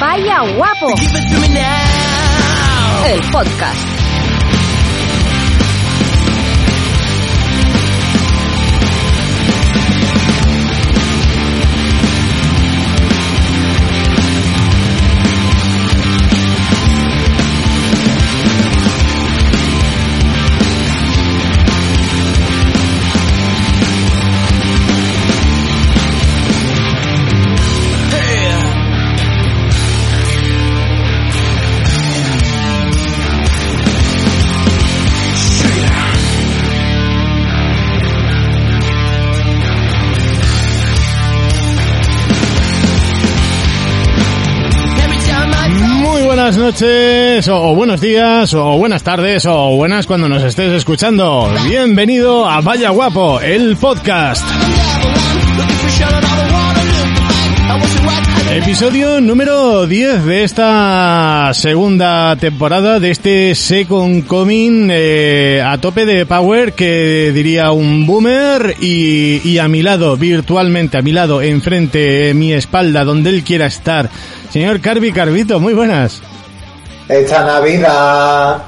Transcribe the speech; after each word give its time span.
Vaya 0.00 0.40
guapo. 0.56 0.94
El 3.04 3.20
podcast. 3.30 3.99
Buenas 46.56 46.82
noches, 46.82 47.48
o 47.48 47.76
buenos 47.76 48.00
días, 48.00 48.54
o 48.54 48.76
buenas 48.76 49.04
tardes, 49.04 49.46
o 49.46 49.76
buenas 49.76 50.08
cuando 50.08 50.28
nos 50.28 50.42
estés 50.42 50.72
escuchando. 50.72 51.48
Bienvenido 51.68 52.48
a 52.48 52.60
Vaya 52.60 52.90
Guapo, 52.90 53.40
el 53.40 53.76
podcast. 53.76 54.44
Episodio 58.52 59.20
número 59.20 59.86
10 59.86 60.24
de 60.24 60.42
esta 60.42 61.52
segunda 61.54 62.34
temporada 62.34 62.98
de 62.98 63.12
este 63.12 63.54
Second 63.54 64.26
Coming 64.26 64.88
eh, 64.90 65.62
a 65.64 65.78
tope 65.78 66.04
de 66.04 66.26
power 66.26 66.72
que 66.72 67.30
diría 67.32 67.70
un 67.70 68.06
boomer 68.06 68.74
y, 68.80 69.40
y 69.44 69.58
a 69.58 69.68
mi 69.68 69.82
lado, 69.82 70.16
virtualmente 70.16 70.98
a 70.98 71.02
mi 71.02 71.12
lado, 71.12 71.42
enfrente, 71.42 72.34
mi 72.34 72.52
espalda, 72.52 73.04
donde 73.04 73.30
él 73.30 73.44
quiera 73.44 73.66
estar. 73.66 74.10
Señor 74.50 74.80
Carvi 74.80 75.12
Carvito, 75.12 75.60
muy 75.60 75.74
buenas. 75.74 76.20
Esta 77.10 77.44
Navidad 77.44 78.58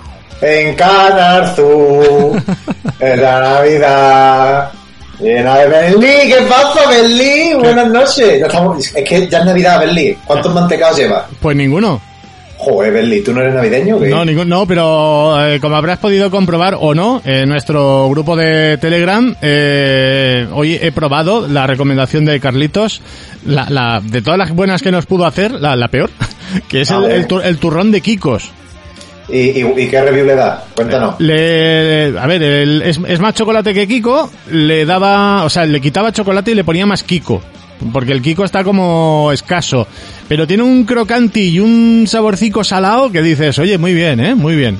en 0.41 0.75
Canarzú 0.75 2.37
es 3.01 3.19
la 3.19 3.41
Navidad 3.41 4.71
llena 5.21 5.59
de 5.59 5.69
Berlín. 5.69 6.01
¿Qué 6.03 6.39
pasa, 6.49 6.89
Berlín? 6.91 7.61
Buenas 7.61 7.89
noches. 7.89 8.41
Ya 8.41 8.47
estamos- 8.47 8.79
es 8.95 9.09
que 9.09 9.29
ya 9.29 9.39
es 9.39 9.45
Navidad, 9.45 9.79
Berlín. 9.79 10.17
¿Cuántos 10.27 10.53
mantecados 10.53 10.99
llevas? 10.99 11.23
Pues 11.41 11.57
ninguno. 11.57 12.01
Joder, 12.59 12.93
Berlín, 12.93 13.25
¿tú 13.25 13.33
no 13.33 13.41
eres 13.41 13.55
navideño? 13.55 13.97
o 13.97 14.01
qué? 14.01 14.09
No, 14.09 14.25
ningún, 14.25 14.49
no, 14.49 14.67
pero 14.67 15.45
eh, 15.47 15.59
como 15.61 15.75
habrás 15.77 15.99
podido 15.99 16.31
comprobar 16.31 16.77
o 16.81 16.95
no, 16.95 17.21
en 17.25 17.49
nuestro 17.49 18.09
grupo 18.09 18.37
de 18.37 18.79
Telegram, 18.79 19.35
eh, 19.43 20.47
hoy 20.53 20.79
he 20.81 20.93
probado 20.93 21.49
la 21.49 21.67
recomendación 21.67 22.25
de 22.25 22.39
Carlitos, 22.39 23.03
la, 23.47 23.67
la, 23.69 24.01
de 24.01 24.23
todas 24.23 24.39
las 24.39 24.53
buenas 24.53 24.81
que 24.81 24.93
nos 24.93 25.07
pudo 25.07 25.27
hacer, 25.27 25.51
la, 25.51 25.75
la 25.75 25.89
peor, 25.89 26.11
que 26.69 26.83
es 26.83 26.91
A 26.91 26.99
el, 26.99 27.11
el, 27.11 27.29
tur- 27.29 27.43
el 27.45 27.59
turrón 27.59 27.91
de 27.91 28.01
Kikos. 28.01 28.51
¿Y, 29.29 29.39
y, 29.61 29.75
y 29.77 29.87
qué 29.89 30.03
review 30.03 30.27
le 30.27 30.35
da? 30.35 30.65
Cuéntanos. 30.75 31.15
Le, 31.21 32.13
a 32.19 32.27
ver, 32.27 32.43
el- 32.43 32.83
es, 32.83 32.99
es 33.07 33.21
más 33.21 33.35
chocolate 33.35 33.73
que 33.73 33.87
Kiko, 33.89 34.31
le 34.51 34.85
daba, 34.85 35.45
o 35.45 35.51
sea, 35.51 35.65
le 35.65 35.81
quitaba 35.81 36.13
chocolate 36.13 36.51
y 36.51 36.55
le 36.55 36.65
ponía 36.65 36.85
más 36.87 37.03
Kiko. 37.03 37.41
Porque 37.93 38.13
el 38.13 38.23
Kiko 38.23 38.45
está 38.45 38.63
como 38.63 39.31
escaso. 39.33 39.87
Pero 40.29 40.47
tiene 40.47 40.63
un 40.63 40.85
crocanti 40.85 41.49
y 41.49 41.61
un 41.61 42.05
saborcico 42.07 42.63
salado 42.63 43.11
que 43.11 43.23
dices, 43.23 43.59
oye, 43.59 43.77
muy 43.79 43.93
bien, 43.95 44.21
eh, 44.21 44.35
muy 44.35 44.55
bien. 44.55 44.79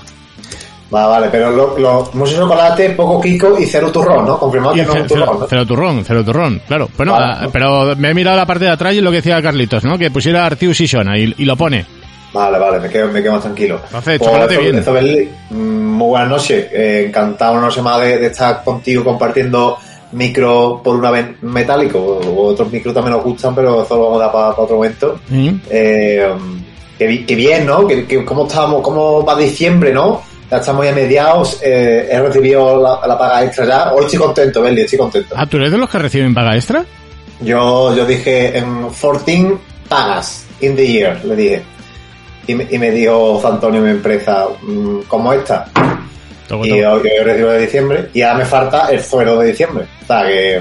Va, 0.95 1.07
vale, 1.07 1.29
pero 1.31 1.51
lo, 1.51 1.79
lo, 1.79 2.11
mucho 2.13 2.37
chocolate, 2.37 2.91
poco 2.91 3.21
Kiko 3.21 3.59
y 3.59 3.65
cero 3.65 3.91
turrón, 3.91 4.27
¿no? 4.27 4.39
Confirmado 4.39 4.75
que 4.75 4.83
no 4.83 4.93
cero, 4.93 5.05
turrón, 5.09 5.25
cero- 5.27 5.39
¿no? 5.41 5.47
cero 5.49 5.67
turrón, 5.67 6.05
cero 6.07 6.25
turrón, 6.25 6.63
claro. 6.69 6.89
Bueno, 6.97 7.13
Vale. 7.13 7.35
ah, 7.47 7.49
pero 7.53 7.97
me 7.97 8.11
he 8.11 8.15
mirado 8.15 8.37
la 8.37 8.45
parte 8.47 8.67
de 8.67 8.71
atrás 8.73 8.95
y 8.95 9.01
lo 9.01 9.11
que 9.11 9.17
decía 9.17 9.41
Carlitos, 9.41 9.85
¿no? 9.85 9.97
Que 9.97 10.11
pusiera 10.11 10.45
Artius 10.45 10.81
y 10.83 10.87
Shona 10.87 11.17
y, 11.19 11.35
y 11.39 11.45
lo 11.47 11.57
pone. 11.57 11.87
Vale, 12.35 12.59
vale, 12.59 12.81
me 12.81 12.89
quedo, 12.91 13.09
me 13.09 13.23
quedo 13.23 13.33
más 13.33 13.43
tranquilo. 13.43 13.79
Entonces, 13.87 14.19
Pues 14.19 14.31
chocolate 14.31 14.59
bien. 14.59 15.31
mm, 15.51 15.55
muy 15.97 16.09
buenas 16.09 16.29
noches. 16.29 16.67
Eh, 16.73 17.05
encantado 17.09 17.53
una 17.53 17.63
noche 17.63 17.83
más 17.83 18.01
de, 18.01 18.19
de 18.19 18.27
estar 18.27 18.63
contigo 18.65 19.05
compartiendo 19.05 19.79
micro 20.13 20.81
por 20.83 20.97
una 20.97 21.11
vez 21.11 21.27
metálico. 21.43 22.21
Otros 22.37 22.71
micros 22.71 22.95
también 22.95 23.17
nos 23.17 23.25
gustan, 23.25 23.55
pero 23.55 23.83
eso 23.83 23.97
lo 23.97 24.05
vamos 24.05 24.21
a 24.21 24.25
dar 24.25 24.33
para, 24.33 24.49
otro 24.51 24.77
momento. 24.77 25.19
¿Mm? 25.29 25.49
Eh, 25.71 26.29
que, 26.99 27.07
bi- 27.07 27.25
que 27.25 27.35
bien, 27.35 27.67
¿no? 27.67 27.87
Que, 27.87 28.07
que 28.07 28.25
cómo 28.25 28.47
estamos, 28.47 28.81
cómo 28.83 29.25
va 29.25 29.37
diciembre, 29.37 29.93
¿no? 29.93 30.23
Ya 30.53 30.59
estamos 30.59 30.85
ya 30.85 30.93
mediados, 30.93 31.61
eh, 31.63 32.11
he 32.11 32.21
recibido 32.21 32.79
la, 32.79 33.01
la 33.07 33.19
paga 33.19 33.43
extra 33.43 33.65
ya. 33.65 33.91
Hoy 33.95 34.05
estoy 34.05 34.19
contento, 34.19 34.61
Berli, 34.61 34.83
estoy 34.83 34.99
contento. 34.99 35.35
Ah, 35.35 35.47
¿tú 35.47 35.57
eres 35.57 35.73
de 35.73 35.79
los 35.79 35.89
que 35.89 35.99
reciben 35.99 36.35
paga 36.35 36.55
extra? 36.55 36.85
Yo, 37.41 37.97
yo 37.97 38.05
dije 38.05 38.59
en 38.59 38.91
14 38.91 39.57
pagas 39.89 40.45
in 40.61 40.77
the 40.77 40.87
year, 40.87 41.25
le 41.25 41.37
dije. 41.37 41.63
Y 42.47 42.55
me, 42.55 42.67
y 42.71 42.77
me 42.77 42.91
dijo 42.91 43.41
Antonio, 43.43 43.81
mi 43.81 43.93
empresa, 43.93 44.47
mm, 44.61 45.05
¿cómo 45.09 45.33
está? 45.33 45.65
Toco, 46.47 46.67
Y 46.67 46.69
yo, 46.69 47.03
yo 47.03 47.25
recibo 47.25 47.49
de 47.49 47.59
diciembre 47.59 48.11
y 48.13 48.21
ahora 48.21 48.41
me 48.41 48.45
falta 48.45 48.89
el 48.91 49.03
suero 49.03 49.39
de 49.39 49.47
diciembre. 49.47 49.87
O 50.03 50.07
sea, 50.07 50.27
que 50.27 50.61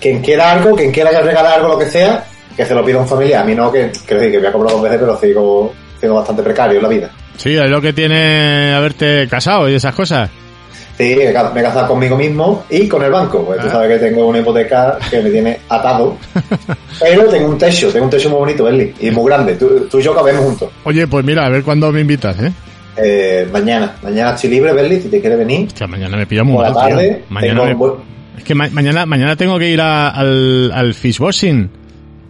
quien 0.00 0.20
quiera 0.22 0.50
algo, 0.50 0.74
quien 0.74 0.90
quiera 0.90 1.10
que 1.10 1.20
regalar 1.20 1.60
algo, 1.60 1.68
lo 1.68 1.78
que 1.78 1.86
sea, 1.86 2.24
que 2.56 2.66
se 2.66 2.74
lo 2.74 2.84
pida 2.84 2.98
un 2.98 3.06
familiar. 3.06 3.42
A 3.42 3.44
mí 3.44 3.54
no, 3.54 3.70
que, 3.70 3.92
que, 4.04 4.18
que 4.18 4.38
voy 4.38 4.46
a 4.48 4.52
cobrar 4.52 4.72
dos 4.72 4.82
veces, 4.82 4.98
pero 4.98 5.20
sigo, 5.20 5.72
sigo 6.00 6.16
bastante 6.16 6.42
precario 6.42 6.78
en 6.78 6.82
la 6.82 6.88
vida. 6.88 7.10
Sí, 7.38 7.54
es 7.54 7.70
lo 7.70 7.80
que 7.80 7.92
tiene 7.94 8.74
haberte 8.74 9.26
casado 9.28 9.68
y 9.68 9.74
esas 9.74 9.94
cosas. 9.94 10.28
Sí, 10.98 11.14
me 11.16 11.30
he 11.30 11.32
casado 11.62 11.86
conmigo 11.86 12.16
mismo 12.16 12.64
y 12.68 12.88
con 12.88 13.02
el 13.04 13.10
banco. 13.12 13.44
Pues 13.46 13.60
tú 13.60 13.68
Ah. 13.68 13.70
sabes 13.70 13.98
que 14.00 14.06
tengo 14.08 14.26
una 14.26 14.40
hipoteca 14.40 14.98
que 15.08 15.20
me 15.22 15.30
tiene 15.30 15.60
atado. 15.68 16.16
Pero 17.00 17.24
tengo 17.26 17.48
un 17.50 17.56
techo, 17.58 17.90
tengo 17.92 18.06
un 18.06 18.10
techo 18.10 18.28
muy 18.30 18.38
bonito, 18.40 18.64
Berli, 18.64 18.92
y 19.00 19.10
muy 19.12 19.26
grande. 19.30 19.54
Tú, 19.54 19.86
tú 19.88 20.00
y 20.00 20.02
yo 20.02 20.12
cabemos 20.14 20.44
juntos. 20.44 20.68
Oye, 20.84 21.06
pues 21.06 21.24
mira, 21.24 21.46
a 21.46 21.48
ver 21.48 21.62
cuándo 21.62 21.92
me 21.92 22.00
invitas, 22.00 22.36
¿eh? 22.40 22.52
Eh, 22.96 23.48
mañana, 23.52 23.94
mañana 24.02 24.34
estoy 24.34 24.50
libre, 24.50 24.72
Berli, 24.72 25.00
si 25.00 25.08
te 25.08 25.20
quieres 25.20 25.38
venir. 25.38 25.68
Hostia, 25.68 25.86
mañana 25.86 26.16
me 26.16 26.26
pilla 26.26 26.42
muy 26.42 26.56
Por 26.56 26.64
la 26.64 26.70
tío. 26.72 26.80
tarde, 26.80 27.24
Mañana 27.28 27.62
me- 27.64 27.72
un 27.74 27.78
buen- 27.78 27.92
Es 28.36 28.42
que 28.42 28.54
ma- 28.56 28.68
mañana, 28.72 29.06
mañana 29.06 29.36
tengo 29.36 29.56
que 29.56 29.68
ir 29.70 29.80
a- 29.80 30.08
al, 30.10 30.72
al 30.74 30.94
fishwashing. 30.94 31.70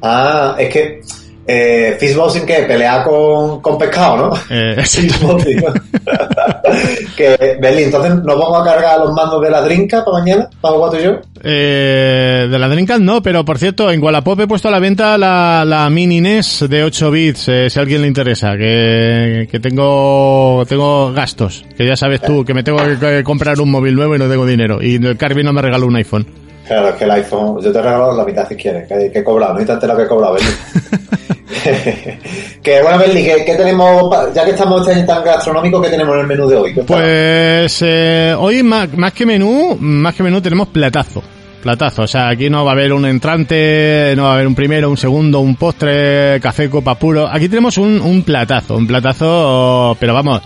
Ah, 0.03 0.55
es 0.59 0.69
que 0.71 1.01
eh, 1.51 1.97
fishboxing 1.99 2.45
que 2.45 2.65
pelea 2.65 3.03
con, 3.03 3.63
con 3.63 3.79
pescado, 3.79 4.17
¿no? 4.17 4.33
Eh, 4.51 4.83
Fishboxing. 4.85 5.65
que, 7.17 7.59
entonces 7.61 8.15
nos 8.23 8.39
vamos 8.39 8.61
a 8.61 8.65
cargar 8.65 9.01
los 9.01 9.13
mandos 9.15 9.43
de 9.43 9.51
la 9.51 9.63
drinka 9.63 10.05
para 10.05 10.19
mañana, 10.19 10.51
para 10.61 10.75
tú 10.91 10.97
y 10.99 11.05
yo. 11.05 11.21
Eh, 11.43 12.49
de 12.51 12.59
la 12.59 12.69
Dreamcast 12.69 13.01
no, 13.01 13.23
pero 13.23 13.47
por 13.47 13.59
cierto, 13.59 13.91
en 13.91 14.03
Wallapop 14.03 14.41
he 14.41 14.47
puesto 14.47 14.69
a 14.69 14.71
la 14.71 14.79
venta 14.79 15.17
la, 15.17 15.65
la 15.65 15.89
Mini 15.89 16.21
NES 16.21 16.67
de 16.69 16.85
8 16.85 17.11
bits, 17.11 17.49
eh, 17.49 17.71
si 17.71 17.79
a 17.79 17.83
alguien 17.83 18.03
le 18.03 18.09
interesa, 18.09 18.55
que, 18.59 19.49
que 19.51 19.59
tengo, 19.59 20.65
tengo 20.69 21.13
gastos, 21.15 21.65
que 21.77 21.87
ya 21.87 21.97
sabes 21.97 22.21
tú, 22.21 22.45
que 22.45 22.53
me 22.53 22.63
tengo 22.63 22.79
que, 23.01 23.23
comprar 23.25 23.59
un 23.59 23.71
móvil 23.71 23.95
nuevo 23.95 24.17
y 24.17 24.19
no 24.19 24.29
tengo 24.29 24.45
dinero, 24.45 24.83
y 24.83 24.97
el 24.97 25.17
Carby 25.17 25.43
no 25.43 25.55
me 25.55 25.63
regaló 25.63 25.87
un 25.87 25.97
iPhone. 25.97 26.27
Claro, 26.67 26.89
es 26.91 26.97
que 26.97 27.05
el 27.05 27.11
iPhone, 27.13 27.63
yo 27.63 27.73
te 27.73 27.79
he 27.79 27.83
regalado 27.83 28.15
la 28.15 28.25
mitad 28.25 28.47
si 28.47 28.55
quieres, 28.55 28.87
que, 28.87 29.11
que 29.11 29.21
he 29.21 29.25
cobrado, 29.25 29.55
no 29.55 29.61
hay 29.61 29.65
tanto 29.65 29.87
lo 29.87 29.97
que 29.97 30.03
he 30.03 30.09
cobrado, 30.09 30.35
Berli. 30.35 30.51
que 32.63 32.83
bueno, 32.83 32.99
Berli, 32.99 33.25
¿qué, 33.25 33.55
tenemos, 33.57 34.15
ya 34.35 34.45
que 34.45 34.51
estamos 34.51 34.87
tan 34.87 35.25
gastronómico, 35.25 35.81
¿qué 35.81 35.89
tenemos 35.89 36.15
en 36.15 36.21
el 36.21 36.27
menú 36.27 36.49
de 36.49 36.57
hoy? 36.57 36.75
Pues 36.87 37.83
eh, 37.83 38.35
hoy 38.39 38.63
más, 38.63 38.93
más 38.97 39.13
que 39.13 39.25
menú, 39.25 39.77
más 39.81 40.15
que 40.15 40.23
menú 40.23 40.41
tenemos 40.41 40.69
platazo. 40.69 41.23
Platazo, 41.63 42.03
o 42.03 42.07
sea, 42.07 42.29
aquí 42.29 42.49
no 42.49 42.65
va 42.65 42.71
a 42.71 42.75
haber 42.75 42.93
un 42.93 43.05
entrante, 43.05 44.13
no 44.17 44.25
va 44.25 44.31
a 44.31 44.35
haber 44.35 44.47
un 44.47 44.55
primero, 44.55 44.89
un 44.89 44.97
segundo, 44.97 45.41
un 45.41 45.57
postre, 45.57 46.39
café, 46.41 46.71
copa 46.71 46.95
puro. 46.95 47.27
Aquí 47.27 47.49
tenemos 47.49 47.79
un, 47.79 48.01
un 48.01 48.23
platazo, 48.23 48.77
un 48.77 48.87
platazo, 48.87 49.97
pero 49.99 50.15
vamos, 50.15 50.41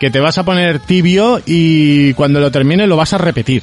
que 0.00 0.10
te 0.10 0.20
vas 0.20 0.38
a 0.38 0.44
poner 0.44 0.78
tibio 0.78 1.40
y 1.44 2.14
cuando 2.14 2.40
lo 2.40 2.50
termines 2.50 2.88
lo 2.88 2.96
vas 2.96 3.12
a 3.12 3.18
repetir. 3.18 3.62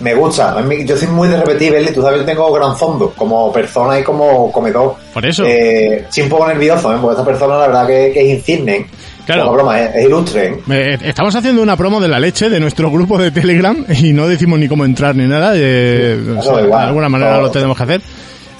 Me 0.00 0.14
gusta. 0.14 0.58
A 0.58 0.62
mí- 0.62 0.84
yo 0.84 0.96
soy 0.96 1.08
muy 1.08 1.28
de 1.28 1.36
repetir, 1.38 1.72
Belly. 1.72 1.92
Tú 1.92 2.02
sabes 2.02 2.20
que 2.20 2.26
tengo 2.26 2.52
gran 2.52 2.76
fondo 2.76 3.12
como 3.16 3.52
persona 3.52 3.98
y 3.98 4.02
como 4.02 4.50
comedor. 4.50 4.96
Por 5.14 5.24
eso. 5.26 5.44
Eh, 5.46 6.06
un 6.22 6.28
poco 6.28 6.46
nervioso, 6.48 6.92
¿eh? 6.92 6.98
porque 7.00 7.20
esta 7.20 7.24
persona 7.24 7.56
la 7.58 7.66
verdad 7.68 7.86
que, 7.86 8.10
que 8.12 8.20
es 8.32 8.38
insigne. 8.38 8.76
¿eh? 8.76 8.86
Claro. 9.26 9.52
Broma, 9.52 9.80
¿eh? 9.80 9.90
es 9.94 10.06
ilustre. 10.06 10.46
¿eh? 10.46 10.60
Eh, 10.70 10.98
Estamos 11.04 11.34
haciendo 11.34 11.62
una 11.62 11.76
promo 11.76 12.00
de 12.00 12.08
la 12.08 12.18
leche 12.18 12.48
de 12.50 12.58
nuestro 12.58 12.90
grupo 12.90 13.16
de 13.18 13.30
Telegram 13.30 13.84
y 14.02 14.12
no 14.12 14.26
decimos 14.26 14.58
ni 14.58 14.66
cómo 14.68 14.84
entrar 14.84 15.14
ni 15.14 15.26
nada. 15.28 15.52
eh, 15.54 16.18
o 16.38 16.42
sea, 16.42 16.52
da 16.54 16.62
igual. 16.62 16.80
de 16.82 16.86
alguna 16.88 17.08
manera 17.08 17.32
Todo. 17.34 17.42
lo 17.42 17.50
tenemos 17.50 17.76
que 17.76 17.82
hacer. 17.84 18.00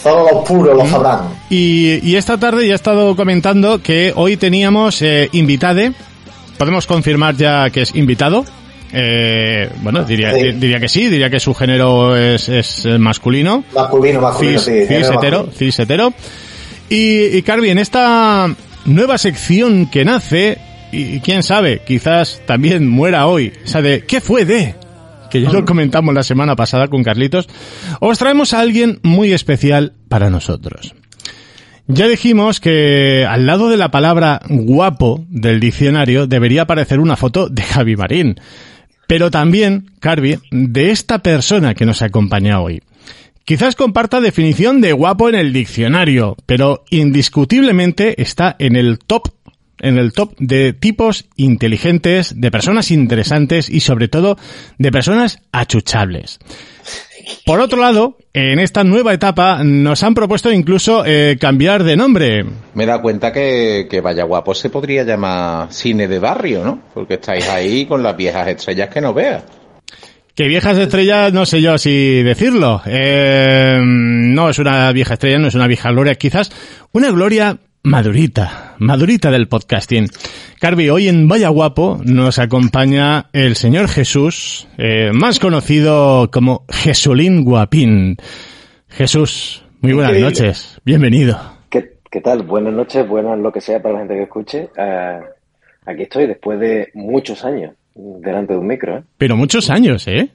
Solo 0.03 0.27
los 0.33 0.49
puros 0.49 0.77
lo 0.77 0.87
sabrán. 0.87 1.21
Y, 1.51 2.01
y 2.09 2.17
esta 2.17 2.39
tarde 2.39 2.67
ya 2.67 2.73
he 2.73 2.77
estado 2.77 3.15
comentando 3.17 3.83
que 3.83 4.13
hoy 4.15 4.37
teníamos 4.37 5.03
eh, 5.03 5.29
invitade. 5.33 5.93
Podemos 6.57 6.87
confirmar 6.87 7.37
ya 7.37 7.69
que 7.71 7.83
es 7.83 7.95
invitado. 7.95 8.45
Eh, 8.93 9.69
bueno, 9.83 10.05
diría, 10.05 10.33
Sí. 10.33 10.53
diría 10.53 10.81
que 10.81 10.89
sí, 10.89 11.09
diría 11.09 11.31
que 11.31 11.41
su 11.41 11.55
género 11.55 12.17
es, 12.17 12.49
es 12.49 12.87
masculino. 12.99 13.65
Masculino, 13.75 14.21
masculino, 14.21 14.59
Cis, 14.59 14.87
sí. 14.89 14.95
cis 14.95 15.09
hetero, 15.11 15.49
cis 15.57 15.79
hetero. 15.79 16.13
Y, 16.89 17.37
y 17.37 17.43
Carvi, 17.43 17.71
en 17.71 17.79
esta 17.79 18.53
nueva 18.85 19.17
sección 19.19 19.87
que 19.87 20.05
nace, 20.05 20.59
y, 20.91 21.17
y 21.17 21.21
quién 21.21 21.43
sabe, 21.45 21.83
quizás 21.87 22.43
también 22.47 22.89
muera 22.89 23.27
hoy, 23.27 23.53
esa 23.65 23.81
de 23.81 24.03
¿qué 24.05 24.21
fue 24.21 24.45
de? 24.45 24.75
Que 25.31 25.41
ya 25.41 25.51
lo 25.53 25.65
comentamos 25.65 26.13
la 26.13 26.25
semana 26.25 26.57
pasada 26.57 26.89
con 26.89 27.05
Carlitos, 27.05 27.49
os 28.01 28.19
traemos 28.19 28.53
a 28.53 28.59
alguien 28.61 28.99
muy 29.05 29.33
especial 29.33 29.93
para 30.09 30.29
nosotros. 30.31 30.95
Ya 31.87 32.09
dijimos 32.09 32.59
que 32.61 33.25
al 33.29 33.47
lado 33.47 33.69
de 33.69 33.77
la 33.77 33.91
palabra 33.93 34.41
guapo 34.49 35.25
del 35.29 35.61
diccionario 35.61 36.27
debería 36.27 36.63
aparecer 36.63 36.99
una 36.99 37.17
foto 37.17 37.49
de 37.49 37.63
Javi 37.63 37.95
Marín. 37.97 38.41
Pero 39.11 39.29
también, 39.29 39.91
Carvi, 39.99 40.39
de 40.53 40.93
esta 40.93 41.19
persona 41.19 41.75
que 41.75 41.85
nos 41.85 42.01
acompaña 42.01 42.61
hoy. 42.61 42.81
Quizás 43.45 43.75
comparta 43.75 44.21
definición 44.21 44.81
de 44.81 44.93
guapo 44.93 45.29
en 45.29 45.35
el 45.35 45.53
diccionario, 45.53 46.37
pero 46.47 46.85
indiscutiblemente 46.91 48.23
está 48.23 48.55
en 48.61 48.77
el 48.77 49.01
top, 49.01 49.31
en 49.81 49.99
el 49.99 50.13
top 50.13 50.37
de 50.39 50.75
tipos 50.75 51.25
inteligentes, 51.35 52.41
de 52.41 52.53
personas 52.53 52.93
interesantes 52.93 53.69
y 53.69 53.81
sobre 53.81 54.07
todo 54.07 54.39
de 54.79 54.93
personas 54.93 55.41
achuchables. 55.51 56.39
Por 57.45 57.61
otro 57.61 57.81
lado, 57.81 58.17
en 58.33 58.59
esta 58.59 58.85
nueva 58.85 59.13
etapa 59.13 59.63
nos 59.65 60.03
han 60.03 60.15
propuesto 60.15 60.53
incluso 60.53 61.05
eh, 61.05 61.37
cambiar 61.41 61.85
de 61.85 61.97
nombre. 61.97 62.45
Me 62.75 62.85
he 62.85 62.87
dado 62.87 63.03
cuenta 63.03 63.33
que, 63.33 63.87
que 63.91 64.01
Vaya 64.01 64.25
Guapo 64.25 64.55
se 64.55 64.71
podría 64.71 65.05
llamar 65.05 65.73
cine 65.73 66.09
de 66.09 66.19
barrio, 66.19 66.65
¿no? 66.65 66.81
Porque 66.95 67.15
estáis 67.15 67.49
ahí 67.49 67.87
con 67.87 68.03
las 68.03 68.17
viejas 68.17 68.49
estrellas 68.49 68.89
que 68.89 69.01
no 69.01 69.15
veas. 69.15 69.43
Que 70.35 70.47
viejas 70.47 70.79
estrellas, 70.79 71.33
no 71.33 71.45
sé 71.45 71.61
yo 71.61 71.77
si 71.77 72.23
decirlo. 72.23 72.81
Eh, 72.87 73.79
no 73.83 74.49
es 74.49 74.59
una 74.59 74.91
vieja 74.93 75.15
estrella, 75.15 75.39
no 75.39 75.49
es 75.49 75.55
una 75.55 75.67
vieja 75.67 75.91
gloria, 75.91 76.15
quizás 76.15 76.51
una 76.93 77.11
gloria 77.11 77.59
madurita, 77.83 78.75
madurita 78.79 79.31
del 79.31 79.49
podcasting. 79.49 80.07
Carvi, 80.61 80.91
hoy 80.91 81.09
en 81.09 81.29
Vaya 81.29 81.49
Guapo 81.49 82.01
nos 82.05 82.39
acompaña 82.39 83.29
el 83.33 83.57
señor 83.57 83.89
Jesús, 83.89 84.69
eh, 84.79 85.11
más 85.13 85.39
conocido 85.39 86.31
como 86.31 86.65
Jesulín 86.69 87.45
Guapín. 87.45 88.17
Jesús, 88.89 89.65
muy 89.81 89.93
buenas 89.93 90.13
Increíble. 90.13 90.31
noches, 90.31 90.81
bienvenido. 90.85 91.39
¿Qué, 91.71 91.95
qué 92.11 92.21
tal? 92.21 92.43
Buenas 92.43 92.75
noches, 92.75 93.07
buenas 93.09 93.39
lo 93.39 93.53
que 93.53 93.61
sea 93.61 93.81
para 93.81 93.95
la 93.95 94.01
gente 94.01 94.15
que 94.15 94.23
escuche. 94.25 94.69
Eh, 94.77 95.21
aquí 95.87 96.03
estoy 96.03 96.27
después 96.27 96.61
de 96.61 96.91
muchos 96.95 97.45
años 97.45 97.75
delante 97.95 98.53
de 98.53 98.59
un 98.59 98.67
micro. 98.67 98.99
¿eh? 98.99 99.03
Pero 99.17 99.37
muchos 99.37 99.71
años, 99.71 100.07
¿eh? 100.09 100.29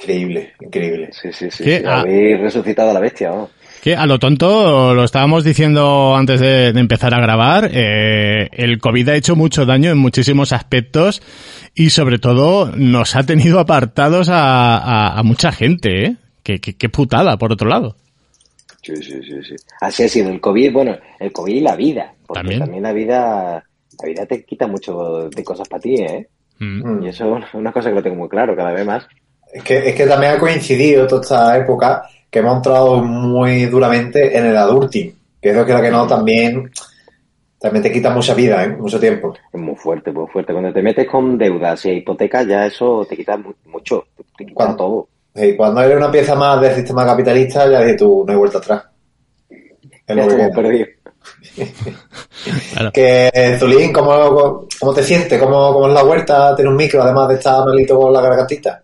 Increíble, 0.00 0.52
increíble. 0.60 1.10
Sí, 1.12 1.32
sí, 1.32 1.50
sí. 1.50 1.64
Sí. 1.64 1.82
Ah. 1.84 2.00
Habéis 2.00 2.40
resucitado 2.40 2.90
a 2.90 2.94
la 2.94 3.00
bestia. 3.00 3.30
vamos. 3.30 3.50
Que 3.82 3.96
a 3.96 4.06
lo 4.06 4.20
tonto, 4.20 4.94
lo 4.94 5.02
estábamos 5.02 5.42
diciendo 5.42 6.14
antes 6.14 6.38
de, 6.38 6.72
de 6.72 6.78
empezar 6.78 7.12
a 7.14 7.20
grabar, 7.20 7.68
eh, 7.72 8.48
el 8.52 8.78
COVID 8.78 9.08
ha 9.08 9.16
hecho 9.16 9.34
mucho 9.34 9.66
daño 9.66 9.90
en 9.90 9.98
muchísimos 9.98 10.52
aspectos 10.52 11.20
y 11.74 11.90
sobre 11.90 12.20
todo 12.20 12.70
nos 12.76 13.16
ha 13.16 13.24
tenido 13.24 13.58
apartados 13.58 14.28
a, 14.28 14.76
a- 14.78 15.18
a 15.18 15.22
mucha 15.24 15.50
gente, 15.50 16.04
¿eh? 16.06 16.16
Qué, 16.44 16.60
qué- 16.60 16.74
qué 16.76 16.88
putada, 16.90 17.36
por 17.38 17.50
otro 17.52 17.68
lado. 17.68 17.96
Sí, 18.82 18.94
sí, 18.96 19.20
sí, 19.22 19.42
sí. 19.48 19.56
Así 19.80 20.04
ha 20.04 20.08
sido 20.08 20.30
el 20.30 20.40
COVID, 20.40 20.72
bueno, 20.72 20.96
el 21.18 21.32
COVID 21.32 21.54
y 21.54 21.60
la 21.60 21.74
vida. 21.74 22.14
Porque 22.24 22.38
También. 22.40 22.60
también, 22.60 22.82
la 22.84 22.92
vida 22.92 23.64
la 24.00 24.08
vida 24.08 24.26
te 24.26 24.44
quita 24.44 24.68
mucho 24.68 25.28
de 25.28 25.42
cosas 25.44 25.68
para 25.68 25.80
ti, 25.82 25.94
¿eh? 25.96 26.28
Mm. 26.60 26.88
Mm. 26.88 27.02
Y 27.04 27.08
eso 27.08 27.36
es 27.36 27.44
una 27.52 27.72
cosa 27.72 27.88
que 27.90 27.96
lo 27.96 28.02
tengo 28.02 28.14
muy 28.16 28.28
claro 28.28 28.54
cada 28.54 28.72
vez 28.72 28.86
más. 28.86 29.06
Es 29.52 29.62
que, 29.64 29.88
es 29.88 29.94
que 29.96 30.06
también 30.06 30.32
ha 30.34 30.38
coincidido 30.38 31.04
toda 31.08 31.20
esta 31.22 31.56
época 31.58 32.02
que 32.32 32.38
hemos 32.40 32.56
entrado 32.56 32.96
muy 33.04 33.66
duramente 33.66 34.36
en 34.36 34.46
el 34.46 34.56
adulting, 34.56 35.14
que 35.40 35.50
es 35.50 35.54
lo 35.56 35.66
que, 35.66 35.74
lo 35.74 35.82
que 35.82 35.90
no 35.90 36.06
también, 36.06 36.70
también 37.60 37.82
te 37.82 37.92
quita 37.92 38.08
mucha 38.10 38.32
vida, 38.34 38.64
¿eh? 38.64 38.68
mucho 38.70 38.98
tiempo. 38.98 39.34
Es 39.52 39.60
muy 39.60 39.76
fuerte, 39.76 40.10
muy 40.10 40.26
fuerte. 40.28 40.52
Cuando 40.54 40.72
te 40.72 40.80
metes 40.82 41.06
con 41.06 41.36
deudas 41.36 41.84
y 41.84 41.90
hipotecas, 41.90 42.46
ya 42.46 42.66
eso 42.66 43.06
te 43.08 43.16
quita 43.16 43.36
mu- 43.36 43.52
mucho. 43.66 44.06
Te 44.36 44.46
quita 44.46 44.54
¿Cuándo? 44.54 44.76
todo. 44.76 45.08
Y 45.34 45.54
cuando 45.56 45.82
eres 45.82 45.96
una 45.98 46.10
pieza 46.10 46.34
más 46.34 46.60
del 46.60 46.74
sistema 46.74 47.04
capitalista, 47.04 47.70
ya 47.70 47.80
dices 47.82 47.98
tú, 47.98 48.24
no 48.26 48.32
hay 48.32 48.38
vuelta 48.38 48.58
atrás. 48.58 48.82
Es 49.50 50.16
Ya 50.16 50.24
lo 50.26 50.28
que. 50.28 50.96
Claro. 52.72 52.90
Que, 52.92 53.56
Zulín, 53.60 53.92
¿cómo, 53.92 54.66
¿cómo 54.80 54.94
te 54.94 55.02
sientes? 55.02 55.40
¿Cómo, 55.40 55.72
¿Cómo 55.72 55.88
es 55.88 55.94
la 55.94 56.02
vuelta? 56.02 56.56
¿Tener 56.56 56.70
un 56.70 56.76
micro 56.76 57.02
además 57.02 57.28
de 57.28 57.34
estar 57.34 57.64
malito 57.64 57.98
con 58.00 58.12
la 58.12 58.20
gargantita? 58.20 58.82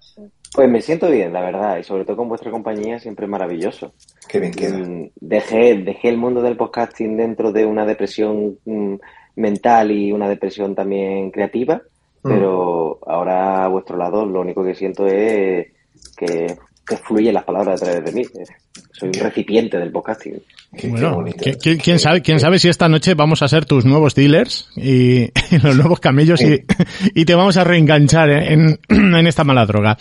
Pues 0.59 0.69
me 0.71 0.81
siento 0.83 1.09
bien, 1.09 1.33
la 1.33 1.41
verdad, 1.41 1.79
y 1.79 1.85
sobre 1.85 2.05
todo 2.05 2.17
con 2.17 2.29
vuestra 2.29 2.51
compañía 2.51 2.99
siempre 2.99 3.27
es 3.27 3.31
maravilloso. 3.31 3.93
Qué 4.29 4.41
bien 4.41 4.53
queda. 4.53 4.77
Mm, 4.79 5.11
Dejé, 5.21 5.77
dejé 5.85 6.09
el 6.09 6.17
mundo 6.19 6.43
del 6.43 6.57
podcasting 6.57 7.17
dentro 7.17 7.53
de 7.53 7.65
una 7.65 7.87
depresión 7.87 8.57
mm, 8.65 8.95
mental 9.37 9.93
y 9.93 10.11
una 10.11 10.29
depresión 10.29 10.75
también 10.75 11.31
creativa, 11.31 11.81
Mm. 12.25 12.29
pero 12.29 12.99
ahora 13.07 13.65
a 13.65 13.69
vuestro 13.69 13.97
lado 13.97 14.27
lo 14.27 14.41
único 14.41 14.65
que 14.65 14.75
siento 14.75 15.07
es 15.07 15.69
que, 16.17 16.57
que 16.85 16.97
fluyen 16.97 17.35
las 17.35 17.45
palabras 17.45 17.81
a 17.81 17.85
través 17.85 18.05
de 18.07 18.13
mí. 18.21 18.27
Soy 18.91 19.11
un 19.11 19.15
recipiente 19.15 19.79
del 19.79 19.93
podcasting. 19.93 20.35
Qué, 20.73 20.79
qué 20.81 20.89
Bueno, 20.89 21.15
bonito. 21.15 21.39
¿qui- 21.45 21.57
qui- 21.57 21.81
¿quién, 21.81 22.01
sabe, 22.01 22.21
quién 22.21 22.41
sabe 22.41 22.59
si 22.59 22.69
esta 22.69 22.89
noche 22.89 23.15
vamos 23.15 23.43
a 23.43 23.49
ser 23.49 23.65
tus 23.65 23.85
nuevos 23.85 24.17
dealers 24.17 24.69
y, 24.77 25.27
y 25.53 25.59
los 25.63 25.77
nuevos 25.77 26.01
camellos 26.01 26.43
y, 26.43 26.65
y 27.15 27.25
te 27.25 27.37
vamos 27.37 27.57
a 27.57 27.63
reenganchar 27.63 28.29
¿eh? 28.31 28.53
en, 28.55 28.81
en 29.15 29.27
esta 29.29 29.45
mala 29.45 29.65
droga. 29.65 29.97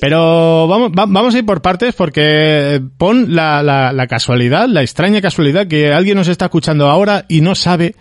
Pero 0.00 0.68
vamos, 0.68 0.90
va- 0.92 1.06
vamos 1.08 1.34
a 1.34 1.38
ir 1.38 1.46
por 1.46 1.62
partes 1.62 1.94
porque 1.94 2.80
pon 2.98 3.34
la, 3.34 3.62
la, 3.62 3.92
la 3.92 4.06
casualidad, 4.06 4.66
la 4.68 4.82
extraña 4.82 5.20
casualidad 5.20 5.66
que 5.66 5.92
alguien 5.92 6.16
nos 6.16 6.28
está 6.28 6.46
escuchando 6.46 6.88
ahora 6.88 7.24
y 7.28 7.40
no 7.40 7.54
sabe 7.54 7.94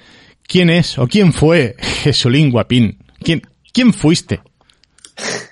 quién 0.47 0.69
es 0.69 0.97
o 0.99 1.07
quién 1.07 1.33
fue 1.33 1.75
Jesulín 1.79 2.51
Guapín. 2.51 2.99
¿Quién, 3.21 3.41
quién 3.73 3.93
fuiste? 3.93 4.39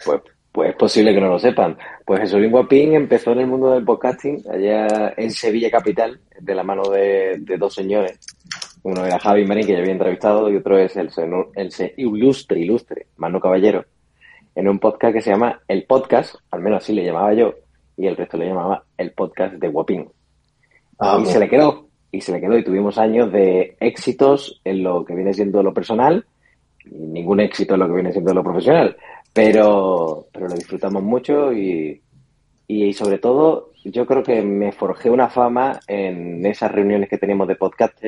Pues, 0.06 0.22
pues 0.52 0.70
es 0.70 0.76
posible 0.76 1.14
que 1.14 1.20
no 1.22 1.28
lo 1.30 1.40
sepan. 1.40 1.78
Pues 2.06 2.22
Jesulín 2.22 2.52
Guapín 2.52 2.94
empezó 2.94 3.32
en 3.34 3.40
el 3.40 3.48
mundo 3.48 3.72
del 3.74 3.84
podcasting 3.84 4.44
allá 4.52 5.14
en 5.18 5.32
Sevilla 5.32 5.70
Capital, 5.70 6.20
de 6.40 6.56
la 6.56 6.64
mano 6.64 6.84
de, 6.90 7.42
dos 7.60 7.74
señores. 7.74 8.18
Uno 8.84 9.06
era 9.06 9.20
Javi 9.20 9.46
Marín, 9.46 9.66
que 9.68 9.74
ya 9.74 9.80
había 9.80 9.92
entrevistado, 9.92 10.50
y 10.50 10.56
otro 10.56 10.78
es 10.80 10.96
el, 10.96 11.10
el 11.56 11.72
se- 11.72 11.94
ilustre, 11.98 12.60
ilustre, 12.62 13.08
Manu 13.18 13.42
Caballero, 13.42 13.84
en 14.58 14.68
un 14.68 14.80
podcast 14.80 15.14
que 15.14 15.22
se 15.22 15.30
llama 15.30 15.62
El 15.68 15.84
Podcast, 15.84 16.38
al 16.50 16.62
menos 16.62 16.82
así 16.82 16.92
le 16.92 17.06
llamaba 17.06 17.32
yo, 17.32 17.54
y 17.96 18.08
el 18.08 18.16
resto 18.16 18.38
le 18.38 18.48
llamaba 18.48 18.84
El 18.98 19.12
Podcast 19.12 19.54
de 19.54 19.68
Guapín. 19.68 20.10
Ah, 20.98 21.20
y 21.22 21.28
se 21.28 21.40
le 21.40 21.48
quedó, 21.48 21.90
y 22.12 22.22
se 22.22 22.32
le 22.32 22.42
quedó, 22.42 22.58
y 22.58 22.64
tuvimos 22.64 22.98
años 22.98 23.32
de 23.32 23.78
éxitos 23.80 24.60
en 24.64 24.82
lo 24.82 25.06
que 25.06 25.14
viene 25.14 25.32
siendo 25.32 25.62
lo 25.62 25.76
personal, 25.76 26.26
y 26.84 26.90
ningún 26.90 27.40
éxito 27.40 27.76
en 27.76 27.82
lo 27.82 27.88
que 27.88 27.94
viene 27.94 28.12
siendo 28.12 28.34
lo 28.34 28.44
profesional, 28.44 28.98
pero, 29.32 30.26
pero 30.34 30.48
lo 30.48 30.56
disfrutamos 30.56 31.04
mucho 31.04 31.54
y, 31.54 32.02
y 32.68 32.94
sobre 32.94 33.20
todo 33.20 33.74
yo 33.86 34.08
creo 34.08 34.24
que 34.24 34.42
me 34.42 34.72
forjé 34.72 35.12
una 35.12 35.30
fama 35.30 35.80
en 35.88 36.44
esas 36.48 36.72
reuniones 36.72 37.10
que 37.10 37.20
teníamos 37.20 37.48
de 37.48 37.58
podcast 37.58 38.04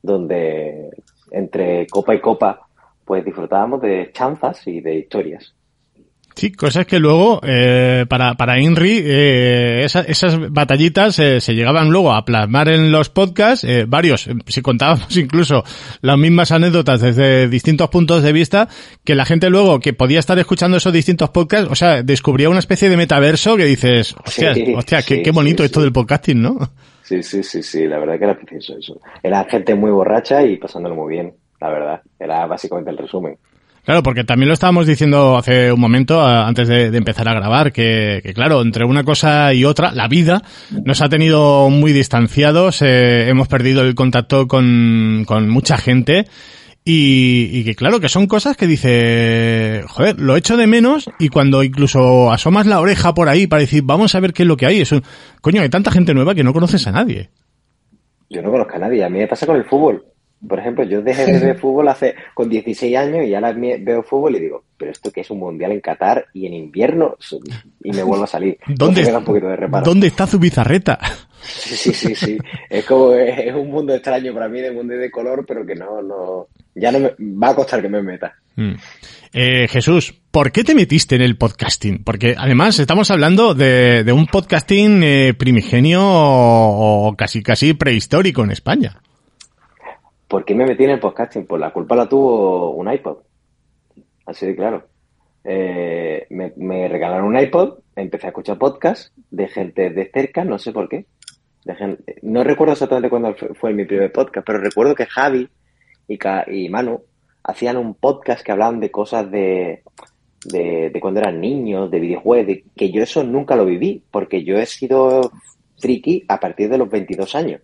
donde 0.00 0.88
entre 1.30 1.86
copa 1.88 2.14
y 2.14 2.22
copa 2.22 2.66
pues 3.04 3.22
disfrutábamos 3.22 3.82
de 3.82 4.10
chanzas 4.14 4.66
y 4.66 4.80
de 4.80 4.94
historias. 4.94 5.54
Sí, 6.36 6.50
cosas 6.50 6.84
que 6.86 6.98
luego, 6.98 7.40
eh, 7.44 8.06
para, 8.08 8.34
para 8.34 8.60
Inri, 8.60 9.00
eh, 9.04 9.82
esa- 9.84 10.00
esas 10.00 10.50
batallitas 10.52 11.16
eh, 11.20 11.40
se 11.40 11.54
llegaban 11.54 11.90
luego 11.90 12.12
a 12.12 12.24
plasmar 12.24 12.68
en 12.68 12.90
los 12.90 13.08
podcasts, 13.08 13.64
eh, 13.64 13.84
varios, 13.86 14.26
eh, 14.26 14.34
si 14.48 14.60
contábamos 14.60 15.16
incluso 15.16 15.62
las 16.02 16.18
mismas 16.18 16.50
anécdotas 16.50 17.00
desde 17.00 17.48
distintos 17.48 17.88
puntos 17.88 18.22
de 18.24 18.32
vista, 18.32 18.68
que 19.04 19.14
la 19.14 19.24
gente 19.24 19.48
luego 19.48 19.78
que 19.78 19.92
podía 19.92 20.18
estar 20.18 20.36
escuchando 20.40 20.76
esos 20.76 20.92
distintos 20.92 21.30
podcasts, 21.30 21.68
o 21.70 21.76
sea, 21.76 22.02
descubría 22.02 22.50
una 22.50 22.58
especie 22.58 22.88
de 22.90 22.96
metaverso 22.96 23.56
que 23.56 23.64
dices, 23.66 24.14
hostia, 24.26 24.54
Sí, 24.54 24.74
hostia, 24.76 25.02
qué, 25.02 25.16
sí, 25.16 25.22
qué 25.22 25.30
bonito 25.30 25.62
sí, 25.62 25.66
esto 25.66 25.82
del 25.82 25.92
podcasting, 25.92 26.42
¿no? 26.42 26.58
Sí, 27.04 27.22
sí, 27.22 27.44
sí, 27.44 27.62
sí, 27.62 27.86
la 27.86 27.98
verdad 28.00 28.18
que 28.18 28.24
era 28.24 28.34
precioso 28.36 28.76
eso. 28.78 28.98
Era 29.22 29.44
gente 29.44 29.74
muy 29.76 29.90
borracha 29.92 30.42
y 30.44 30.56
pasándolo 30.56 30.96
muy 30.96 31.14
bien, 31.14 31.32
la 31.60 31.68
verdad. 31.68 32.00
Era 32.18 32.44
básicamente 32.46 32.90
el 32.90 32.98
resumen. 32.98 33.36
Claro, 33.84 34.02
porque 34.02 34.24
también 34.24 34.48
lo 34.48 34.54
estábamos 34.54 34.86
diciendo 34.86 35.36
hace 35.36 35.70
un 35.70 35.78
momento, 35.78 36.26
antes 36.26 36.68
de, 36.68 36.86
empezar 36.96 37.28
a 37.28 37.34
grabar, 37.34 37.70
que, 37.70 38.32
claro, 38.34 38.62
entre 38.62 38.86
una 38.86 39.04
cosa 39.04 39.52
y 39.52 39.66
otra, 39.66 39.92
la 39.92 40.08
vida 40.08 40.42
nos 40.84 41.02
ha 41.02 41.10
tenido 41.10 41.68
muy 41.68 41.92
distanciados, 41.92 42.80
eh, 42.80 43.28
hemos 43.28 43.46
perdido 43.46 43.82
el 43.82 43.94
contacto 43.94 44.48
con, 44.48 45.24
con 45.26 45.50
mucha 45.50 45.76
gente 45.76 46.24
y, 46.82 47.50
y, 47.52 47.64
que 47.64 47.74
claro, 47.74 48.00
que 48.00 48.08
son 48.08 48.26
cosas 48.26 48.56
que 48.56 48.66
dice, 48.66 49.82
joder, 49.86 50.18
lo 50.18 50.36
echo 50.36 50.56
de 50.56 50.66
menos 50.66 51.10
y 51.18 51.28
cuando 51.28 51.62
incluso 51.62 52.32
asomas 52.32 52.66
la 52.66 52.80
oreja 52.80 53.12
por 53.12 53.28
ahí 53.28 53.46
para 53.46 53.60
decir, 53.60 53.82
vamos 53.84 54.14
a 54.14 54.20
ver 54.20 54.32
qué 54.32 54.44
es 54.44 54.48
lo 54.48 54.56
que 54.56 54.64
hay, 54.64 54.80
es 54.80 54.92
un, 54.92 55.02
coño, 55.42 55.60
hay 55.60 55.68
tanta 55.68 55.90
gente 55.90 56.14
nueva 56.14 56.34
que 56.34 56.44
no 56.44 56.54
conoces 56.54 56.86
a 56.86 56.92
nadie. 56.92 57.28
Yo 58.30 58.40
no 58.40 58.50
conozco 58.50 58.76
a 58.76 58.78
nadie, 58.78 59.04
a 59.04 59.10
mí 59.10 59.18
me 59.18 59.28
pasa 59.28 59.44
con 59.46 59.56
el 59.56 59.64
fútbol. 59.64 60.13
Por 60.48 60.58
ejemplo, 60.58 60.84
yo 60.84 61.02
dejé 61.02 61.26
de 61.26 61.38
ver 61.38 61.58
fútbol 61.58 61.88
hace 61.88 62.14
con 62.34 62.48
16 62.48 62.96
años 62.96 63.26
y 63.26 63.34
ahora 63.34 63.52
veo 63.52 64.02
fútbol 64.02 64.36
y 64.36 64.40
digo, 64.40 64.64
pero 64.76 64.90
esto 64.90 65.10
que 65.10 65.22
es 65.22 65.30
un 65.30 65.38
mundial 65.38 65.72
en 65.72 65.80
Qatar 65.80 66.26
y 66.32 66.46
en 66.46 66.54
invierno 66.54 67.16
y 67.82 67.92
me 67.92 68.02
vuelvo 68.02 68.24
a 68.24 68.28
salir. 68.28 68.58
¿Dónde, 68.68 69.02
¿Dónde 69.84 70.06
está 70.08 70.26
su 70.26 70.38
bizarreta? 70.38 70.98
Sí, 71.42 71.76
sí, 71.76 71.92
sí, 71.92 72.14
sí. 72.14 72.38
Es 72.70 72.84
como 72.84 73.12
es 73.12 73.54
un 73.54 73.70
mundo 73.70 73.94
extraño 73.94 74.32
para 74.32 74.48
mí 74.48 74.60
de 74.60 74.72
mundo 74.72 74.94
de 74.94 75.10
color, 75.10 75.44
pero 75.46 75.64
que 75.66 75.74
no, 75.74 76.02
no, 76.02 76.48
ya 76.74 76.90
no 76.90 77.00
me, 77.00 77.14
va 77.18 77.50
a 77.50 77.54
costar 77.54 77.82
que 77.82 77.88
me 77.88 78.02
meta. 78.02 78.34
Mm. 78.56 78.74
Eh, 79.32 79.66
Jesús, 79.68 80.14
¿por 80.30 80.52
qué 80.52 80.62
te 80.64 80.74
metiste 80.74 81.16
en 81.16 81.22
el 81.22 81.36
podcasting? 81.36 82.04
Porque 82.04 82.34
además 82.38 82.78
estamos 82.78 83.10
hablando 83.10 83.54
de, 83.54 84.04
un 84.12 84.26
podcasting 84.26 85.02
eh, 85.02 85.34
primigenio 85.34 86.00
o, 86.02 87.14
casi 87.16 87.42
casi 87.42 87.74
prehistórico 87.74 88.44
en 88.44 88.52
España. 88.52 89.00
¿Por 90.28 90.44
qué 90.44 90.54
me 90.54 90.66
metí 90.66 90.84
en 90.84 90.90
el 90.90 91.00
podcasting? 91.00 91.46
Pues 91.46 91.60
la 91.60 91.72
culpa 91.72 91.96
la 91.96 92.08
tuvo 92.08 92.70
un 92.70 92.92
iPod. 92.92 93.18
Así 94.26 94.46
de 94.46 94.56
claro. 94.56 94.84
Eh, 95.44 96.26
me, 96.30 96.88
regalaron 96.88 97.26
un 97.26 97.38
iPod, 97.38 97.80
empecé 97.94 98.26
a 98.26 98.30
escuchar 98.30 98.58
podcasts 98.58 99.12
de 99.30 99.46
gente 99.48 99.90
de 99.90 100.10
cerca, 100.10 100.42
no 100.44 100.58
sé 100.58 100.72
por 100.72 100.88
qué. 100.88 101.06
no 102.22 102.44
recuerdo 102.44 102.72
exactamente 102.72 103.10
cuándo 103.10 103.34
fue, 103.54 103.74
mi 103.74 103.84
primer 103.84 104.10
podcast, 104.10 104.46
pero 104.46 104.58
recuerdo 104.58 104.94
que 104.94 105.06
Javi 105.06 105.48
y, 106.08 106.18
y 106.48 106.68
Manu 106.70 107.02
hacían 107.42 107.76
un 107.76 107.94
podcast 107.94 108.42
que 108.42 108.52
hablaban 108.52 108.80
de 108.80 108.90
cosas 108.90 109.30
de, 109.30 109.82
de, 110.44 110.98
cuando 111.00 111.20
eran 111.20 111.40
niños, 111.40 111.90
de 111.90 112.00
videojuegos, 112.00 112.46
de, 112.46 112.64
que 112.74 112.90
yo 112.90 113.02
eso 113.02 113.22
nunca 113.22 113.56
lo 113.56 113.66
viví, 113.66 114.02
porque 114.10 114.44
yo 114.44 114.56
he 114.56 114.66
sido 114.66 115.30
friki 115.78 116.24
a 116.28 116.40
partir 116.40 116.68
de 116.68 116.78
los 116.78 116.88
22 116.88 117.34
años. 117.34 117.60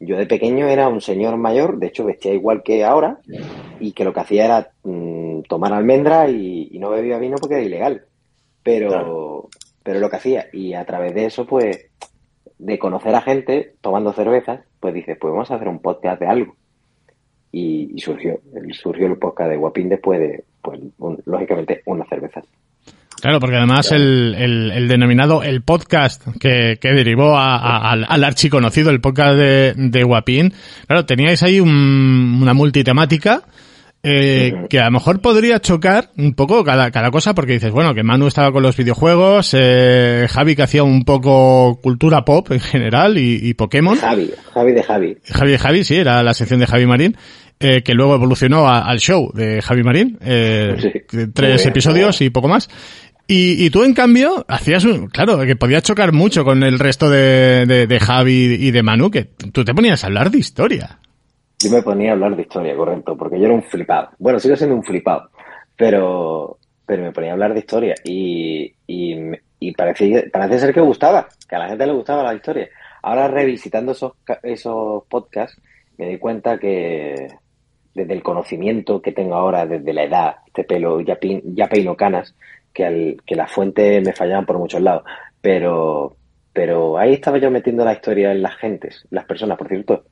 Yo 0.00 0.16
de 0.16 0.26
pequeño 0.26 0.66
era 0.66 0.88
un 0.88 1.02
señor 1.02 1.36
mayor, 1.36 1.78
de 1.78 1.88
hecho 1.88 2.06
vestía 2.06 2.32
igual 2.32 2.62
que 2.62 2.84
ahora, 2.84 3.18
y 3.78 3.92
que 3.92 4.04
lo 4.04 4.14
que 4.14 4.20
hacía 4.20 4.46
era 4.46 4.70
mm, 4.82 5.42
tomar 5.42 5.74
almendra 5.74 6.28
y, 6.28 6.78
no 6.78 6.88
bebía 6.88 7.18
vino 7.18 7.36
porque 7.38 7.56
era 7.56 7.64
ilegal. 7.64 8.04
Pero, 8.62 9.50
pero 9.82 10.00
lo 10.00 10.08
que 10.08 10.16
hacía, 10.16 10.46
y 10.54 10.72
a 10.72 10.86
través 10.86 11.14
de 11.14 11.26
eso, 11.26 11.46
pues, 11.46 11.90
de 12.58 12.78
conocer 12.78 13.14
a 13.14 13.20
gente 13.20 13.74
tomando 13.82 14.12
cervezas, 14.12 14.60
pues 14.80 14.94
dices, 14.94 15.18
pues 15.20 15.32
vamos 15.32 15.50
a 15.50 15.56
hacer 15.56 15.68
un 15.68 15.80
podcast 15.80 16.20
de 16.20 16.26
algo. 16.26 16.56
Y, 17.52 17.98
surgió, 17.98 18.40
surgió 18.72 19.06
el 19.06 19.18
podcast 19.18 19.50
de 19.50 19.56
Guapín 19.56 19.88
después 19.88 20.20
de, 20.20 20.44
pues, 20.62 20.80
lógicamente, 21.26 21.82
una 21.84 22.06
cerveza. 22.06 22.42
Claro, 23.20 23.40
porque 23.40 23.56
además 23.56 23.92
el, 23.92 24.34
el, 24.36 24.88
denominado 24.88 25.42
el 25.42 25.62
podcast 25.62 26.26
que, 26.38 26.78
que 26.80 26.92
derivó 26.92 27.36
al, 27.38 28.06
al 28.08 28.24
archiconocido, 28.24 28.90
el 28.90 29.00
podcast 29.00 29.36
de, 29.36 29.74
de 29.76 30.02
Guapín, 30.02 30.54
claro, 30.86 31.04
teníais 31.04 31.42
ahí 31.42 31.60
una 31.60 32.54
multitemática 32.54 33.42
eh, 34.02 34.52
que 34.70 34.80
a 34.80 34.86
lo 34.86 34.92
mejor 34.92 35.20
podría 35.20 35.60
chocar 35.60 36.08
un 36.16 36.32
poco 36.32 36.64
cada, 36.64 36.90
cada 36.90 37.10
cosa 37.10 37.34
porque 37.34 37.52
dices, 37.54 37.70
bueno, 37.70 37.94
que 37.94 38.02
Manu 38.02 38.28
estaba 38.28 38.50
con 38.50 38.62
los 38.62 38.76
videojuegos, 38.76 39.54
eh, 39.58 40.26
Javi 40.30 40.56
que 40.56 40.62
hacía 40.62 40.82
un 40.82 41.04
poco 41.04 41.78
cultura 41.82 42.24
pop 42.24 42.50
en 42.50 42.60
general 42.60 43.18
y, 43.18 43.38
y 43.42 43.54
Pokémon. 43.54 43.96
Javi, 43.96 44.30
Javi 44.54 44.72
de 44.72 44.82
Javi. 44.82 45.16
Javi 45.30 45.50
de 45.50 45.58
Javi, 45.58 45.84
sí, 45.84 45.96
era 45.96 46.22
la 46.22 46.32
sección 46.32 46.60
de 46.60 46.66
Javi 46.66 46.86
Marín. 46.86 47.16
Eh, 47.62 47.82
que 47.82 47.92
luego 47.92 48.14
evolucionó 48.14 48.66
al 48.70 49.00
show 49.00 49.30
de 49.34 49.60
Javi 49.60 49.82
Marín, 49.82 50.16
eh, 50.22 51.04
tres 51.34 51.66
episodios 51.66 52.22
y 52.22 52.30
poco 52.30 52.48
más. 52.48 52.70
Y, 53.32 53.64
y, 53.64 53.70
tú, 53.70 53.84
en 53.84 53.94
cambio, 53.94 54.44
hacías 54.48 54.84
un... 54.84 55.06
Claro, 55.06 55.38
que 55.46 55.54
podías 55.54 55.84
chocar 55.84 56.12
mucho 56.12 56.44
con 56.44 56.64
el 56.64 56.80
resto 56.80 57.08
de, 57.08 57.64
de, 57.64 58.00
Javi 58.00 58.56
y 58.58 58.72
de 58.72 58.82
Manu, 58.82 59.08
que 59.08 59.22
tú 59.52 59.64
te 59.64 59.72
ponías 59.72 60.02
a 60.02 60.08
hablar 60.08 60.32
de 60.32 60.38
historia. 60.38 60.98
Yo 61.60 61.70
me 61.70 61.80
ponía 61.80 62.10
a 62.10 62.14
hablar 62.14 62.34
de 62.34 62.42
historia, 62.42 62.74
correcto, 62.74 63.16
porque 63.16 63.38
yo 63.38 63.44
era 63.44 63.54
un 63.54 63.62
flipado. 63.62 64.08
Bueno, 64.18 64.40
sigo 64.40 64.56
siendo 64.56 64.74
un 64.74 64.82
flipado, 64.82 65.30
pero, 65.76 66.58
pero 66.84 67.04
me 67.04 67.12
ponía 67.12 67.30
a 67.30 67.34
hablar 67.34 67.54
de 67.54 67.60
historia 67.60 67.94
y, 68.02 68.74
y, 68.88 69.16
y 69.60 69.72
parece, 69.74 70.28
parece 70.32 70.58
ser 70.58 70.74
que 70.74 70.80
gustaba, 70.80 71.28
que 71.48 71.54
a 71.54 71.60
la 71.60 71.68
gente 71.68 71.86
le 71.86 71.92
gustaba 71.92 72.24
la 72.24 72.34
historia. 72.34 72.68
Ahora, 73.00 73.28
revisitando 73.28 73.92
esos, 73.92 74.14
esos 74.42 75.04
podcasts, 75.04 75.56
me 75.98 76.08
di 76.08 76.18
cuenta 76.18 76.58
que 76.58 77.28
desde 77.94 78.12
el 78.12 78.24
conocimiento 78.24 79.00
que 79.00 79.12
tengo 79.12 79.36
ahora, 79.36 79.66
desde 79.66 79.92
la 79.92 80.02
edad, 80.02 80.36
este 80.46 80.64
pelo 80.64 81.00
ya, 81.00 81.16
ya 81.44 81.68
peino 81.68 81.96
canas, 81.96 82.34
que, 82.72 82.84
al, 82.84 83.16
que 83.26 83.34
las 83.34 83.50
fuentes 83.50 84.02
me 84.04 84.12
fallaban 84.12 84.46
por 84.46 84.58
muchos 84.58 84.80
lados. 84.80 85.02
Pero, 85.40 86.16
pero 86.52 86.98
ahí 86.98 87.14
estaba 87.14 87.38
yo 87.38 87.50
metiendo 87.50 87.84
la 87.84 87.92
historia 87.92 88.32
en 88.32 88.42
las 88.42 88.56
gentes, 88.56 89.04
las 89.10 89.24
personas, 89.24 89.58
por 89.58 89.68
cierto. 89.68 90.04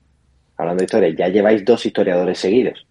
Hablando 0.56 0.80
de 0.80 0.84
historia, 0.86 1.14
ya 1.16 1.28
lleváis 1.28 1.64
dos 1.64 1.84
historiadores 1.86 2.38
seguidos. 2.38 2.84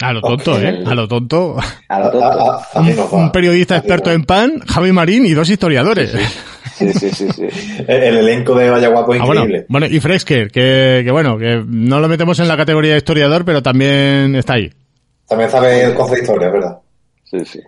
A 0.00 0.12
lo 0.12 0.20
tonto, 0.20 0.58
¿eh? 0.60 0.82
A 0.86 0.94
lo 0.94 1.08
tonto. 1.08 1.56
A 1.88 1.98
lo 1.98 2.10
tonto. 2.10 3.16
un, 3.16 3.32
periodista 3.32 3.76
experto 3.76 4.12
en 4.12 4.24
pan, 4.24 4.60
Javi 4.60 4.92
Marín 4.92 5.26
y 5.26 5.32
dos 5.32 5.50
historiadores. 5.50 6.14
Sí, 6.72 6.92
sí, 6.92 7.10
sí. 7.10 7.28
sí, 7.30 7.48
El, 7.86 8.18
elenco 8.18 8.54
de 8.54 8.70
Vaya 8.70 8.88
Guapo 8.88 9.14
es 9.14 9.20
ah, 9.20 9.24
increíble. 9.26 9.66
Bueno, 9.68 9.86
y 9.86 9.98
Fresker, 10.00 10.50
que, 10.50 11.02
que, 11.04 11.10
bueno, 11.10 11.36
que 11.36 11.62
no 11.66 12.00
lo 12.00 12.08
metemos 12.08 12.38
en 12.38 12.48
la 12.48 12.56
categoría 12.56 12.92
de 12.92 12.98
historiador, 12.98 13.44
pero 13.44 13.62
también 13.62 14.34
está 14.36 14.54
ahí. 14.54 14.70
También 15.28 15.50
sabe 15.50 15.82
el 15.82 15.94
de 15.94 16.18
historia, 16.20 16.48
¿verdad? 16.48 16.78
Sí, 17.24 17.44
sí 17.44 17.60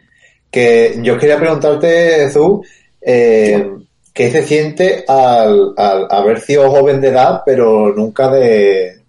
que 0.52 0.98
yo 1.02 1.18
quería 1.18 1.38
preguntarte, 1.38 2.28
Zu, 2.30 2.62
eh, 3.00 3.70
¿qué 4.12 4.30
se 4.30 4.42
siente 4.42 5.02
al, 5.08 5.72
haber 5.76 6.40
sido 6.40 6.70
joven 6.70 7.00
de 7.00 7.08
edad, 7.08 7.42
pero 7.44 7.92
nunca 7.94 8.28
de, 8.28 9.00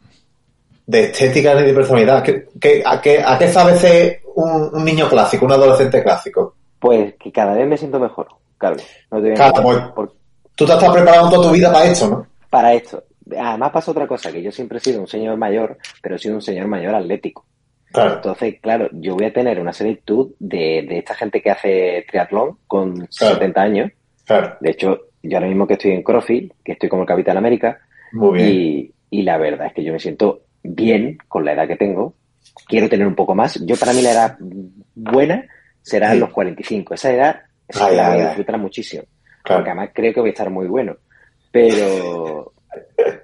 de 0.88 1.04
estética 1.04 1.54
ni 1.56 1.64
de 1.64 1.74
personalidad? 1.74 2.24
¿Qué, 2.24 2.82
a, 2.86 3.02
qué, 3.02 3.22
¿A 3.22 3.38
qué 3.38 3.50
sabe 3.50 3.76
ser 3.76 4.22
un, 4.36 4.86
niño 4.86 5.10
clásico, 5.10 5.46
un 5.46 5.52
adolescente 5.52 6.02
clásico? 6.02 6.56
Pues 6.80 7.16
que 7.16 7.30
cada 7.30 7.56
vez 7.56 7.68
me 7.68 7.78
siento 7.78 8.00
mejor, 8.00 8.28
claro. 8.58 8.78
Pues, 9.10 10.10
tú 10.56 10.66
te 10.66 10.72
has 10.72 10.94
preparado 10.94 11.30
toda 11.30 11.50
tu 11.50 11.54
vida 11.54 11.74
para 11.74 11.86
esto, 11.86 12.08
¿no? 12.08 12.28
Para 12.50 12.74
esto. 12.74 13.04
Además 13.38 13.72
pasa 13.72 13.92
otra 13.92 14.08
cosa, 14.08 14.32
que 14.32 14.42
yo 14.42 14.52
siempre 14.52 14.78
he 14.78 14.82
sido 14.82 15.02
un 15.02 15.08
señor 15.08 15.36
mayor, 15.36 15.78
pero 16.02 16.16
he 16.16 16.20
sido 16.20 16.36
un 16.36 16.42
señor 16.42 16.68
mayor 16.68 16.96
atlético. 16.96 17.46
Entonces, 17.96 18.56
claro, 18.62 18.90
yo 18.92 19.16
voy 19.16 19.26
a 19.26 19.34
tener 19.34 19.60
una 19.60 19.74
similitud 19.74 20.34
de, 20.40 20.86
de 20.88 20.98
esta 20.98 21.14
gente 21.14 21.42
que 21.42 21.52
hace 21.52 22.06
triatlón 22.10 22.58
con 22.68 23.08
70 23.10 23.62
años. 23.62 23.92
De 24.60 24.72
hecho, 24.72 25.00
yo 25.22 25.38
ahora 25.38 25.48
mismo 25.48 25.68
que 25.68 25.74
estoy 25.74 25.92
en 25.92 26.04
CrossFit, 26.04 26.54
que 26.64 26.74
estoy 26.74 26.90
como 26.90 27.04
el 27.04 27.08
Capitán 27.08 27.38
América, 27.38 27.80
Y, 29.10 29.22
la 29.22 29.38
verdad 29.38 29.68
es 29.68 29.74
que 29.74 29.84
yo 29.84 29.94
me 29.94 30.00
siento 30.00 30.42
bien 30.64 31.18
con 31.28 31.46
la 31.46 31.54
edad 31.54 31.68
que 31.68 31.76
tengo. 31.76 32.16
Quiero 32.68 32.90
tener 32.90 33.06
un 33.06 33.16
poco 33.16 33.36
más. 33.36 33.64
Yo 33.66 33.76
para 33.76 33.94
mí 33.94 34.02
la 34.02 34.12
edad 34.12 34.38
buena 34.96 35.46
será 35.82 36.16
los 36.16 36.32
45. 36.32 36.94
Esa 36.96 37.12
edad, 37.12 37.42
esa 37.68 37.92
edad 37.92 38.18
me 38.18 38.26
disfrutará 38.26 38.58
muchísimo. 38.58 39.04
Porque 39.46 39.70
además 39.70 39.90
creo 39.94 40.14
que 40.14 40.20
voy 40.20 40.30
a 40.30 40.34
estar 40.34 40.50
muy 40.50 40.68
bueno. 40.68 40.98
Pero, 41.52 42.53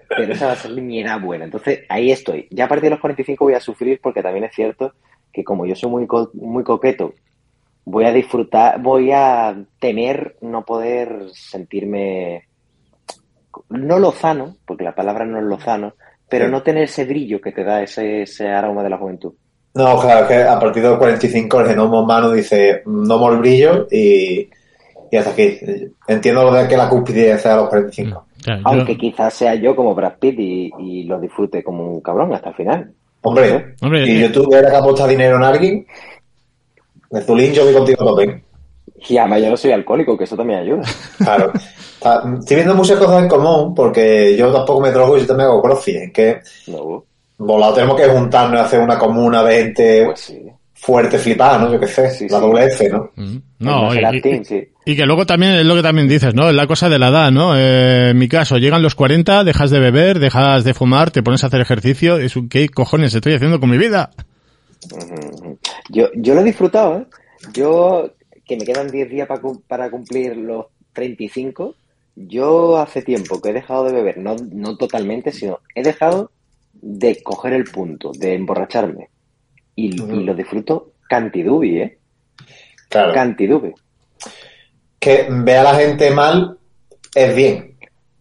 pero 0.09 0.33
esa 0.33 0.47
va 0.47 0.51
a 0.53 0.55
ser 0.55 0.71
mi 0.71 1.01
edad 1.01 1.19
buena. 1.19 1.45
Entonces, 1.45 1.81
ahí 1.89 2.11
estoy. 2.11 2.47
Ya 2.51 2.65
a 2.65 2.67
partir 2.67 2.85
de 2.85 2.91
los 2.91 2.99
45 2.99 3.43
voy 3.43 3.53
a 3.53 3.59
sufrir 3.59 3.99
porque 4.01 4.21
también 4.21 4.45
es 4.45 4.53
cierto 4.53 4.93
que 5.31 5.43
como 5.43 5.65
yo 5.65 5.75
soy 5.75 5.89
muy, 5.89 6.07
muy 6.33 6.63
coqueto, 6.63 7.13
voy 7.85 8.05
a 8.05 8.11
disfrutar, 8.11 8.81
voy 8.81 9.11
a 9.11 9.55
temer 9.79 10.37
no 10.41 10.65
poder 10.65 11.27
sentirme, 11.33 12.47
no 13.69 13.99
lozano, 13.99 14.57
porque 14.65 14.83
la 14.83 14.95
palabra 14.95 15.25
no 15.25 15.37
es 15.39 15.45
lozano, 15.45 15.93
pero 16.27 16.47
no 16.47 16.61
tener 16.61 16.83
ese 16.83 17.05
brillo 17.05 17.41
que 17.41 17.51
te 17.51 17.63
da 17.63 17.81
ese, 17.81 18.23
ese 18.23 18.47
aroma 18.47 18.83
de 18.83 18.89
la 18.89 18.97
juventud. 18.97 19.33
No, 19.73 19.99
claro, 19.99 20.27
que 20.27 20.35
a 20.35 20.59
partir 20.59 20.83
de 20.83 20.89
los 20.89 20.97
45 20.97 21.61
el 21.61 21.67
genoma 21.67 22.01
humano 22.01 22.31
dice 22.31 22.81
no 22.85 23.31
el 23.31 23.37
brillo 23.39 23.87
y, 23.91 24.49
y 25.11 25.17
hasta 25.17 25.31
aquí. 25.31 25.59
Entiendo 26.07 26.43
lo 26.43 26.53
de 26.53 26.67
que 26.67 26.77
la 26.77 26.89
cúspide 26.89 27.37
sea 27.37 27.53
a 27.53 27.57
los 27.57 27.69
45. 27.69 28.25
Aunque 28.63 28.97
quizás 28.97 29.33
sea 29.33 29.55
yo 29.55 29.75
como 29.75 29.95
Brad 29.95 30.13
Pitt 30.19 30.39
y, 30.39 31.03
lo 31.03 31.19
disfrute 31.19 31.63
como 31.63 31.85
un 31.93 32.01
cabrón 32.01 32.33
hasta 32.33 32.49
el 32.49 32.55
final. 32.55 32.91
Hombre, 33.21 33.75
si 33.79 33.87
eh, 33.87 34.19
yo 34.21 34.31
tuviera 34.31 34.69
que 34.69 34.77
apostar 34.77 35.09
dinero 35.09 35.35
en 35.35 35.43
alguien, 35.43 35.87
de 37.09 37.21
Zulín 37.21 37.51
yo 37.51 37.65
voy 37.65 37.73
contigo 37.73 38.05
también. 38.05 38.43
Y 39.07 39.17
además 39.17 39.41
yo 39.41 39.49
no 39.49 39.57
soy 39.57 39.71
alcohólico, 39.71 40.17
que 40.17 40.23
eso 40.23 40.37
también 40.37 40.59
ayuda. 40.59 40.83
Claro. 41.17 41.51
Estoy 42.39 42.55
viendo 42.55 42.75
muchas 42.75 42.97
cosas 42.97 43.23
en 43.23 43.27
común, 43.27 43.75
porque 43.75 44.35
yo 44.37 44.51
tampoco 44.53 44.81
me 44.81 44.91
drogo 44.91 45.17
y 45.17 45.21
yo 45.21 45.27
también 45.27 45.49
hago 45.49 45.61
crossfit. 45.61 45.95
Es 45.95 46.13
que 46.13 46.39
no. 46.67 47.03
volado 47.37 47.73
tenemos 47.73 47.97
que 47.97 48.07
juntarnos 48.07 48.59
y 48.59 48.63
hacer 48.63 48.79
una 48.79 48.97
comuna 48.97 49.43
de 49.43 49.63
gente 49.63 50.05
pues 50.05 50.33
fuerte 50.81 51.17
flipada, 51.17 51.57
¿no? 51.59 51.71
Yo 51.73 51.79
qué 51.79 51.87
sé, 51.87 52.09
Sí, 52.11 52.27
la 52.29 52.37
sí. 52.39 52.41
doble 52.45 52.65
F, 52.65 52.89
¿no? 52.89 53.11
Mm. 53.15 53.21
El 53.21 53.41
No, 53.59 53.93
y, 53.93 54.43
sí. 54.45 54.67
y 54.85 54.95
que 54.95 55.05
luego 55.05 55.25
también 55.25 55.53
es 55.53 55.65
lo 55.65 55.75
que 55.75 55.81
también 55.83 56.07
dices, 56.07 56.33
¿no? 56.33 56.49
Es 56.49 56.55
la 56.55 56.67
cosa 56.67 56.87
de 56.89 56.97
la 56.99 57.09
edad, 57.09 57.31
¿no? 57.31 57.57
Eh, 57.57 58.11
en 58.11 58.17
mi 58.17 58.27
caso, 58.29 58.57
llegan 58.57 58.81
los 58.81 58.95
40, 58.95 59.43
dejas 59.43 59.71
de 59.71 59.79
beber, 59.79 60.19
dejas 60.19 60.63
de 60.63 60.73
fumar, 60.73 61.11
te 61.11 61.21
pones 61.21 61.43
a 61.43 61.47
hacer 61.47 61.59
ejercicio. 61.61 62.17
Es 62.17 62.35
un, 62.35 62.47
¿qué 62.49 62.69
cojones 62.69 63.13
estoy 63.13 63.33
haciendo 63.33 63.59
con 63.59 63.69
mi 63.69 63.77
vida? 63.77 64.11
Yo, 65.89 66.07
yo 66.15 66.33
lo 66.35 66.41
he 66.41 66.45
disfrutado, 66.45 66.99
¿eh? 66.99 67.05
Yo, 67.53 68.11
que 68.45 68.57
me 68.57 68.65
quedan 68.65 68.87
10 68.89 69.09
días 69.09 69.27
para, 69.27 69.41
para 69.67 69.89
cumplir 69.91 70.35
los 70.37 70.67
35, 70.93 71.75
yo 72.15 72.77
hace 72.77 73.01
tiempo 73.01 73.41
que 73.41 73.49
he 73.49 73.53
dejado 73.53 73.85
de 73.85 73.93
beber, 73.93 74.17
no, 74.17 74.35
no 74.51 74.75
totalmente, 74.77 75.31
sino 75.31 75.59
he 75.75 75.83
dejado 75.83 76.31
de 76.73 77.21
coger 77.23 77.53
el 77.53 77.65
punto, 77.65 78.11
de 78.17 78.35
emborracharme. 78.35 79.09
Y, 79.87 80.01
y 80.01 80.23
lo 80.23 80.33
disfruto 80.33 80.91
cantidubi, 81.07 81.81
¿eh? 81.81 81.97
Claro. 82.89 83.13
Cantidubi. 83.13 83.73
que 84.99 85.27
ve 85.29 85.57
a 85.57 85.63
la 85.63 85.75
gente 85.75 86.11
mal 86.11 86.57
es 87.15 87.35
bien. 87.35 87.75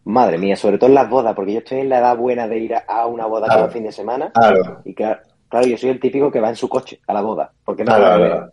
Madre 0.05 0.39
mía, 0.39 0.57
sobre 0.57 0.79
todo 0.79 0.89
en 0.89 0.95
las 0.95 1.11
bodas, 1.11 1.35
porque 1.35 1.53
yo 1.53 1.59
estoy 1.59 1.81
en 1.81 1.89
la 1.91 1.99
edad 1.99 2.17
buena 2.17 2.47
de 2.49 2.59
ir 2.59 2.75
a, 2.75 3.07
una 3.07 3.27
boda 3.27 3.47
Claro. 3.47 3.61
cada 3.63 3.73
fin 3.73 3.83
de 3.85 3.93
semana. 3.93 4.31
Claro. 4.33 4.81
Y 4.85 4.95
claro, 4.95 5.21
claro, 5.49 5.67
yo 5.67 5.77
soy 5.77 5.91
el 5.91 6.01
típico 6.01 6.31
que 6.31 6.41
va 6.41 6.49
en 6.49 6.57
su 6.57 6.69
coche 6.69 7.01
a 7.07 7.13
la 7.13 7.21
boda, 7.21 7.51
porque 7.65 7.85
no 7.85 7.95
Claro. 7.97 8.53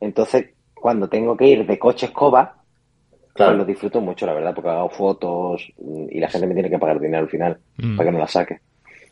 Entonces, 0.00 0.50
cuando 0.74 1.08
tengo 1.08 1.36
que 1.36 1.46
ir 1.46 1.66
de 1.66 1.78
coche 1.78 2.06
escoba, 2.06 2.56
Claro. 3.32 3.52
pues 3.52 3.58
lo 3.58 3.64
disfruto 3.64 4.00
mucho, 4.00 4.26
la 4.26 4.34
verdad, 4.34 4.52
porque 4.54 4.70
hago 4.70 4.90
fotos 4.90 5.72
y 6.10 6.18
la 6.20 6.28
gente 6.28 6.46
me 6.46 6.54
tiene 6.54 6.68
que 6.68 6.78
pagar 6.78 6.98
dinero 7.00 7.22
al 7.22 7.30
final 7.30 7.58
Mm. 7.78 7.96
para 7.96 8.08
que 8.10 8.12
me 8.14 8.20
la 8.20 8.28
saque. 8.28 8.60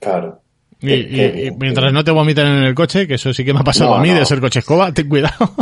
Claro. 0.01 0.41
Y, 0.81 0.93
y- 0.93 1.47
y 1.47 1.51
mientras 1.59 1.93
no 1.93 2.05
te 2.05 2.11
vomiten 2.13 2.47
en 2.47 2.63
el 2.65 2.75
coche, 2.75 3.07
que 3.09 3.15
eso 3.15 3.33
sí 3.33 3.45
que 3.45 3.53
me 3.53 3.61
ha 3.61 3.65
pasado 3.65 3.91
No, 3.91 3.97
a 3.97 4.01
mí 4.01 4.11
no. 4.11 4.19
de 4.19 4.25
ser 4.27 4.41
coche 4.41 4.61
escoba, 4.61 4.93
ten 4.93 5.09
cuidado. 5.09 5.53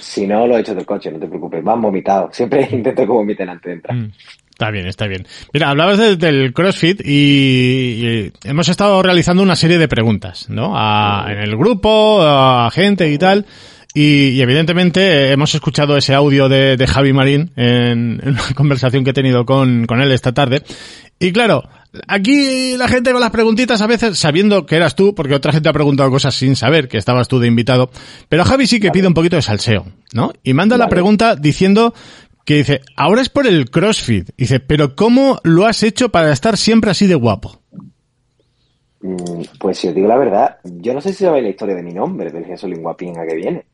Si 0.00 0.26
no, 0.26 0.46
lo 0.46 0.56
he 0.56 0.60
hecho 0.60 0.74
del 0.74 0.86
coche, 0.86 1.10
no 1.10 1.18
te 1.18 1.26
preocupes, 1.26 1.62
van 1.64 1.80
vomitados. 1.80 2.34
Siempre 2.36 2.68
intento 2.70 3.02
que 3.02 3.08
vomiten 3.08 3.48
antes 3.48 3.64
de 3.66 3.72
entrar. 3.72 3.96
Mm, 3.96 4.12
Está 4.50 4.70
bien, 4.70 4.86
está 4.86 5.06
bien. 5.08 5.26
Mira, 5.52 5.70
hablabas 5.70 5.98
de- 5.98 6.16
del 6.16 6.52
CrossFit 6.52 7.00
y, 7.04 7.10
y 7.14 8.32
hemos 8.44 8.68
estado 8.68 9.02
realizando 9.02 9.42
una 9.42 9.56
serie 9.56 9.78
de 9.78 9.88
preguntas, 9.88 10.48
¿no? 10.48 10.74
A- 10.76 11.26
en 11.32 11.38
el 11.38 11.56
grupo, 11.56 12.20
a 12.22 12.70
gente 12.70 13.10
y 13.10 13.18
tal. 13.18 13.46
Y, 13.94 14.28
y 14.28 14.40
evidentemente 14.42 15.00
eh, 15.00 15.32
hemos 15.32 15.54
escuchado 15.54 15.96
ese 15.96 16.14
audio 16.14 16.48
de, 16.48 16.76
de 16.76 16.86
Javi 16.86 17.12
Marín 17.12 17.50
en, 17.56 18.20
en 18.22 18.28
una 18.28 18.42
conversación 18.54 19.02
que 19.04 19.10
he 19.10 19.14
tenido 19.14 19.44
con, 19.44 19.86
con 19.86 20.00
él 20.00 20.12
esta 20.12 20.32
tarde. 20.32 20.62
Y 21.18 21.32
claro, 21.32 21.64
aquí 22.06 22.76
la 22.76 22.88
gente 22.88 23.12
con 23.12 23.20
las 23.20 23.30
preguntitas 23.30 23.80
a 23.82 23.86
veces 23.86 24.18
sabiendo 24.18 24.66
que 24.66 24.76
eras 24.76 24.94
tú, 24.94 25.14
porque 25.14 25.34
otra 25.34 25.52
gente 25.52 25.68
ha 25.68 25.72
preguntado 25.72 26.10
cosas 26.10 26.34
sin 26.34 26.56
saber 26.56 26.88
que 26.88 26.98
estabas 26.98 27.28
tú 27.28 27.38
de 27.38 27.48
invitado. 27.48 27.90
Pero 28.28 28.44
Javi 28.44 28.66
sí 28.66 28.80
que 28.80 28.90
pide 28.90 29.06
un 29.06 29.14
poquito 29.14 29.36
de 29.36 29.42
salseo, 29.42 29.86
¿no? 30.12 30.32
Y 30.42 30.54
manda 30.54 30.76
la 30.76 30.88
pregunta 30.88 31.36
diciendo 31.36 31.94
que 32.44 32.56
dice, 32.56 32.80
ahora 32.96 33.22
es 33.22 33.28
por 33.28 33.46
el 33.46 33.70
CrossFit. 33.70 34.30
Dice, 34.36 34.60
pero 34.60 34.96
¿cómo 34.96 35.38
lo 35.44 35.66
has 35.66 35.82
hecho 35.82 36.10
para 36.10 36.32
estar 36.32 36.56
siempre 36.56 36.90
así 36.90 37.06
de 37.06 37.14
guapo? 37.14 37.60
Mm, 39.00 39.42
Pues 39.58 39.78
si 39.78 39.88
os 39.88 39.94
digo 39.94 40.08
la 40.08 40.16
verdad, 40.16 40.56
yo 40.64 40.94
no 40.94 41.00
sé 41.00 41.12
si 41.12 41.24
sabéis 41.24 41.44
la 41.44 41.50
historia 41.50 41.74
de 41.74 41.82
mi 41.82 41.92
nombre, 41.92 42.30
del 42.30 42.44
Jesús 42.44 42.70
Guapín 42.78 43.18
a 43.18 43.26
que 43.26 43.36
viene. 43.36 43.66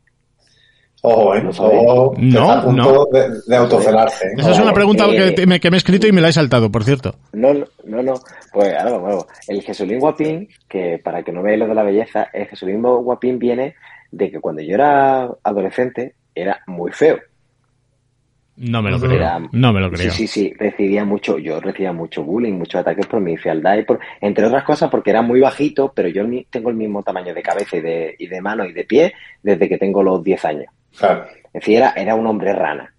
Ojo, 1.02 1.35
¿eh? 1.35 1.43
¿Lo? 1.43 1.50
Ojo, 1.50 2.14
No, 2.19 2.40
está 2.40 2.59
a 2.59 2.64
punto 2.64 3.09
no. 3.12 3.19
de, 3.19 3.28
de 3.47 3.57
autocenarse. 3.57 4.26
¿eh? 4.26 4.31
Esa 4.37 4.50
es 4.50 4.59
una 4.59 4.73
pregunta 4.73 5.07
eh, 5.07 5.17
que, 5.17 5.31
te- 5.33 5.47
me, 5.47 5.61
que 5.61 5.71
me 5.71 5.76
he 5.76 5.78
escrito 5.78 6.07
y 6.09 6.12
me 6.12 6.21
la 6.21 6.28
he 6.28 6.33
saltado, 6.33 6.71
por 6.73 6.83
cierto. 6.85 7.14
No, 7.33 7.55
no, 7.55 7.67
no, 7.85 8.02
no. 8.02 8.14
Pues 8.52 8.75
ahora 8.75 8.93
vamos, 8.93 9.02
vamos. 9.09 9.26
El 9.47 9.62
Jesulín 9.62 10.00
Guapín, 10.00 10.49
que 10.69 10.99
para 11.02 11.23
que 11.23 11.31
no 11.33 11.43
veáis 11.43 11.61
lo 11.61 11.69
de 11.69 11.75
la 11.75 11.83
belleza, 11.85 12.28
el 12.33 12.47
Jesulín 12.47 12.83
Guapín 12.83 13.38
viene 13.38 13.75
de 14.11 14.31
que 14.31 14.40
cuando 14.40 14.61
yo 14.62 14.75
era 14.75 15.28
adolescente 15.45 16.14
era 16.35 16.61
muy 16.67 16.90
feo. 16.93 17.19
No 18.57 18.83
me 18.83 18.90
lo 18.90 18.99
creo. 18.99 19.12
Era- 19.12 19.38
No 19.52 19.73
me 19.73 19.81
lo 19.81 19.88
creo. 19.88 20.11
Sí, 20.11 20.26
sí, 20.26 20.26
sí, 20.26 20.52
recibía 20.59 21.05
mucho, 21.05 21.38
yo 21.38 21.61
recibía 21.61 21.93
mucho 21.93 22.25
bullying, 22.25 22.55
muchos 22.55 22.81
ataques 22.81 23.07
por 23.07 23.21
mi 23.21 23.37
fealdad 23.37 23.76
y 23.78 23.85
por, 23.85 24.00
entre 24.21 24.47
otras 24.47 24.65
cosas 24.65 24.91
porque 24.91 25.11
era 25.11 25.23
muy 25.23 25.39
bajito, 25.39 25.93
pero 25.95 26.08
yo 26.08 26.25
tengo 26.50 26.71
el 26.71 26.75
mismo 26.75 27.04
tamaño 27.04 27.32
de 27.34 27.43
cabeza 27.43 27.76
y 27.76 27.82
de, 27.82 28.17
y 28.19 28.26
de 28.26 28.41
mano 28.41 28.65
y 28.65 28.73
de 28.73 28.82
pie 28.84 29.13
desde 29.45 29.69
que 29.69 29.78
tengo 29.78 30.02
los 30.02 30.25
10 30.25 30.45
años. 30.45 30.67
Claro. 30.99 31.26
Era, 31.52 31.93
era 31.97 32.15
un 32.15 32.26
hombre 32.26 32.52
rana. 32.52 32.93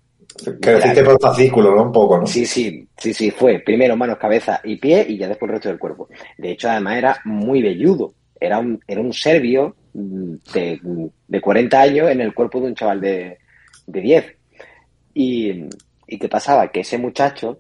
Que 0.62 0.72
deciste 0.72 1.04
por 1.04 1.20
fascículo, 1.20 1.76
¿no? 1.76 1.84
Un 1.84 1.92
poco, 1.92 2.18
¿no? 2.18 2.26
Sí, 2.26 2.46
sí, 2.46 2.88
sí, 2.98 3.14
sí, 3.14 3.32
fue 3.32 3.60
primero 3.60 3.98
manos, 3.98 4.18
cabeza 4.18 4.62
y 4.64 4.78
pie 4.78 5.06
y 5.08 5.18
ya 5.18 5.28
después 5.28 5.50
el 5.50 5.56
resto 5.56 5.70
del 5.70 5.80
cuerpo. 5.80 6.08
De 6.38 6.52
hecho, 6.52 6.70
además 6.70 6.98
era 6.98 7.22
muy 7.26 7.62
velludo. 7.62 8.14
Era 8.40 8.60
un, 8.60 8.80
era 8.88 9.02
un 9.02 9.12
serbio 9.12 9.76
mm, 9.94 10.34
de, 10.54 11.10
de 11.28 11.42
40 11.42 11.82
años 11.82 12.10
en 12.10 12.22
el 12.22 12.34
cuerpo 12.34 12.62
de 12.62 12.68
un 12.68 12.76
chaval 12.76 13.02
de, 13.02 13.38
de 13.86 14.02
10. 14.02 14.36
Y, 15.16 15.66
¿Y 16.08 16.18
qué 16.18 16.28
pasaba? 16.28 16.70
Que 16.70 16.80
ese 16.80 16.98
muchacho, 16.98 17.60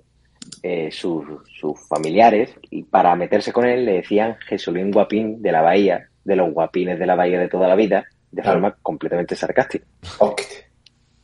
eh, 0.64 0.90
sus, 0.92 1.24
sus 1.60 1.80
familiares, 1.88 2.52
y 2.70 2.84
para 2.84 3.16
meterse 3.16 3.54
con 3.54 3.66
él 3.66 3.86
le 3.86 3.94
decían 3.94 4.38
Jesulín 4.48 4.92
Guapín 4.92 5.42
de 5.42 5.52
la 5.52 5.62
Bahía, 5.62 6.08
de 6.24 6.36
los 6.36 6.52
guapines 6.52 6.98
de 6.98 7.06
la 7.06 7.16
Bahía 7.16 7.40
de 7.40 7.48
toda 7.48 7.68
la 7.68 7.76
vida, 7.76 8.06
de 8.32 8.42
Claro. 8.42 8.60
forma 8.60 8.78
completamente 8.82 9.36
sarcástica. 9.36 9.86
Ok. 10.20 10.42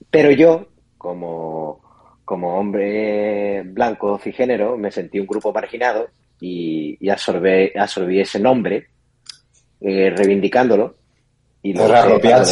Pero 0.10 0.32
yo, 0.32 0.68
como, 0.98 1.82
como 2.24 2.58
hombre 2.58 3.64
blanco 3.64 4.18
cisgénero, 4.18 4.78
me 4.78 4.92
sentí 4.92 5.20
un 5.20 5.28
grupo 5.28 5.52
marginado 5.54 6.08
y, 6.40 6.98
y 7.00 7.10
absorbé, 7.10 7.74
absorbí 7.78 8.20
ese 8.22 8.40
nombre, 8.40 8.88
eh, 9.82 10.10
reivindicándolo. 10.16 10.96
Y 11.62 11.74
lo 11.74 11.84
de 11.84 11.88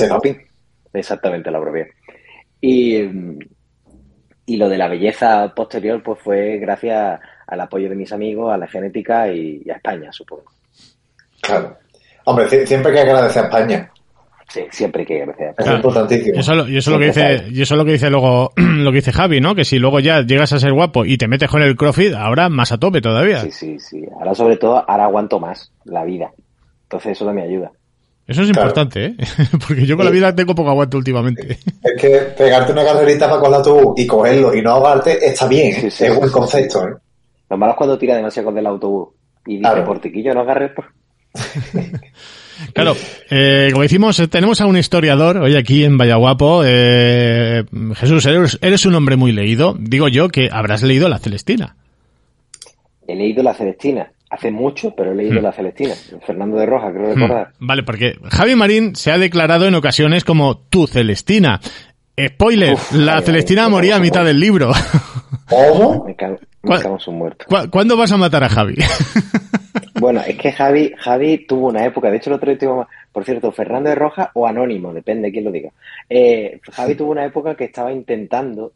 ¿no? 0.08 0.20
Exactamente, 0.94 1.50
lo 1.52 1.58
apropié. 1.60 1.88
Y, 2.62 2.98
y 4.46 4.58
lo 4.58 4.68
de 4.70 4.78
la 4.78 4.88
belleza 4.88 5.54
posterior, 5.56 6.02
pues 6.04 6.20
fue 6.20 6.58
gracias 6.58 7.20
al 7.48 7.62
apoyo 7.62 7.90
de 7.90 7.96
mis 7.96 8.12
amigos, 8.12 8.54
a 8.54 8.58
la 8.58 8.68
genética 8.68 9.32
y, 9.32 9.62
y 9.66 9.70
a 9.70 9.76
España, 9.76 10.12
supongo. 10.12 10.46
Claro. 11.42 11.78
Hombre, 12.26 12.48
sie- 12.48 12.66
siempre 12.66 12.92
hay 12.92 12.96
que 13.04 13.12
agradecer 13.12 13.44
a 13.44 13.46
España. 13.48 13.92
Sí, 14.54 14.62
siempre 14.70 15.02
hay 15.02 15.06
que 15.08 15.16
agradecer. 15.24 15.48
a 15.48 15.50
Es. 15.52 15.56
Claro. 15.58 15.76
importantísimo. 15.78 16.36
Y 16.36 16.40
eso, 16.40 16.54
lo- 16.54 16.68
y 16.70 16.78
eso 16.78 16.92
lo 16.92 17.00
que 17.00 17.06
dice, 17.06 17.44
y 17.52 17.62
eso 17.64 17.76
lo 17.76 17.86
que 17.86 17.94
dice 17.94 18.10
luego, 18.12 18.52
lo 18.56 18.92
que 18.92 18.98
dice 18.98 19.12
Javi, 19.12 19.42
¿no? 19.42 19.56
Que 19.56 19.66
si 19.66 19.80
luego 19.80 20.00
ya 20.00 20.22
llegas 20.22 20.54
a 20.54 20.60
ser 20.60 20.74
guapo 20.74 21.06
y 21.06 21.18
te 21.18 21.28
metes 21.28 21.50
con 21.50 21.64
el 21.64 21.76
CrossFit, 21.76 22.14
ahora 22.14 22.50
más 22.50 22.72
a 22.72 22.78
tope 22.78 23.02
todavía. 23.02 23.40
Sí, 23.42 23.50
sí, 23.52 23.80
sí. 23.80 24.04
Ahora, 24.20 24.36
sobre 24.36 24.58
todo, 24.58 24.86
ahora 24.88 25.06
aguanto 25.06 25.40
más 25.40 25.72
la 25.86 26.04
vida. 26.04 26.30
Entonces, 26.84 27.14
eso 27.14 27.26
también 27.26 27.48
ayuda. 27.48 27.72
Eso 28.28 28.44
es 28.44 28.52
Claro. 28.52 28.70
importante, 28.70 29.06
¿eh? 29.08 29.16
Porque 29.68 29.88
yo 29.88 29.98
con 29.98 30.06
la 30.06 30.12
vida 30.12 30.36
tengo 30.36 30.54
poco 30.54 30.70
aguante 30.70 30.98
últimamente. 30.98 31.58
Es 31.84 32.00
que 32.02 32.10
pegarte 32.38 32.74
una 32.74 32.84
carrerita 32.86 33.28
para 33.28 33.42
con 33.42 33.50
la 33.52 33.62
tu 33.64 33.96
y 33.98 34.06
cogerlo 34.06 34.54
y 34.56 34.62
no 34.62 34.70
ahogarte 34.70 35.26
está 35.26 35.48
bien. 35.48 35.74
Sí, 35.74 35.82
sí, 35.82 35.88
es 35.88 35.94
sí, 36.14 36.20
un 36.22 36.28
sí, 36.28 36.32
concepto, 36.32 36.88
¿eh? 36.88 36.92
Lo 37.50 37.58
malo 37.58 37.72
es 37.72 37.78
cuando 37.78 37.98
tira 37.98 38.16
demasiado 38.16 38.46
con 38.46 38.56
del 38.56 38.68
autobús 38.68 39.10
y 39.48 39.54
dice, 39.58 39.62
Claro. 39.62 39.84
por 39.84 40.00
tiquillo, 40.00 40.34
no 40.36 40.42
agarres 40.42 40.72
por... 40.74 40.86
Claro, 42.74 42.96
eh, 43.30 43.70
como 43.72 43.84
decimos, 43.84 44.20
eh, 44.20 44.28
tenemos 44.28 44.62
a 44.62 44.66
un 44.66 44.78
historiador 44.78 45.38
hoy 45.38 45.56
aquí 45.56 45.84
en 45.84 45.98
Vallaguapo. 45.98 46.62
Eh, 46.66 47.64
Jesús, 47.96 48.26
eres, 48.26 48.58
eres 48.62 48.86
un 48.86 48.96
hombre 48.96 49.16
muy 49.16 49.32
leído. 49.32 49.76
Digo 49.80 50.08
yo 50.08 50.30
que 50.30 50.50
habrás 50.52 50.84
leído 50.84 51.10
La 51.10 51.20
Celestina. 51.20 51.76
He 53.08 53.16
leído 53.16 53.44
La 53.44 53.54
Celestina. 53.54 54.12
Hace 54.30 54.50
mucho, 54.50 54.96
pero 54.96 55.12
he 55.12 55.16
leído 55.16 55.40
Hmm. 55.40 55.44
La 55.44 55.52
Celestina. 55.52 55.94
Fernando 56.26 56.58
de 56.58 56.66
Roja, 56.66 56.92
creo 56.92 57.14
recordar. 57.14 57.50
Vale, 57.60 57.84
porque 57.84 58.18
Javi 58.32 58.56
Marín 58.56 58.96
se 58.96 59.12
ha 59.12 59.18
declarado 59.18 59.68
en 59.68 59.76
ocasiones 59.76 60.24
como 60.24 60.58
tu 60.58 60.88
Celestina. 60.88 61.60
Spoiler, 62.20 62.74
Uf, 62.74 62.94
la 62.94 63.22
Celestina 63.22 63.70
moría 63.70 63.96
a 63.96 63.98
¿cómo 63.98 64.06
se 64.06 64.12
mitad 64.12 64.26
del 64.26 64.40
libro. 64.40 64.72
¿Cómo? 65.50 66.04
Me 66.08 66.16
me 66.64 66.68
¿Cuál- 66.70 66.82
cago 66.82 66.96
en 66.96 67.00
su 67.02 67.12
muerto. 67.12 67.46
¿Cu- 67.48 67.70
¿Cuándo 67.70 67.96
vas 67.98 68.12
a 68.12 68.18
matar 68.18 68.44
a 68.44 68.50
Javi? 68.50 68.76
Bueno, 70.00 70.20
es 70.28 70.38
que 70.38 70.52
Javi, 70.52 70.92
Javi 70.98 71.46
tuvo 71.48 71.68
una 71.68 71.86
época, 71.86 72.10
de 72.12 72.18
hecho 72.18 72.30
el 72.30 72.36
otro 72.36 72.54
día 72.54 72.88
por 73.14 73.24
cierto, 73.24 73.52
Fernando 73.54 73.90
de 73.90 73.96
Roja 73.96 74.32
o 74.34 74.46
Anónimo, 74.46 74.94
depende 74.94 75.28
de 75.28 75.32
quién 75.32 75.46
lo 75.46 75.52
diga. 75.52 75.70
Eh, 76.10 76.60
Javi 76.74 76.96
tuvo 76.96 77.12
una 77.12 77.24
época 77.24 77.56
que 77.56 77.64
estaba 77.66 77.92
intentando, 77.94 78.74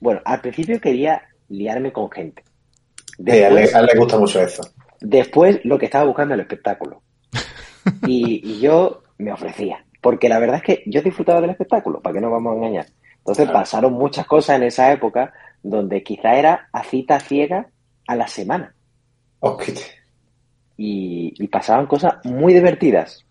bueno, 0.00 0.20
al 0.24 0.40
principio 0.40 0.80
quería 0.80 1.22
liarme 1.50 1.92
con 1.92 2.10
gente. 2.10 2.42
Sí, 3.16 3.30
a, 3.30 3.48
él, 3.48 3.54
le- 3.54 3.60
Después, 3.60 3.74
a 3.76 3.80
él 3.80 3.86
le 3.92 3.98
gusta 4.00 4.18
mucho 4.18 4.40
eso. 4.42 4.62
después 5.00 5.60
lo 5.64 5.78
que 5.78 5.84
estaba 5.84 6.04
buscando 6.06 6.34
el 6.34 6.40
espectáculo. 6.40 7.02
Y, 8.06 8.40
y 8.42 8.60
yo 8.60 9.02
me 9.18 9.30
ofrecía, 9.30 9.84
porque 10.00 10.28
la 10.28 10.38
verdad 10.40 10.56
es 10.56 10.62
que 10.62 10.82
yo 10.86 11.00
disfrutaba 11.02 11.40
del 11.42 11.50
espectáculo, 11.50 12.00
¿para 12.00 12.14
qué 12.14 12.20
nos 12.20 12.32
vamos 12.32 12.54
a 12.54 12.56
engañar? 12.56 12.86
Entonces 13.18 13.44
Claro. 13.44 13.60
pasaron 13.60 13.92
muchas 13.92 14.26
cosas 14.26 14.56
en 14.56 14.64
esa 14.64 14.90
época 14.90 15.32
donde 15.64 16.02
quizá 16.04 16.36
era 16.36 16.68
a 16.72 16.84
cita 16.84 17.18
ciega 17.18 17.68
a 18.06 18.14
la 18.14 18.28
semana. 18.28 18.74
Y, 20.76 21.34
y 21.36 21.48
pasaban 21.48 21.86
cosas 21.86 22.14
muy 22.24 22.52
divertidas. 22.52 23.24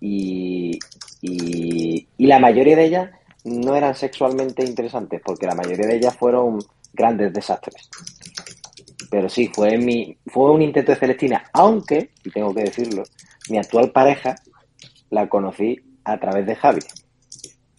Y, 0.00 0.78
y, 1.22 2.06
y 2.16 2.26
la 2.26 2.38
mayoría 2.38 2.76
de 2.76 2.84
ellas 2.84 3.10
no 3.44 3.74
eran 3.74 3.94
sexualmente 3.94 4.64
interesantes, 4.64 5.20
porque 5.24 5.46
la 5.46 5.54
mayoría 5.54 5.86
de 5.86 5.96
ellas 5.96 6.14
fueron 6.16 6.58
grandes 6.92 7.32
desastres. 7.32 7.88
Pero 9.10 9.28
sí, 9.28 9.50
fue, 9.52 9.78
mi, 9.78 10.16
fue 10.26 10.50
un 10.50 10.60
intento 10.60 10.92
de 10.92 10.98
Celestina, 10.98 11.44
aunque, 11.54 12.10
y 12.24 12.30
tengo 12.30 12.54
que 12.54 12.64
decirlo, 12.64 13.04
mi 13.48 13.58
actual 13.58 13.90
pareja 13.90 14.34
la 15.10 15.28
conocí 15.28 15.80
a 16.04 16.18
través 16.18 16.46
de 16.46 16.56
Javi. 16.56 16.80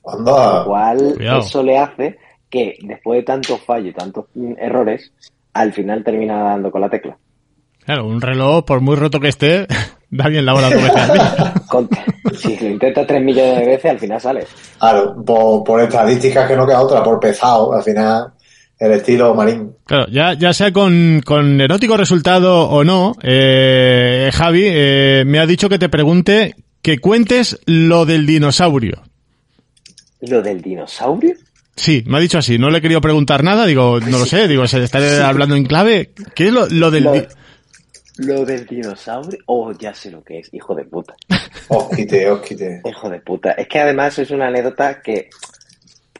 Anda. 0.06 0.60
Lo 0.60 0.66
cual 0.66 1.14
Cuidado. 1.16 1.40
eso 1.40 1.64
le 1.64 1.78
hace 1.78 2.18
que 2.50 2.78
después 2.82 3.20
de 3.20 3.24
tantos 3.24 3.62
fallos 3.62 3.90
y 3.90 3.94
tantos 3.94 4.26
mm, 4.34 4.54
errores, 4.58 5.12
al 5.54 5.74
final 5.74 6.04
termina 6.04 6.42
dando 6.44 6.72
con 6.72 6.82
la 6.82 6.90
tecla. 6.90 7.18
Claro, 7.86 8.08
un 8.08 8.20
reloj, 8.20 8.66
por 8.66 8.82
muy 8.82 8.96
roto 8.96 9.20
que 9.20 9.28
esté, 9.28 9.68
da 10.10 10.28
bien 10.28 10.46
la 10.46 10.56
hora 10.56 10.70
si 12.36 12.58
lo 12.58 12.70
intenta 12.70 13.06
tres 13.06 13.24
millones 13.24 13.60
de 13.60 13.66
veces, 13.66 13.92
al 13.92 14.00
final 14.00 14.20
sale. 14.20 14.48
Claro, 14.80 15.16
por, 15.24 15.64
por 15.64 15.82
estadísticas 15.82 16.48
que 16.48 16.56
no 16.56 16.66
queda 16.66 16.82
otra, 16.82 17.04
por 17.04 17.20
pesado, 17.20 17.74
al 17.74 17.84
final, 17.84 18.34
el 18.80 18.92
estilo 18.92 19.34
marín. 19.36 19.76
Claro, 19.86 20.08
ya, 20.12 20.34
ya 20.34 20.54
sea 20.54 20.72
con, 20.74 21.22
con 21.24 21.62
erótico 21.62 21.96
resultado 21.98 22.70
o 22.70 22.84
no, 22.84 23.14
eh, 23.22 24.30
Javi 24.34 24.64
eh, 24.66 25.24
me 25.26 25.40
ha 25.40 25.46
dicho 25.46 25.70
que 25.70 25.80
te 25.80 25.90
pregunte 25.90 26.56
que 26.82 27.00
cuentes 27.00 27.60
lo 27.66 28.06
del 28.06 28.26
dinosaurio. 28.26 29.02
¿Lo 30.22 30.42
del 30.42 30.62
dinosaurio? 30.62 31.36
Sí, 31.76 32.04
me 32.08 32.18
ha 32.18 32.22
dicho 32.22 32.38
así, 32.38 32.58
no 32.58 32.70
le 32.70 32.78
he 32.78 32.82
querido 32.82 33.02
preguntar 33.02 33.44
nada, 33.44 33.66
digo, 33.66 34.00
no 34.00 34.18
lo 34.18 34.26
sé, 34.26 34.48
digo, 34.48 34.66
se 34.68 34.82
estaré 34.84 35.22
hablando 35.22 35.56
en 35.56 35.66
clave. 35.66 36.12
¿Qué 36.34 36.48
es 36.48 36.54
lo, 36.54 36.68
lo 36.68 36.90
del... 36.90 37.04
Lo, 37.04 37.14
lo 38.18 38.46
del 38.46 38.66
dinosaurio. 38.66 39.40
Oh, 39.48 39.74
ya 39.74 39.94
sé 39.94 40.10
lo 40.10 40.24
que 40.24 40.40
es, 40.40 40.50
hijo 40.54 40.74
de 40.74 40.86
puta. 40.86 41.16
Osquite, 41.68 42.30
osquite. 42.32 42.82
Hijo 42.90 43.10
de 43.10 43.20
puta. 43.20 43.52
Es 43.52 43.68
que 43.68 43.80
además 43.80 44.18
es 44.20 44.32
una 44.32 44.48
anécdota 44.48 45.02
que, 45.02 45.30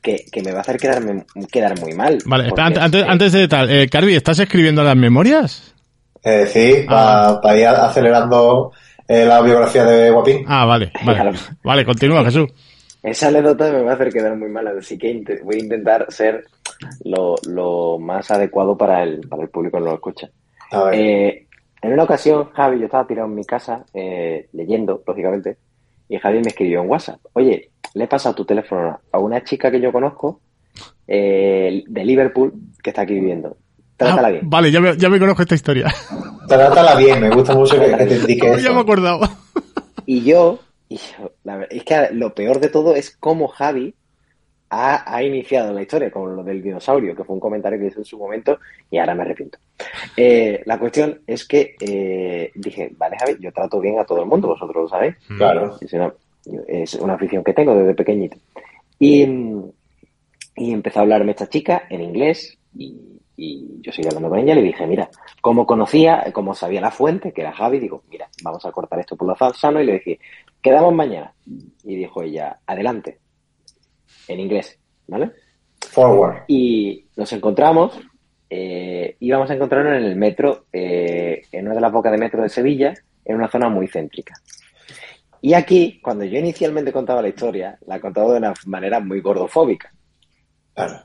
que, 0.02 0.26
que 0.30 0.42
me 0.44 0.52
va 0.52 0.58
a 0.58 0.62
hacer 0.62 0.76
quedarme, 0.78 1.24
quedar 1.50 1.80
muy 1.80 1.94
mal. 1.94 2.18
Vale, 2.26 2.50
antes, 2.58 2.84
antes, 2.84 3.04
antes 3.08 3.32
de 3.32 3.48
tal, 3.48 3.70
eh, 3.72 3.88
Carvi, 3.88 4.14
¿estás 4.14 4.40
escribiendo 4.40 4.84
las 4.84 4.98
memorias? 4.98 5.74
Eh, 6.22 6.48
sí, 6.52 6.86
Ah. 6.90 7.40
para 7.42 7.58
ir 7.58 7.68
acelerando 7.68 8.74
eh, 9.08 9.24
la 9.26 9.42
biografía 9.42 9.86
de 9.86 10.10
Guapín. 10.10 10.44
Ah, 10.48 10.66
vale, 10.66 10.92
vale. 11.06 11.32
Vale, 11.64 11.86
continúa, 11.86 12.26
Jesús. 12.26 12.50
Esa 13.06 13.28
anécdota 13.28 13.72
me 13.72 13.82
va 13.84 13.92
a 13.92 13.94
hacer 13.96 14.12
quedar 14.12 14.36
muy 14.36 14.50
mal, 14.50 14.68
así 14.68 14.98
que 14.98 15.24
voy 15.44 15.56
a 15.56 15.60
intentar 15.64 16.06
ser 16.12 16.44
lo, 17.04 17.36
lo 17.48 18.00
más 18.00 18.32
adecuado 18.32 18.76
para 18.78 19.04
el, 19.04 19.22
para 19.28 19.44
el 19.44 19.50
público 19.50 19.78
que 19.78 19.84
lo 19.84 19.94
escucha. 19.94 20.30
A 20.72 20.84
ver. 20.86 20.96
Eh, 20.96 21.48
en 21.82 21.94
una 21.94 22.04
ocasión, 22.04 22.50
Javi, 22.52 22.80
yo 22.80 22.86
estaba 22.86 23.06
tirado 23.06 23.28
en 23.28 23.36
mi 23.36 23.44
casa 23.46 23.86
eh, 23.94 24.48
leyendo, 24.54 25.04
lógicamente, 25.06 25.58
y 26.10 26.18
Javi 26.18 26.40
me 26.40 26.48
escribió 26.48 26.82
en 26.82 26.90
WhatsApp, 26.90 27.20
oye, 27.34 27.70
le 27.94 28.04
he 28.04 28.08
pasado 28.08 28.34
tu 28.36 28.44
teléfono 28.46 29.00
a 29.12 29.20
una 29.20 29.44
chica 29.44 29.70
que 29.70 29.80
yo 29.80 29.92
conozco 29.92 30.42
eh, 31.08 31.84
de 31.88 32.06
Liverpool 32.06 32.54
que 32.84 32.90
está 32.90 33.04
aquí 33.04 33.14
viviendo. 33.14 33.56
Trátala 33.98 34.28
Ah, 34.28 34.32
bien. 34.32 34.50
Vale, 34.50 34.72
ya 34.72 34.82
me, 34.82 34.98
ya 34.98 35.10
me 35.10 35.20
conozco 35.20 35.44
esta 35.44 35.56
historia. 35.56 35.94
Trátala 36.48 36.96
bien, 36.96 37.22
me 37.22 37.30
gusta 37.30 37.56
mucho 37.56 37.80
que, 37.80 37.96
que 37.96 38.06
te 38.06 38.16
indique 38.20 38.62
ya 38.62 38.72
me 38.72 38.80
he 38.80 38.82
acordado. 38.82 39.22
Y 40.06 40.22
yo, 40.24 40.60
y 40.88 40.98
yo, 40.98 41.32
la 41.44 41.64
es 41.64 41.84
que 41.84 42.10
lo 42.12 42.34
peor 42.34 42.60
de 42.60 42.70
todo 42.70 42.96
es 42.96 43.16
cómo 43.18 43.48
Javi 43.48 43.96
ha, 44.70 45.16
ha 45.16 45.24
iniciado 45.24 45.74
la 45.74 45.82
historia 45.82 46.12
con 46.12 46.36
lo 46.36 46.44
del 46.44 46.62
dinosaurio, 46.62 47.16
que 47.16 47.24
fue 47.24 47.36
un 47.36 47.40
comentario 47.40 47.80
que 47.80 47.88
hizo 47.88 48.00
en 48.00 48.06
su 48.06 48.18
momento 48.18 48.60
y 48.90 48.98
ahora 48.98 49.16
me 49.16 49.24
arrepiento. 49.24 49.58
Eh, 50.18 50.62
la 50.66 50.80
cuestión 50.80 51.22
es 51.26 51.48
que 51.48 51.76
eh, 51.80 52.52
dije, 52.56 52.92
vale 52.98 53.18
Javi, 53.20 53.38
yo 53.40 53.52
trato 53.52 53.80
bien 53.80 54.00
a 54.00 54.06
todo 54.06 54.22
el 54.22 54.28
mundo, 54.28 54.50
vosotros 54.50 54.84
lo 54.84 54.90
sabéis. 54.90 55.16
Claro. 55.38 55.78
Es 55.80 55.94
una, 55.94 56.14
es 56.68 56.94
una 56.96 57.14
afición 57.14 57.44
que 57.44 57.54
tengo 57.54 57.76
desde 57.76 57.94
pequeñito. 57.94 58.38
Y, 59.00 59.26
mm, 59.26 59.72
y 60.58 60.72
empezó 60.72 61.00
a 61.00 61.02
hablarme 61.04 61.32
esta 61.32 61.50
chica 61.50 61.84
en 61.90 62.02
inglés 62.02 62.58
y, 62.76 63.16
y 63.38 63.82
yo 63.82 63.92
seguí 63.92 64.08
hablando 64.08 64.30
con 64.30 64.40
ella 64.40 64.54
y 64.54 64.56
le 64.56 64.62
dije, 64.64 64.88
mira, 64.88 65.10
como 65.42 65.66
conocía, 65.66 66.32
como 66.32 66.56
sabía 66.56 66.82
la 66.82 66.92
fuente, 66.92 67.34
que 67.34 67.42
era 67.42 67.52
Javi, 67.52 67.80
digo, 67.80 68.04
mira, 68.10 68.30
vamos 68.44 68.66
a 68.66 68.72
cortar 68.72 69.00
esto 69.00 69.16
por 69.16 69.28
lo 69.28 69.54
sano 69.54 69.82
y 69.82 69.86
le 69.86 69.94
dije, 69.94 70.20
quedamos 70.66 70.94
mañana. 70.94 71.32
Y 71.84 71.96
dijo 71.96 72.24
ella, 72.24 72.58
adelante, 72.66 73.20
en 74.28 74.40
inglés, 74.40 74.80
¿vale? 75.08 75.30
Forward. 75.92 76.44
Y 76.48 77.06
nos 77.16 77.32
encontramos, 77.34 78.00
eh, 78.50 79.16
íbamos 79.20 79.50
a 79.52 79.54
encontrarnos 79.54 79.96
en 79.98 80.04
el 80.06 80.16
metro, 80.16 80.66
eh, 80.74 81.44
en 81.52 81.66
una 81.68 81.76
de 81.76 81.82
las 81.82 81.92
bocas 81.92 82.12
de 82.12 82.18
metro 82.18 82.42
de 82.42 82.50
Sevilla, 82.50 82.94
en 83.24 83.36
una 83.36 83.48
zona 83.48 83.70
muy 83.70 83.88
céntrica. 83.88 84.34
Y 85.42 85.54
aquí, 85.54 86.00
cuando 86.02 86.26
yo 86.26 86.40
inicialmente 86.40 86.92
contaba 86.92 87.22
la 87.22 87.28
historia, 87.30 87.78
la 87.86 88.00
contaba 88.00 88.32
de 88.32 88.40
una 88.40 88.54
manera 88.66 89.00
muy 89.00 89.22
gordofóbica. 89.22 89.94
Claro. 90.74 91.02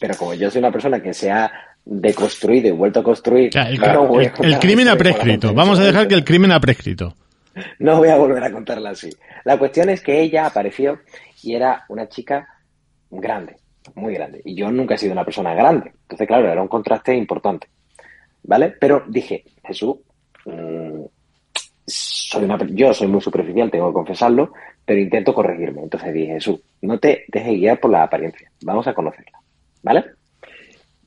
Pero 0.00 0.14
como 0.16 0.32
yo 0.32 0.50
soy 0.50 0.60
una 0.60 0.72
persona 0.72 1.02
que 1.02 1.12
se 1.12 1.30
ha 1.30 1.52
deconstruido 1.84 2.68
y 2.68 2.70
vuelto 2.72 3.00
a 3.00 3.02
construir, 3.02 3.50
Ya, 3.50 3.68
el, 3.68 3.78
no 3.78 4.06
voy 4.06 4.24
a 4.24 4.32
el- 4.42 4.58
crimen 4.58 4.88
ha 4.88 4.96
prescrito. 4.96 5.52
Vamos 5.52 5.78
a 5.78 5.84
dejar 5.84 6.08
que 6.08 6.14
el 6.14 6.24
crimen 6.24 6.52
ha 6.52 6.60
prescrito. 6.60 7.14
No 7.78 7.98
voy 7.98 8.08
a 8.08 8.16
volver 8.16 8.42
a 8.42 8.52
contarla 8.52 8.90
así. 8.90 9.10
La 9.44 9.58
cuestión 9.58 9.90
es 9.90 10.00
que 10.00 10.20
ella 10.20 10.46
apareció 10.46 11.00
y 11.42 11.54
era 11.54 11.84
una 11.88 12.08
chica 12.08 12.48
grande, 13.10 13.56
muy 13.94 14.14
grande. 14.14 14.40
Y 14.44 14.54
yo 14.54 14.70
nunca 14.70 14.94
he 14.94 14.98
sido 14.98 15.12
una 15.12 15.24
persona 15.24 15.54
grande. 15.54 15.92
Entonces, 16.02 16.26
claro, 16.26 16.50
era 16.50 16.62
un 16.62 16.68
contraste 16.68 17.14
importante. 17.14 17.68
¿Vale? 18.44 18.74
Pero 18.80 19.04
dije, 19.08 19.44
Jesús, 19.64 19.96
mm, 20.44 21.02
soy 21.86 22.48
yo 22.70 22.94
soy 22.94 23.08
muy 23.08 23.20
superficial, 23.20 23.70
tengo 23.70 23.88
que 23.88 23.94
confesarlo, 23.94 24.52
pero 24.84 25.00
intento 25.00 25.34
corregirme. 25.34 25.82
Entonces 25.82 26.12
dije, 26.12 26.34
Jesús, 26.34 26.60
no 26.80 26.98
te 26.98 27.24
dejes 27.28 27.52
guiar 27.52 27.78
por 27.78 27.90
la 27.90 28.02
apariencia. 28.02 28.50
Vamos 28.62 28.86
a 28.86 28.94
conocerla. 28.94 29.38
¿Vale? 29.82 30.04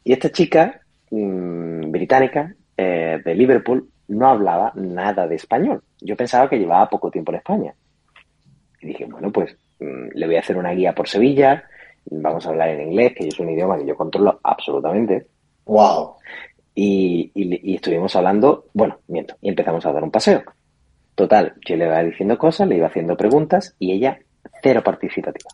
Y 0.04 0.14
esta 0.14 0.30
chica 0.30 0.82
mm, 1.10 1.92
británica 1.92 2.54
eh, 2.78 3.22
de 3.24 3.36
Liverpool 3.36 3.90
no 4.08 4.28
hablaba 4.28 4.72
nada 4.76 5.28
de 5.28 5.36
español. 5.36 5.84
Yo 6.02 6.16
pensaba 6.16 6.50
que 6.50 6.58
llevaba 6.60 6.90
poco 6.90 7.10
tiempo 7.12 7.32
en 7.32 7.38
España. 7.38 7.74
Y 8.82 8.88
dije, 8.88 9.06
bueno, 9.06 9.32
pues 9.32 9.56
mm, 9.80 10.10
le 10.14 10.26
voy 10.28 10.36
a 10.36 10.40
hacer 10.40 10.58
una 10.58 10.72
guía 10.72 10.94
por 10.94 11.08
Sevilla, 11.08 11.64
vamos 12.06 12.46
a 12.46 12.50
hablar 12.50 12.70
en 12.70 12.90
inglés, 12.92 13.14
que 13.18 13.28
es 13.28 13.40
un 13.40 13.50
idioma 13.50 13.78
que 13.78 13.86
yo 13.86 13.96
controlo 13.96 14.40
absolutamente. 14.44 15.28
Wow. 15.66 16.16
Y, 16.76 17.32
y- 17.34 17.72
y 17.72 17.76
estuvimos 17.76 18.16
hablando, 18.16 18.66
bueno, 18.74 19.00
miento, 19.08 19.36
y 19.42 19.50
empezamos 19.50 19.86
a 19.86 19.92
dar 19.94 20.04
un 20.04 20.12
paseo. 20.12 20.44
Total, 21.16 21.54
yo 21.66 21.78
le 21.78 21.86
iba 21.86 22.04
diciendo 22.04 22.38
cosas, 22.38 22.68
le 22.68 22.76
iba 22.78 22.88
haciendo 22.88 23.16
preguntas 23.16 23.76
y 23.80 23.94
ella 23.94 24.20
cero 24.62 24.82
participativa 24.84 25.50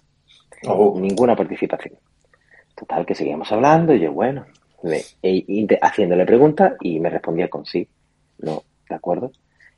Oh, 0.67 0.99
ninguna 0.99 1.35
participación. 1.35 1.95
Total, 2.75 3.05
que 3.05 3.15
seguíamos 3.15 3.51
hablando 3.51 3.93
y 3.93 3.99
yo, 3.99 4.11
bueno, 4.11 4.45
le- 4.83 5.03
e- 5.21 5.79
haciéndole 5.81 6.25
preguntas 6.25 6.73
y 6.81 6.99
me 6.99 7.09
respondía 7.11 7.47
con 7.49 7.65
sí. 7.65 7.87
No, 8.41 8.63
¿de 8.89 8.95
acuerdo? 8.95 9.31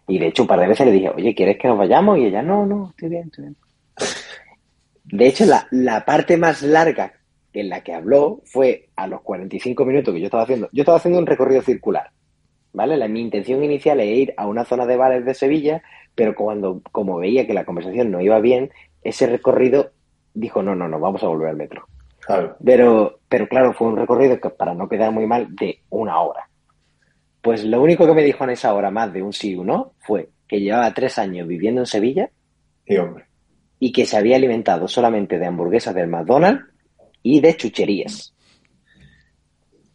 Y 0.08 0.19
de 0.19 0.28
hecho 0.28 0.43
un 0.43 0.47
par 0.47 0.60
de 0.60 0.67
veces 0.67 0.86
le 0.86 0.91
dije, 0.91 1.10
oye, 1.10 1.36
¿quieres 1.36 1.58
que 1.58 1.67
nos 1.67 1.78
vayamos? 1.78 2.17
Y 2.17 2.26
ella, 2.26 2.41
no, 2.41 2.65
no, 2.65 2.89
estoy 2.89 3.10
bien, 3.10 3.26
estoy 3.26 3.45
bien. 3.45 3.58
De 5.06 5.28
hecho, 5.28 5.45
la, 5.45 5.67
la 5.71 6.06
parte 6.06 6.38
más 6.38 6.62
larga 6.62 7.13
en 7.54 7.69
la 7.69 7.82
que 7.82 7.93
habló 7.93 8.41
fue 8.45 8.89
a 8.95 9.08
los 9.08 9.21
45 9.21 9.86
minutos 9.86 10.13
que 10.13 10.19
yo 10.19 10.26
estaba 10.26 10.43
haciendo. 10.43 10.69
Yo 10.71 10.82
estaba 10.82 10.97
haciendo 10.97 11.19
un 11.19 11.26
recorrido 11.26 11.62
circular, 11.62 12.10
¿vale? 12.73 12.97
La, 12.97 13.08
mi 13.08 13.21
intención 13.21 13.63
inicial 13.63 13.99
era 13.99 14.12
ir 14.12 14.34
a 14.38 14.47
una 14.47 14.65
zona 14.65 14.86
de 14.86 14.97
bares 14.97 15.26
de 15.26 15.34
Sevilla, 15.34 15.84
pero 16.15 16.36
cuando, 16.36 16.82
como 16.91 17.17
veía 17.17 17.47
que 17.47 17.54
la 17.54 17.65
conversación 17.65 18.12
no 18.12 18.21
iba 18.21 18.39
bien, 18.39 18.71
ese 19.04 19.28
recorrido 19.28 19.91
dijo, 20.34 20.63
no, 20.63 20.76
no, 20.76 20.88
no, 20.88 20.99
vamos 20.99 21.23
a 21.23 21.28
volver 21.28 21.49
al 21.49 21.58
metro. 21.58 21.86
claro. 22.21 22.56
Pero, 22.63 23.19
pero 23.30 23.47
claro, 23.47 23.73
fue 23.73 23.88
un 23.88 23.97
recorrido 23.97 24.39
que 24.39 24.49
para 24.49 24.73
no 24.73 24.89
quedar 24.89 25.12
muy 25.12 25.28
mal 25.28 25.56
de 25.56 25.80
una 25.89 26.19
hora. 26.19 26.49
Pues 27.43 27.63
lo 27.65 27.82
único 27.82 28.08
que 28.08 28.13
me 28.13 28.23
dijo 28.23 28.43
en 28.45 28.51
esa 28.51 28.73
hora 28.73 28.89
más 28.89 29.12
de 29.13 29.21
un 29.21 29.34
sí 29.34 29.53
o 29.56 29.63
no 29.65 29.93
fue 29.99 30.29
que 30.47 30.62
llevaba 30.62 30.93
tres 30.93 31.19
años 31.19 31.47
viviendo 31.47 31.82
en 31.82 31.86
Sevilla 31.88 32.29
Sí, 32.88 32.95
hombre. 32.97 33.25
y 33.79 33.91
que 33.91 34.06
se 34.06 34.15
había 34.17 34.38
alimentado 34.38 34.88
solamente 34.88 35.38
de 35.38 35.45
hamburguesas 35.45 35.93
del 35.93 36.08
McDonald's 36.08 36.63
y 37.21 37.41
de 37.41 37.56
chucherías. 37.58 38.34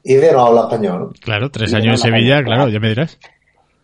Y 0.05 0.15
de 0.15 0.33
no 0.33 0.47
habla 0.47 0.61
español. 0.63 1.13
Claro, 1.21 1.51
tres 1.51 1.73
Y 1.73 1.77
años 1.77 1.85
en 2.05 2.11
no 2.13 2.17
Sevilla, 2.19 2.43
claro, 2.45 2.69
ya 2.69 2.81
me 2.81 2.89
dirás. 2.91 3.19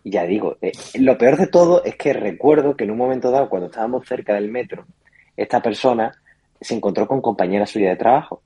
Y 0.03 0.11
ya 0.11 0.25
digo, 0.25 0.57
eh, 0.61 0.71
lo 0.99 1.17
peor 1.17 1.35
de 1.37 1.47
todo 1.47 1.83
es 1.83 1.95
que 1.95 2.13
recuerdo 2.13 2.75
que 2.75 2.83
en 2.83 2.91
un 2.91 2.97
momento 2.97 3.31
dado, 3.31 3.49
cuando 3.49 3.67
estábamos 3.67 4.07
cerca 4.07 4.35
del 4.35 4.51
metro, 4.51 4.85
esta 5.35 5.61
persona 5.61 6.11
se 6.61 6.75
encontró 6.75 7.07
con 7.07 7.21
compañera 7.21 7.65
suya 7.65 7.89
de 7.89 7.95
trabajo. 7.95 8.41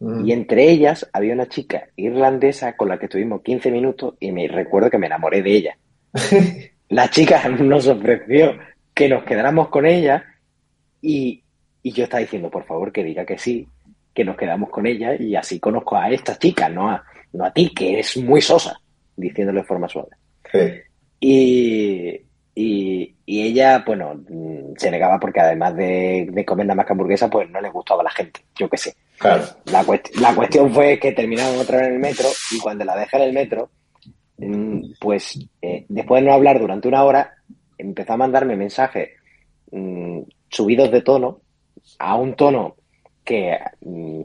Mm. 0.00 0.26
Y 0.26 0.32
entre 0.32 0.70
ellas 0.70 1.08
había 1.12 1.34
una 1.34 1.48
chica 1.48 1.88
irlandesa 1.94 2.76
con 2.76 2.88
la 2.88 2.98
que 2.98 3.04
estuvimos 3.04 3.42
15 3.42 3.70
minutos 3.70 4.14
y 4.18 4.32
me 4.32 4.48
recuerdo 4.48 4.90
que 4.90 4.98
me 4.98 5.06
enamoré 5.06 5.42
de 5.42 5.52
ella. 5.52 5.78
La 6.88 7.08
chica 7.08 7.48
nos 7.48 7.86
ofreció 7.86 8.58
que 8.92 9.08
nos 9.08 9.22
quedáramos 9.22 9.68
con 9.68 9.86
ella 9.86 10.24
y, 11.00 11.44
y 11.82 11.92
yo 11.92 12.04
estaba 12.04 12.20
diciendo, 12.20 12.50
por 12.50 12.64
favor, 12.64 12.90
que 12.90 13.04
diga 13.04 13.24
que 13.24 13.38
sí, 13.38 13.68
que 14.12 14.24
nos 14.24 14.36
quedamos 14.36 14.70
con 14.70 14.86
ella 14.86 15.14
y 15.14 15.36
así 15.36 15.60
conozco 15.60 15.96
a 15.96 16.10
esta 16.10 16.36
chica, 16.36 16.68
no 16.68 16.90
a, 16.90 17.04
no 17.32 17.44
a 17.44 17.52
ti, 17.52 17.72
que 17.72 17.92
eres 17.92 18.16
muy 18.16 18.40
sosa, 18.40 18.80
diciéndole 19.16 19.60
de 19.60 19.66
forma 19.66 19.88
suave. 19.88 20.08
Sí. 20.50 20.58
Y, 21.20 22.20
y, 22.54 23.14
y 23.24 23.42
ella, 23.42 23.84
bueno, 23.86 24.14
mm, 24.28 24.74
se 24.76 24.90
negaba 24.90 25.20
porque 25.20 25.40
además 25.40 25.76
de, 25.76 26.28
de 26.32 26.44
comer 26.44 26.66
nada 26.66 26.76
más 26.76 26.86
que 26.86 26.92
hamburguesa, 26.92 27.30
pues 27.30 27.48
no 27.50 27.60
le 27.60 27.70
gustaba 27.70 28.00
a 28.00 28.04
la 28.04 28.10
gente, 28.10 28.40
yo 28.58 28.68
qué 28.68 28.76
sé. 28.76 28.94
Claro. 29.20 29.44
La, 29.66 29.84
cuest- 29.84 30.14
la 30.18 30.34
cuestión 30.34 30.72
fue 30.72 30.98
que 30.98 31.12
terminaron 31.12 31.58
otra 31.58 31.76
vez 31.78 31.88
en 31.88 31.94
el 31.94 32.00
metro 32.00 32.26
y 32.52 32.58
cuando 32.58 32.84
la 32.84 32.96
dejé 32.96 33.18
en 33.18 33.22
el 33.24 33.32
metro, 33.34 33.70
mm, 34.38 34.92
pues 34.98 35.38
eh, 35.60 35.84
después 35.88 36.22
de 36.22 36.28
no 36.28 36.34
hablar 36.34 36.58
durante 36.58 36.88
una 36.88 37.04
hora, 37.04 37.34
empezó 37.76 38.14
a 38.14 38.16
mandarme 38.16 38.56
mensajes 38.56 39.10
mm, 39.72 40.20
subidos 40.48 40.90
de 40.90 41.02
tono 41.02 41.40
a 41.98 42.16
un 42.16 42.34
tono 42.34 42.76
que 43.22 43.58
mm, 43.82 44.22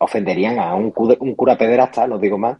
ofenderían 0.00 0.58
a 0.58 0.74
un, 0.74 0.90
cu- 0.90 1.16
un 1.18 1.34
cura 1.34 1.56
pederasta, 1.56 2.06
no 2.06 2.18
digo 2.18 2.36
más. 2.36 2.58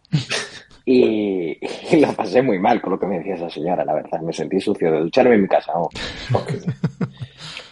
Y, 0.89 1.57
y 1.91 1.99
lo 1.99 2.11
pasé 2.13 2.41
muy 2.41 2.57
mal 2.59 2.81
con 2.81 2.93
lo 2.93 2.99
que 2.99 3.05
me 3.05 3.17
decía 3.19 3.35
esa 3.35 3.49
señora, 3.49 3.83
la 3.85 3.93
verdad. 3.93 4.21
Me 4.21 4.33
sentí 4.33 4.59
sucio 4.59 4.91
de 4.91 4.99
ducharme 5.01 5.35
en 5.35 5.41
mi 5.43 5.47
casa. 5.47 5.73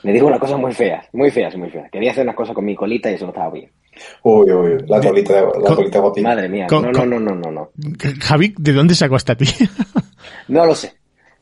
Me 0.05 0.13
dijo 0.13 0.27
una 0.27 0.39
cosa 0.39 0.55
muy 0.57 0.73
fea, 0.73 1.03
muy 1.13 1.31
fea, 1.31 1.49
muy 1.57 1.69
fea. 1.69 1.89
Quería 1.89 2.11
hacer 2.11 2.23
unas 2.23 2.35
cosas 2.35 2.53
con 2.55 2.63
mi 2.63 2.75
colita 2.75 3.09
y 3.09 3.15
eso 3.15 3.25
no 3.25 3.31
estaba 3.31 3.51
bien. 3.51 3.71
Uy, 4.23 4.51
uy, 4.51 4.73
uy, 4.75 4.85
la 4.87 4.99
colita 5.01 5.33
de, 5.33 5.41
la 5.41 5.69
Co- 5.69 5.75
colita 5.75 5.97
de 5.97 6.01
botín. 6.03 6.23
Madre 6.23 6.49
mía, 6.49 6.67
no, 6.69 6.81
no, 6.81 7.05
no, 7.05 7.19
no, 7.19 7.35
no, 7.35 7.51
no. 7.51 7.71
Javi, 8.21 8.53
¿de 8.57 8.73
dónde 8.73 8.93
sacó 8.95 9.15
esta 9.15 9.35
tía? 9.35 9.49
No 10.47 10.65
lo 10.65 10.75
sé, 10.75 10.93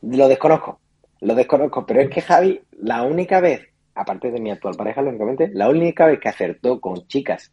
lo 0.02 0.28
desconozco, 0.28 0.80
lo 1.20 1.34
desconozco, 1.34 1.84
pero 1.84 2.00
es 2.00 2.08
que 2.10 2.22
Javi, 2.22 2.60
la 2.80 3.02
única 3.02 3.40
vez, 3.40 3.68
aparte 3.94 4.30
de 4.30 4.40
mi 4.40 4.50
actual 4.50 4.76
pareja, 4.76 5.02
lógicamente, 5.02 5.50
la 5.52 5.68
única 5.68 6.06
vez 6.06 6.18
que 6.20 6.28
acertó 6.30 6.80
con 6.80 7.06
chicas, 7.06 7.52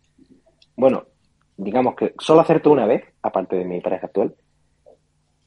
bueno, 0.77 1.03
digamos 1.57 1.95
que 1.95 2.13
solo 2.19 2.41
acertó 2.41 2.71
una 2.71 2.85
vez, 2.85 3.03
aparte 3.21 3.57
de 3.57 3.65
mi 3.65 3.81
pareja 3.81 4.07
actual, 4.07 4.33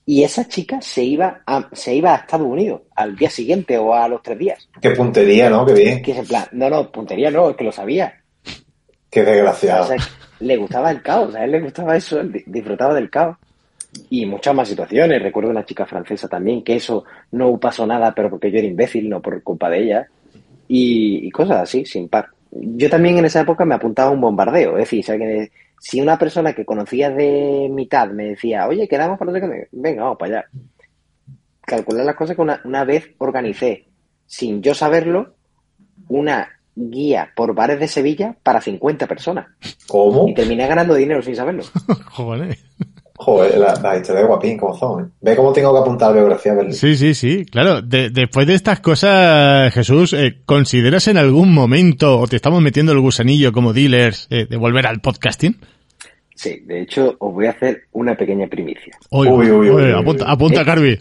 y 0.07 0.23
esa 0.23 0.47
chica 0.49 0.81
se 0.83 1.03
iba 1.05 1.43
a, 1.47 1.69
se 1.73 1.95
iba 1.95 2.13
a 2.15 2.17
Estados 2.19 2.47
Unidos 2.47 2.83
al 2.95 3.17
día 3.17 3.31
siguiente 3.31 3.79
o 3.79 3.95
a 3.95 4.07
los 4.09 4.23
tres 4.23 4.39
días. 4.39 4.69
Qué 4.81 4.91
puntería, 4.91 5.49
¿no? 5.49 5.65
Qué 5.65 5.73
bien. 5.75 6.03
Que 6.03 6.13
es 6.13 6.19
en 6.19 6.27
plan, 6.27 6.45
no, 6.53 6.69
no, 6.69 6.91
puntería 6.93 7.31
no, 7.31 7.51
es 7.51 7.57
que 7.57 7.65
lo 7.65 7.73
sabía. 7.73 8.15
Qué 9.11 9.23
O 9.23 9.25
desgraciado. 9.25 9.87
sea, 9.87 9.97
le 10.41 10.57
gustaba 10.57 10.91
el 10.91 11.01
caos, 11.03 11.35
a 11.35 11.45
él 11.45 11.53
le 11.53 11.61
gustaba 11.61 11.97
eso, 11.97 12.21
él 12.21 12.43
disfrutaba 12.47 12.95
del 12.95 13.09
caos. 13.11 13.37
Y 14.11 14.27
muchas 14.27 14.53
más 14.55 14.69
situaciones. 14.69 15.23
Recuerdo 15.23 15.51
una 15.51 15.65
chica 15.65 15.87
francesa 15.87 16.27
también, 16.29 16.65
que 16.65 16.75
eso 16.77 17.05
no 17.31 17.57
pasó 17.61 17.87
nada, 17.87 18.13
pero 18.13 18.29
porque 18.29 18.51
yo 18.51 18.59
era 18.59 18.67
imbécil, 18.67 19.09
no 19.09 19.23
por 19.23 19.41
culpa 19.45 19.71
de 19.71 19.85
ella. 19.85 20.09
Y, 20.67 21.27
y 21.27 21.31
cosas 21.31 21.63
así, 21.63 21.85
sin 21.87 22.09
par. 22.09 22.27
Yo 22.51 22.91
también 22.91 23.19
en 23.19 23.25
esa 23.27 23.41
época 23.43 23.65
me 23.65 23.77
apuntaba 23.77 24.11
a 24.11 24.13
un 24.13 24.21
bombardeo. 24.21 24.73
Es 24.73 24.85
decir, 24.85 25.05
si, 25.05 25.13
alguien- 25.13 25.49
si 25.79 26.01
una 26.01 26.19
persona 26.19 26.53
que 26.55 26.65
conocía 26.65 27.11
de 27.11 27.69
mitad 27.71 28.09
me 28.09 28.31
decía, 28.31 28.67
oye, 28.67 28.89
quedamos 28.89 29.19
para 29.19 29.33
sé 29.33 29.41
qué", 29.41 29.69
venga, 29.73 30.05
vamos 30.05 30.19
para 30.19 30.39
allá. 30.39 30.49
Calcular 31.63 32.05
las 32.05 32.17
cosas 32.17 32.37
que 32.37 32.43
una, 32.43 32.61
una 32.65 32.85
vez 32.85 33.11
organicé, 33.19 33.89
sin 34.27 34.63
yo 34.63 34.75
saberlo, 34.75 35.35
una 36.09 36.49
guía 36.75 37.31
por 37.35 37.55
bares 37.55 37.79
de 37.79 37.89
Sevilla 37.89 38.37
para 38.43 38.61
50 38.61 39.07
personas. 39.07 39.47
¿Cómo? 39.87 40.29
Y 40.29 40.35
terminé 40.35 40.67
ganando 40.67 40.95
dinero 40.95 41.23
sin 41.23 41.37
saberlo. 41.37 41.63
Joder. 42.13 42.59
Joder, 43.25 43.59
las 43.59 43.81
la 43.81 43.97
historias 43.97 44.23
de 44.25 44.29
guapín, 44.29 44.59
¿cómo 44.59 44.75
son? 44.77 45.05
eh? 45.05 45.09
Ve 45.23 45.35
cómo 45.37 45.51
tengo 45.53 45.73
que 45.73 45.81
apuntar 45.81 46.11
la 46.11 46.17
biografía, 46.21 46.53
Berlín. 46.53 46.75
Sí, 46.75 46.95
sí, 46.95 47.15
sí, 47.15 47.47
claro. 47.47 47.81
De- 47.81 48.11
después 48.11 48.47
de 48.47 48.53
estas 48.55 48.81
cosas, 48.81 49.73
Jesús, 49.73 50.13
eh, 50.13 50.43
¿consideras 50.45 51.09
en 51.09 51.17
algún 51.17 51.53
momento, 51.55 52.19
o 52.21 52.27
te 52.27 52.37
estamos 52.37 52.61
metiendo 52.61 52.93
el 52.93 53.01
gusanillo 53.01 53.51
como 53.53 53.73
dealers, 53.73 54.27
eh, 54.31 54.47
de 54.49 54.57
volver 54.59 54.87
al 54.87 55.01
podcasting? 55.01 55.57
Sí, 56.35 56.61
de 56.67 56.83
hecho, 56.83 57.17
os 57.19 57.33
voy 57.33 57.47
a 57.47 57.51
hacer 57.53 57.85
una 57.93 58.15
pequeña 58.15 58.47
primicia. 58.47 58.95
Uy, 59.11 59.29
Uy, 59.29 59.51
uy, 59.51 59.71
uy, 59.71 59.85
uy, 59.85 59.93
apunta, 59.93 60.25
uy. 60.27 60.31
apunta, 60.31 60.61
Eh, 60.61 60.65
Carvi. 60.67 60.99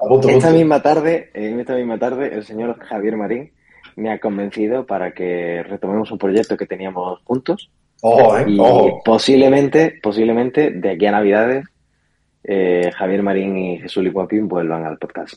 Apunto, 0.00 0.28
Esta 0.30 0.50
misma 0.52 0.80
tarde, 0.80 1.30
en 1.34 1.60
esta 1.60 1.74
misma 1.74 1.98
tarde, 1.98 2.34
el 2.34 2.44
señor 2.44 2.78
Javier 2.80 3.16
Marín 3.16 3.50
me 3.96 4.10
ha 4.12 4.18
convencido 4.18 4.86
para 4.86 5.12
que 5.12 5.62
retomemos 5.62 6.10
un 6.10 6.18
proyecto 6.18 6.56
que 6.56 6.66
teníamos 6.66 7.20
juntos 7.24 7.70
Ojo, 8.02 8.38
¿eh? 8.38 8.44
y 8.48 8.58
Ojo. 8.60 9.00
posiblemente, 9.04 9.94
posiblemente 10.02 10.70
de 10.70 10.90
aquí 10.92 11.06
a 11.06 11.12
Navidades, 11.12 11.64
eh, 12.44 12.90
Javier 12.96 13.22
Marín 13.22 13.56
y 13.56 13.78
Jesús 13.78 14.04
Licuapín 14.04 14.46
vuelvan 14.48 14.84
al 14.84 14.98
podcast. 14.98 15.34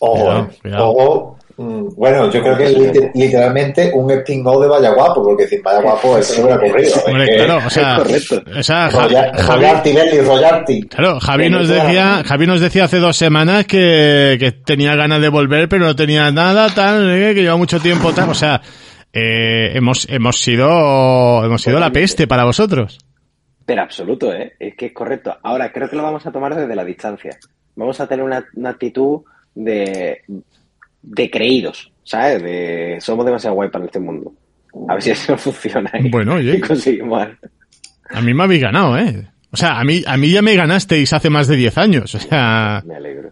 Ojo, 0.00 0.14
Cuidado, 0.24 0.40
eh. 0.50 0.58
cuidado. 0.62 0.88
Ojo. 0.90 1.38
Mm, 1.58 1.88
Bueno, 1.96 2.30
yo 2.30 2.40
creo 2.42 2.56
que 2.56 2.64
es 2.64 2.76
lit- 2.78 3.10
literalmente 3.14 3.90
un 3.94 4.10
spin-off 4.10 4.62
de 4.62 4.68
Vaya 4.68 4.90
Guapo, 4.94 5.22
porque 5.22 5.46
sin 5.46 5.62
Vaya 5.62 5.82
Guapo 5.82 6.16
eso 6.16 6.40
no 6.40 6.46
hubiera 6.46 6.62
ocurrido. 6.66 6.94
Que- 7.04 7.44
claro, 7.44 7.66
o 7.66 7.70
sea, 7.70 7.96
correcto. 7.98 8.42
o 8.58 8.62
sea, 8.62 8.88
Roya- 8.88 9.32
Javi, 9.34 10.82
claro, 10.88 11.20
Javi 11.20 11.50
nos 11.50 11.68
decía. 11.68 12.22
Javi 12.24 12.46
nos 12.46 12.60
decía 12.60 12.84
hace 12.84 12.98
dos 12.98 13.16
semanas 13.16 13.66
que, 13.66 14.36
que 14.40 14.52
tenía 14.52 14.96
ganas 14.96 15.20
de 15.20 15.28
volver, 15.28 15.68
pero 15.68 15.84
no 15.84 15.94
tenía 15.94 16.30
nada, 16.32 16.68
tal, 16.74 17.08
eh, 17.10 17.34
que 17.34 17.42
lleva 17.42 17.56
mucho 17.56 17.78
tiempo, 17.80 18.12
tal, 18.12 18.30
o 18.30 18.34
sea, 18.34 18.60
eh, 19.12 19.72
hemos, 19.74 20.08
hemos 20.08 20.40
sido, 20.40 21.44
hemos 21.44 21.62
sido 21.62 21.78
la 21.80 21.90
peste 21.92 22.26
para 22.26 22.44
vosotros. 22.44 22.98
Pero 23.64 23.82
absoluto, 23.82 24.32
¿eh? 24.32 24.54
Es 24.58 24.74
que 24.74 24.86
es 24.86 24.92
correcto. 24.92 25.36
Ahora, 25.42 25.70
creo 25.72 25.88
que 25.88 25.96
lo 25.96 26.02
vamos 26.02 26.26
a 26.26 26.32
tomar 26.32 26.54
desde 26.54 26.74
la 26.74 26.84
distancia. 26.84 27.36
Vamos 27.76 28.00
a 28.00 28.06
tener 28.08 28.24
una, 28.24 28.44
una 28.54 28.70
actitud 28.70 29.20
de, 29.54 30.22
de 31.02 31.30
creídos, 31.30 31.92
¿sabes? 32.02 32.42
De 32.42 32.98
somos 33.00 33.24
demasiado 33.24 33.54
guay 33.54 33.70
para 33.70 33.84
este 33.84 34.00
mundo. 34.00 34.32
A 34.88 34.94
ver 34.94 35.02
si 35.02 35.10
eso 35.10 35.36
funciona 35.38 35.90
y, 35.98 36.08
Bueno, 36.10 36.34
oye. 36.34 36.56
y 36.56 36.60
conseguimos. 36.60 37.28
A 38.10 38.20
mí 38.20 38.34
me 38.34 38.42
habéis 38.44 38.62
ganado, 38.62 38.98
¿eh? 38.98 39.28
O 39.52 39.56
sea, 39.56 39.78
a 39.78 39.84
mí, 39.84 40.02
a 40.06 40.16
mí 40.16 40.30
ya 40.32 40.40
me 40.42 40.56
ganasteis 40.56 41.12
hace 41.12 41.28
más 41.30 41.46
de 41.46 41.56
10 41.56 41.78
años. 41.78 42.14
O 42.14 42.18
sea, 42.18 42.82
Me 42.86 42.96
alegro. 42.96 43.30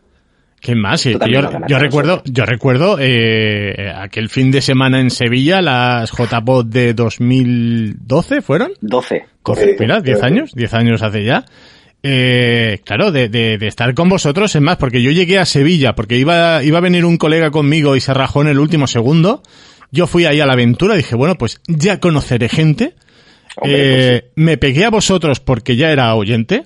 ¿Qué 0.60 0.74
más? 0.74 1.00
Sí, 1.00 1.16
también 1.16 1.42
yo, 1.68 1.78
recuerdo, 1.78 2.10
nosotros. 2.12 2.32
yo 2.34 2.44
recuerdo 2.46 2.96
eh, 3.00 3.92
aquel 3.96 4.28
fin 4.28 4.50
de 4.50 4.60
semana 4.60 5.00
en 5.00 5.10
Sevilla, 5.10 5.60
las 5.62 6.10
JPOD 6.12 6.66
de 6.66 6.94
2012, 6.94 8.42
¿fueron? 8.42 8.72
12. 8.80 9.24
Correcto. 9.42 9.82
Mira, 9.82 10.00
10 10.00 10.16
Correcto. 10.18 10.26
años, 10.26 10.52
10 10.54 10.74
años 10.74 11.02
hace 11.02 11.24
ya. 11.24 11.44
Eh, 12.02 12.80
claro, 12.84 13.10
de, 13.12 13.28
de, 13.28 13.58
de 13.58 13.66
estar 13.66 13.92
con 13.94 14.08
vosotros, 14.08 14.54
es 14.54 14.62
más, 14.62 14.76
porque 14.78 15.02
yo 15.02 15.10
llegué 15.10 15.38
a 15.38 15.44
Sevilla, 15.44 15.94
porque 15.94 16.16
iba, 16.16 16.62
iba 16.62 16.78
a 16.78 16.82
venir 16.82 17.04
un 17.04 17.18
colega 17.18 17.50
conmigo 17.50 17.96
y 17.96 18.00
se 18.00 18.14
rajó 18.14 18.42
en 18.42 18.48
el 18.48 18.58
último 18.58 18.86
segundo. 18.86 19.42
Yo 19.92 20.06
fui 20.06 20.24
ahí 20.24 20.40
a 20.40 20.46
la 20.46 20.52
aventura, 20.54 20.94
dije, 20.94 21.14
bueno, 21.16 21.34
pues 21.36 21.60
ya 21.66 21.98
conoceré 22.00 22.48
gente. 22.48 22.94
Hombre, 23.56 24.16
Eh, 24.16 24.30
Me 24.36 24.56
pegué 24.56 24.84
a 24.84 24.90
vosotros 24.90 25.40
porque 25.40 25.76
ya 25.76 25.90
era 25.90 26.14
oyente. 26.14 26.64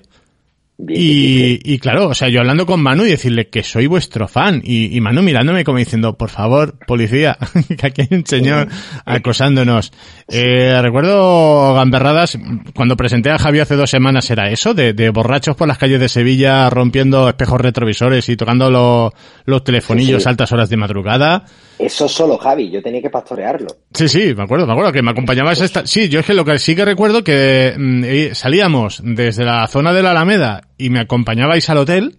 Bien, 0.77 1.01
Y, 1.01 1.37
bien, 1.37 1.59
y 1.63 1.79
claro, 1.79 2.09
o 2.09 2.13
sea, 2.13 2.27
yo 2.27 2.41
hablando 2.41 2.65
con 2.65 2.81
Manu 2.81 3.05
y 3.05 3.09
decirle 3.09 3.47
que 3.47 3.63
soy 3.63 3.87
vuestro 3.87 4.27
fan. 4.27 4.61
Y, 4.63 4.95
y 4.95 4.99
Manu 4.99 5.21
mirándome 5.21 5.63
como 5.63 5.77
diciendo, 5.77 6.17
por 6.17 6.29
favor, 6.29 6.77
policía, 6.85 7.37
que 7.77 7.87
aquí 7.87 8.01
hay 8.01 8.17
un 8.17 8.25
señor 8.25 8.67
acosándonos. 9.05 9.91
Eh, 10.27 10.77
recuerdo 10.81 11.73
gamberradas, 11.75 12.37
cuando 12.75 12.97
presenté 12.97 13.29
a 13.31 13.37
Javi 13.37 13.59
hace 13.59 13.75
dos 13.75 13.89
semanas 13.89 14.29
era 14.29 14.49
eso, 14.49 14.73
de, 14.73 14.93
de 14.93 15.09
borrachos 15.11 15.55
por 15.55 15.67
las 15.67 15.77
calles 15.77 15.99
de 15.99 16.09
Sevilla 16.09 16.69
rompiendo 16.69 17.29
espejos 17.29 17.61
retrovisores 17.61 18.27
y 18.29 18.35
tocando 18.35 18.69
los, 18.69 19.13
los 19.45 19.63
telefonillos 19.63 20.23
Sí, 20.23 20.29
altas 20.29 20.51
horas 20.51 20.69
de 20.69 20.77
madrugada. 20.77 21.45
Eso 21.79 22.07
solo 22.07 22.37
Javi, 22.37 22.69
yo 22.71 22.81
tenía 22.81 23.01
que 23.01 23.09
pastorearlo. 23.09 23.67
Sí, 23.93 24.07
sí, 24.07 24.33
me 24.35 24.43
acuerdo, 24.43 24.65
me 24.65 24.73
acuerdo 24.73 24.91
que 24.91 25.01
me 25.01 25.11
acompañabas 25.11 25.61
esta... 25.61 25.85
Sí, 25.85 26.09
yo 26.09 26.19
es 26.21 26.25
que 26.25 26.33
lo 26.33 26.45
que 26.45 26.57
sí 26.59 26.75
que 26.75 26.85
recuerdo 26.85 27.23
que 27.23 27.73
mm, 27.77 28.03
eh, 28.05 28.29
salíamos 28.33 29.01
desde 29.03 29.43
la 29.45 29.67
zona 29.67 29.93
de 29.93 30.03
la 30.03 30.11
Alameda 30.11 30.61
y 30.77 30.89
me 30.89 30.99
acompañabais 30.99 31.69
al 31.69 31.77
hotel 31.77 32.17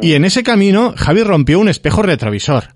y 0.00 0.14
en 0.14 0.24
ese 0.24 0.42
camino 0.42 0.94
Javi 0.96 1.22
rompió 1.22 1.60
un 1.60 1.68
espejo 1.68 2.02
retrovisor. 2.02 2.74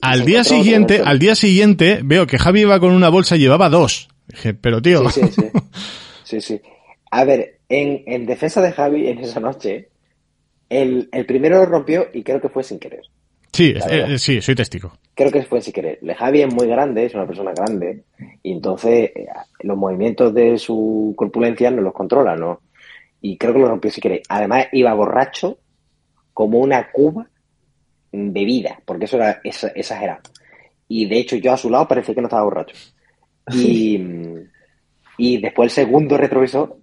Al 0.00 0.24
día 0.24 0.44
siguiente, 0.44 1.02
al 1.04 1.18
día 1.18 1.34
siguiente 1.34 2.00
veo 2.02 2.26
que 2.26 2.38
Javi 2.38 2.62
iba 2.62 2.80
con 2.80 2.92
una 2.92 3.10
bolsa 3.10 3.36
y 3.36 3.40
llevaba 3.40 3.68
dos. 3.68 4.08
Dije, 4.26 4.54
pero 4.54 4.80
tío, 4.80 5.08
Sí, 5.10 5.20
sí, 5.22 5.32
sí. 5.32 5.50
Sí, 6.24 6.40
sí. 6.40 6.60
A 7.10 7.24
ver, 7.24 7.58
en, 7.68 8.04
en 8.06 8.24
defensa 8.24 8.62
de 8.62 8.70
Javi 8.70 9.08
en 9.08 9.18
esa 9.18 9.40
noche, 9.40 9.88
el, 10.68 11.08
el 11.10 11.26
primero 11.26 11.58
lo 11.58 11.66
rompió 11.66 12.06
y 12.14 12.22
creo 12.22 12.40
que 12.40 12.48
fue 12.48 12.62
sin 12.62 12.78
querer. 12.78 13.02
sí, 13.52 13.74
eh, 13.90 14.16
sí, 14.16 14.40
soy 14.40 14.54
testigo. 14.54 14.92
Creo 15.14 15.32
que 15.32 15.42
fue 15.42 15.60
sin 15.60 15.72
querer. 15.72 15.98
Le 16.02 16.14
Javi 16.14 16.42
es 16.42 16.54
muy 16.54 16.68
grande, 16.68 17.04
es 17.04 17.14
una 17.14 17.26
persona 17.26 17.50
grande, 17.52 18.04
y 18.44 18.52
entonces 18.52 19.10
eh, 19.12 19.26
los 19.62 19.76
movimientos 19.76 20.32
de 20.32 20.56
su 20.56 21.14
corpulencia 21.16 21.72
no 21.72 21.82
los 21.82 21.92
controla, 21.92 22.36
¿no? 22.36 22.60
Y 23.20 23.36
creo 23.36 23.52
que 23.52 23.58
lo 23.60 23.68
rompió 23.68 23.90
sin 23.90 24.02
querer. 24.02 24.22
Además, 24.28 24.66
iba 24.72 24.94
borracho 24.94 25.58
como 26.32 26.58
una 26.58 26.90
cuba 26.90 27.28
de 28.12 28.44
vida, 28.44 28.80
porque 28.84 29.04
eso 29.04 29.16
era 29.16 29.40
ex- 29.44 29.70
exagerado. 29.74 30.20
Y 30.88 31.06
de 31.06 31.18
hecho, 31.18 31.36
yo 31.36 31.52
a 31.52 31.56
su 31.56 31.70
lado 31.70 31.86
parecía 31.86 32.14
que 32.14 32.20
no 32.20 32.26
estaba 32.28 32.44
borracho. 32.44 32.74
Y, 33.52 34.00
y 35.18 35.38
después 35.40 35.66
el 35.70 35.84
segundo 35.84 36.16
retrovisor, 36.16 36.76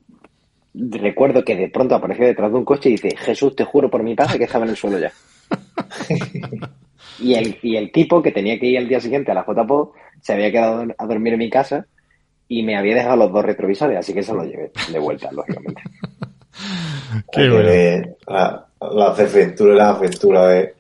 recuerdo 0.73 1.43
que 1.43 1.55
de 1.55 1.69
pronto 1.69 1.95
apareció 1.95 2.25
detrás 2.25 2.51
de 2.51 2.57
un 2.57 2.65
coche 2.65 2.89
y 2.89 2.93
dice, 2.93 3.15
Jesús, 3.17 3.55
te 3.55 3.63
juro 3.63 3.89
por 3.89 4.03
mi 4.03 4.15
padre 4.15 4.37
que 4.37 4.43
estaba 4.45 4.65
en 4.65 4.71
el 4.71 4.77
suelo 4.77 4.99
ya. 4.99 5.11
Y 7.19 7.33
el, 7.33 7.57
y 7.63 7.75
el 7.77 7.91
tipo 7.91 8.21
que 8.21 8.31
tenía 8.31 8.59
que 8.59 8.67
ir 8.67 8.77
al 8.77 8.87
día 8.87 8.99
siguiente 8.99 9.31
a 9.31 9.33
la 9.33 9.43
JPO 9.43 9.93
se 10.21 10.33
había 10.33 10.51
quedado 10.51 10.85
a 10.97 11.05
dormir 11.07 11.33
en 11.33 11.39
mi 11.39 11.49
casa 11.49 11.87
y 12.47 12.61
me 12.61 12.77
había 12.77 12.93
dejado 12.95 13.15
los 13.17 13.31
dos 13.33 13.43
retrovisores, 13.43 13.97
así 13.97 14.13
que 14.13 14.21
se 14.21 14.33
los 14.35 14.45
llevé 14.45 14.71
de 14.91 14.99
vuelta, 14.99 15.31
lógicamente. 15.31 15.81
Qué 17.31 17.49
bueno. 17.49 17.67
ver 17.69 18.15
la, 18.27 18.65
la 18.81 19.13
desventura 19.13 19.73
y 19.73 19.77
la 19.77 19.89
aventura 19.89 20.47
de 20.47 20.73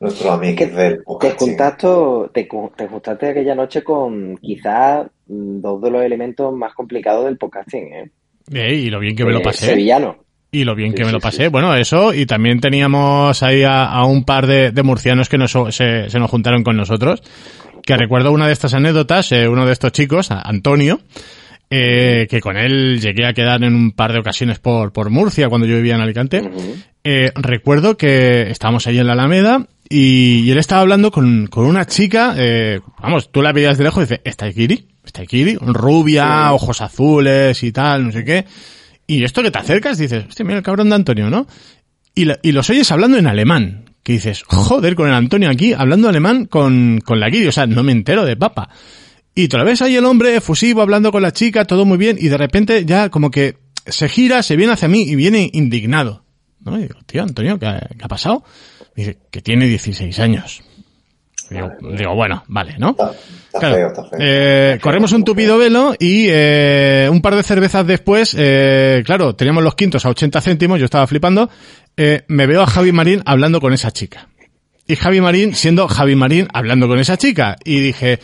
nuestros 0.00 0.30
amigos 0.32 0.72
del 0.74 1.02
Te 1.20 1.30
juntaste, 1.32 1.86
te, 2.32 2.48
te 2.76 2.86
juntaste 2.88 3.28
aquella 3.30 3.54
noche 3.54 3.82
con 3.82 4.36
quizás 4.38 5.06
dos 5.26 5.82
de 5.82 5.90
los 5.90 6.02
elementos 6.02 6.54
más 6.54 6.72
complicados 6.74 7.24
del 7.24 7.36
podcasting, 7.36 7.92
¿eh? 7.92 8.10
Eh, 8.52 8.74
y 8.74 8.90
lo 8.90 9.00
bien 9.00 9.14
que 9.16 9.24
me 9.24 9.32
lo 9.32 9.40
Eh, 9.40 9.42
pasé. 9.42 9.66
Sevillano. 9.66 10.16
Y 10.50 10.64
lo 10.64 10.74
bien 10.74 10.92
Sí, 10.92 10.96
que 10.96 11.02
me 11.02 11.08
sí, 11.08 11.12
lo 11.12 11.20
sí, 11.20 11.22
pasé. 11.26 11.42
sí. 11.44 11.48
Bueno, 11.50 11.74
eso, 11.74 12.14
y 12.14 12.24
también 12.24 12.60
teníamos 12.60 13.42
ahí 13.42 13.62
a, 13.64 13.84
a 13.84 14.06
un 14.06 14.24
par 14.24 14.46
de, 14.46 14.70
de 14.70 14.82
murcianos 14.82 15.28
que 15.28 15.36
nos, 15.36 15.52
se, 15.52 16.08
se 16.08 16.18
nos 16.18 16.30
juntaron 16.30 16.62
con 16.62 16.76
nosotros. 16.76 17.22
que 17.84 17.96
recuerdo 17.96 18.32
una 18.32 18.46
de 18.46 18.52
estas 18.54 18.72
anécdotas, 18.74 19.32
eh, 19.32 19.48
uno 19.48 19.66
de 19.66 19.72
estos 19.72 19.92
chicos, 19.92 20.30
Antonio, 20.30 21.00
eh, 21.70 22.26
que 22.30 22.40
con 22.40 22.56
él 22.56 23.00
llegué 23.00 23.26
a 23.26 23.32
quedar 23.34 23.62
en 23.64 23.74
un 23.74 23.92
par 23.92 24.12
de 24.12 24.20
ocasiones 24.20 24.58
por, 24.58 24.92
por 24.92 25.10
Murcia 25.10 25.48
cuando 25.48 25.66
yo 25.66 25.76
vivía 25.76 25.94
en 25.96 26.00
Alicante. 26.00 26.42
Eh, 27.04 27.32
recuerdo 27.34 27.96
que 27.96 28.50
estábamos 28.50 28.86
ahí 28.86 28.98
en 28.98 29.06
la 29.06 29.12
Alameda 29.14 29.66
y, 29.88 30.40
y 30.44 30.50
él 30.50 30.58
estaba 30.58 30.80
hablando 30.82 31.10
con, 31.10 31.46
con 31.46 31.64
una 31.66 31.86
chica, 31.86 32.34
eh, 32.36 32.80
vamos, 33.00 33.30
tú 33.32 33.42
la 33.42 33.52
veías 33.52 33.78
de 33.78 33.84
lejos 33.84 34.02
y 34.02 34.04
dices, 34.06 34.20
¿esta 34.24 34.46
es 34.48 34.54
Kiri? 34.54 34.88
¿Esta 35.04 35.22
es 35.22 35.28
Kiri? 35.28 35.56
Rubia, 35.60 36.52
ojos 36.52 36.80
azules 36.80 37.62
y 37.62 37.72
tal, 37.72 38.06
no 38.06 38.12
sé 38.12 38.24
qué. 38.24 38.44
Y 39.06 39.24
esto 39.24 39.42
que 39.42 39.50
te 39.50 39.58
acercas 39.58 39.96
dices, 39.96 40.26
hostia, 40.28 40.44
mira 40.44 40.58
el 40.58 40.62
cabrón 40.64 40.90
de 40.90 40.96
Antonio, 40.96 41.30
¿no? 41.30 41.46
Y, 42.14 42.26
la- 42.26 42.38
y 42.42 42.52
los 42.52 42.68
oyes 42.68 42.90
hablando 42.92 43.16
en 43.16 43.26
alemán. 43.26 43.84
Que 44.02 44.12
dices, 44.14 44.42
joder, 44.46 44.94
con 44.94 45.08
el 45.08 45.14
Antonio 45.14 45.50
aquí, 45.50 45.72
hablando 45.74 46.08
alemán 46.08 46.46
con, 46.46 47.00
con 47.04 47.20
la 47.20 47.30
Kiri. 47.30 47.46
O 47.46 47.52
sea, 47.52 47.66
no 47.66 47.82
me 47.82 47.92
entero 47.92 48.24
de 48.24 48.36
papa. 48.36 48.68
Y 49.40 49.46
lo 49.46 49.64
ves 49.64 49.80
ahí 49.82 49.94
el 49.94 50.04
hombre 50.04 50.34
efusivo 50.34 50.82
hablando 50.82 51.12
con 51.12 51.22
la 51.22 51.30
chica, 51.32 51.64
todo 51.64 51.84
muy 51.84 51.96
bien, 51.96 52.16
y 52.18 52.26
de 52.26 52.36
repente 52.36 52.84
ya 52.84 53.08
como 53.08 53.30
que 53.30 53.54
se 53.86 54.08
gira, 54.08 54.42
se 54.42 54.56
viene 54.56 54.72
hacia 54.72 54.88
mí 54.88 55.02
y 55.02 55.14
viene 55.14 55.48
indignado. 55.52 56.24
¿No? 56.64 56.76
Y 56.76 56.82
digo, 56.82 56.98
tío, 57.06 57.22
Antonio, 57.22 57.56
¿qué 57.56 57.66
ha, 57.66 57.78
qué 57.78 58.02
ha 58.04 58.08
pasado? 58.08 58.42
Dice, 58.96 59.16
que 59.30 59.40
tiene 59.40 59.66
16 59.68 60.18
años. 60.18 60.60
Digo, 61.50 61.70
digo, 61.96 62.16
bueno, 62.16 62.42
vale, 62.48 62.74
¿no? 62.80 62.90
Está, 62.90 63.12
está 63.12 63.58
Claro. 63.60 63.74
feo, 63.76 63.86
está 63.86 64.04
feo. 64.06 64.18
Eh, 64.20 64.78
corremos 64.82 65.12
un 65.12 65.22
tupido 65.22 65.56
velo 65.56 65.94
y 66.00 66.26
eh, 66.28 67.08
un 67.08 67.22
par 67.22 67.36
de 67.36 67.44
cervezas 67.44 67.86
después, 67.86 68.34
eh, 68.36 69.04
claro, 69.06 69.36
teníamos 69.36 69.62
los 69.62 69.76
quintos 69.76 70.04
a 70.04 70.08
80 70.08 70.40
céntimos, 70.40 70.80
yo 70.80 70.86
estaba 70.86 71.06
flipando, 71.06 71.48
me 72.26 72.46
veo 72.48 72.62
a 72.62 72.66
Javi 72.66 72.90
Marín 72.90 73.22
hablando 73.24 73.60
con 73.60 73.72
esa 73.72 73.92
chica. 73.92 74.26
Y 74.88 74.96
Javi 74.96 75.20
Marín 75.20 75.54
siendo 75.54 75.86
Javi 75.86 76.16
Marín 76.16 76.48
hablando 76.52 76.88
con 76.88 76.98
esa 76.98 77.16
chica. 77.16 77.56
Y 77.64 77.78
dije, 77.78 78.18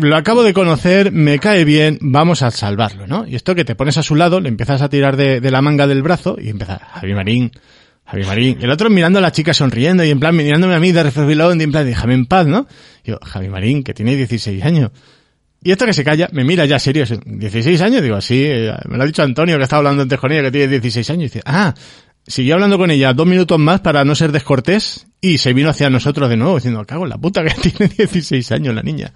lo 0.00 0.16
acabo 0.16 0.42
de 0.42 0.52
conocer, 0.52 1.12
me 1.12 1.38
cae 1.38 1.64
bien, 1.64 1.98
vamos 2.00 2.42
a 2.42 2.50
salvarlo, 2.50 3.06
¿no? 3.06 3.26
Y 3.26 3.34
esto 3.34 3.54
que 3.54 3.64
te 3.64 3.74
pones 3.74 3.98
a 3.98 4.02
su 4.02 4.14
lado, 4.14 4.40
le 4.40 4.48
empiezas 4.48 4.82
a 4.82 4.88
tirar 4.88 5.16
de, 5.16 5.40
la 5.50 5.62
manga 5.62 5.86
del 5.86 6.02
brazo 6.02 6.36
y 6.40 6.50
empieza, 6.50 6.78
Javi 6.94 7.14
Marín, 7.14 7.52
Javi 8.04 8.24
Marín. 8.24 8.58
El 8.60 8.70
otro 8.70 8.90
mirando 8.90 9.18
a 9.18 9.22
la 9.22 9.32
chica 9.32 9.52
sonriendo 9.52 10.04
y 10.04 10.10
en 10.10 10.20
plan 10.20 10.34
mirándome 10.34 10.74
a 10.74 10.80
mí 10.80 10.92
de 10.92 11.02
refilón 11.02 11.60
y 11.60 11.64
en 11.64 11.72
plan, 11.72 11.86
déjame 11.86 12.14
en 12.14 12.26
paz, 12.26 12.46
¿no? 12.46 12.66
Y 13.04 13.10
yo, 13.10 13.18
Javi 13.22 13.48
Marín, 13.48 13.82
que 13.82 13.94
tiene 13.94 14.16
16 14.16 14.64
años. 14.64 14.90
Y 15.62 15.72
esto 15.72 15.86
que 15.86 15.92
se 15.92 16.04
calla, 16.04 16.28
me 16.32 16.44
mira 16.44 16.64
ya 16.66 16.78
serio, 16.78 17.04
16 17.24 17.80
años, 17.80 18.02
digo, 18.02 18.20
sí, 18.20 18.44
eh, 18.46 18.72
me 18.88 18.96
lo 18.96 19.02
ha 19.02 19.06
dicho 19.06 19.22
Antonio 19.22 19.56
que 19.56 19.64
estaba 19.64 19.78
hablando 19.78 20.02
antes 20.02 20.18
con 20.18 20.30
ella, 20.30 20.42
que 20.42 20.52
tiene 20.52 20.68
16 20.68 21.10
años, 21.10 21.22
y 21.22 21.24
dice, 21.24 21.42
ah, 21.44 21.74
siguió 22.28 22.54
hablando 22.54 22.78
con 22.78 22.90
ella 22.90 23.12
dos 23.12 23.26
minutos 23.26 23.58
más 23.58 23.80
para 23.80 24.04
no 24.04 24.14
ser 24.14 24.30
descortés 24.30 25.06
y 25.20 25.38
se 25.38 25.52
vino 25.52 25.70
hacia 25.70 25.90
nosotros 25.90 26.28
de 26.28 26.36
nuevo 26.36 26.56
diciendo, 26.56 26.84
cago 26.84 27.04
en 27.04 27.10
la 27.10 27.18
puta 27.18 27.42
que 27.42 27.54
tiene 27.70 27.92
16 27.92 28.52
años 28.52 28.74
la 28.74 28.82
niña. 28.82 29.12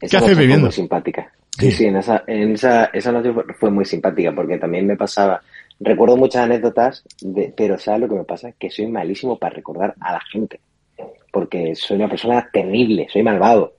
¿Qué 0.00 0.06
Esa 0.06 0.18
haces 0.18 0.28
noche 0.30 0.34
fue 0.34 0.58
muy 0.58 0.72
simpática. 0.72 1.32
Sí, 1.58 1.70
Sí. 1.70 1.72
sí, 1.72 1.84
en 1.86 1.96
esa, 1.96 2.22
en 2.26 2.52
esa, 2.52 2.84
esa 2.86 3.12
noche 3.12 3.32
fue, 3.58 3.70
muy 3.70 3.84
simpática 3.86 4.30
porque 4.34 4.58
también 4.58 4.86
me 4.86 4.96
pasaba, 4.96 5.40
recuerdo 5.80 6.16
muchas 6.16 6.42
anécdotas, 6.44 7.02
de, 7.22 7.52
pero 7.56 7.78
¿sabes 7.78 8.02
lo 8.02 8.08
que 8.08 8.14
me 8.16 8.24
pasa? 8.24 8.52
Que 8.58 8.68
soy 8.70 8.86
malísimo 8.88 9.38
para 9.38 9.54
recordar 9.56 9.94
a 10.00 10.12
la 10.12 10.20
gente. 10.30 10.60
Porque 11.32 11.74
soy 11.74 11.96
una 11.96 12.08
persona 12.08 12.48
terrible, 12.52 13.06
soy 13.10 13.22
malvado. 13.22 13.74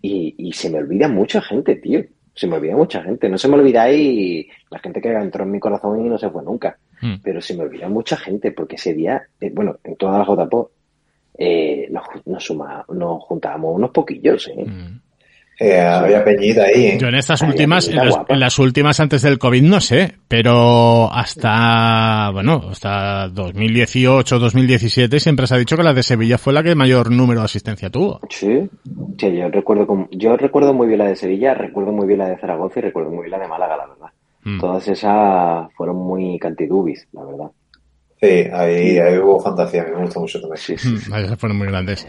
Y, 0.00 0.34
y 0.36 0.52
se 0.52 0.68
me 0.70 0.78
olvida 0.78 1.06
mucha 1.08 1.40
gente, 1.42 1.76
tío. 1.76 2.00
Se 2.34 2.46
me 2.48 2.56
olvida 2.56 2.74
mucha 2.76 3.02
gente. 3.02 3.28
No 3.28 3.38
se 3.38 3.46
me 3.48 3.54
olvidáis 3.54 4.46
la 4.70 4.78
gente 4.80 5.00
que 5.00 5.12
entró 5.12 5.44
en 5.44 5.50
mi 5.52 5.60
corazón 5.60 6.04
y 6.04 6.08
no 6.08 6.18
se 6.18 6.28
fue 6.30 6.42
nunca. 6.42 6.76
Mm. 7.00 7.14
Pero 7.22 7.40
se 7.40 7.54
me 7.56 7.62
olvida 7.64 7.88
mucha 7.88 8.16
gente 8.16 8.50
porque 8.52 8.76
ese 8.76 8.94
día, 8.94 9.22
eh, 9.40 9.50
bueno, 9.54 9.76
en 9.84 9.94
toda 9.96 10.18
la 10.18 10.24
JPO, 10.24 10.70
eh, 11.38 11.88
nos, 11.90 12.04
nos, 12.26 12.44
suma- 12.44 12.84
nos 12.88 13.22
juntábamos 13.24 13.76
unos 13.76 13.90
poquillos, 13.90 14.48
¿eh? 14.48 14.64
Mm. 14.64 15.00
Eh, 15.58 15.78
había 15.78 16.24
peñita 16.24 16.64
ahí, 16.64 16.86
¿eh? 16.86 16.98
Yo 17.00 17.06
en 17.08 17.14
estas 17.14 17.40
últimas, 17.42 17.86
en 17.86 17.96
las, 17.96 18.08
guapa. 18.08 18.34
en 18.34 18.40
las 18.40 18.58
últimas 18.58 18.98
antes 18.98 19.22
del 19.22 19.38
COVID 19.38 19.62
no 19.62 19.80
sé, 19.80 20.14
pero 20.26 21.12
hasta, 21.12 22.30
bueno, 22.32 22.62
hasta 22.70 23.28
2018, 23.28 24.38
2017 24.40 25.20
siempre 25.20 25.46
se 25.46 25.54
ha 25.54 25.58
dicho 25.58 25.76
que 25.76 25.82
la 25.84 25.94
de 25.94 26.02
Sevilla 26.02 26.38
fue 26.38 26.52
la 26.52 26.62
que 26.62 26.74
mayor 26.74 27.10
número 27.12 27.40
de 27.40 27.44
asistencia 27.44 27.90
tuvo. 27.90 28.20
Sí, 28.28 28.68
sí, 29.18 29.36
yo 29.36 29.48
recuerdo 29.50 29.86
como- 29.86 30.08
yo 30.10 30.36
recuerdo 30.36 30.72
muy 30.74 30.86
bien 30.88 30.98
la 30.98 31.06
de 31.06 31.16
Sevilla, 31.16 31.54
recuerdo 31.54 31.92
muy 31.92 32.06
bien 32.06 32.18
la 32.20 32.28
de 32.28 32.38
Zaragoza 32.38 32.80
y 32.80 32.82
recuerdo 32.82 33.10
muy 33.10 33.20
bien 33.24 33.32
la 33.32 33.38
de 33.38 33.48
Málaga, 33.48 33.76
la 33.76 33.86
verdad. 33.86 34.08
Mm. 34.44 34.58
Todas 34.58 34.88
esas 34.88 35.72
fueron 35.76 35.96
muy 35.96 36.38
cantidubis, 36.40 37.06
la 37.12 37.24
verdad. 37.24 37.50
Sí, 38.20 38.48
ahí, 38.52 38.98
ahí 38.98 39.18
hubo 39.18 39.40
fantasía, 39.40 39.82
a 39.82 39.84
mí 39.86 39.90
me 39.96 40.02
gusta 40.04 40.20
mucho 40.20 40.40
también. 40.40 40.58
Sí, 40.58 40.76
sí, 40.78 40.96
sí. 40.96 41.10
Mm, 41.10 41.14
Esas 41.14 41.38
fueron 41.38 41.58
muy 41.58 41.66
grandes. 41.66 42.06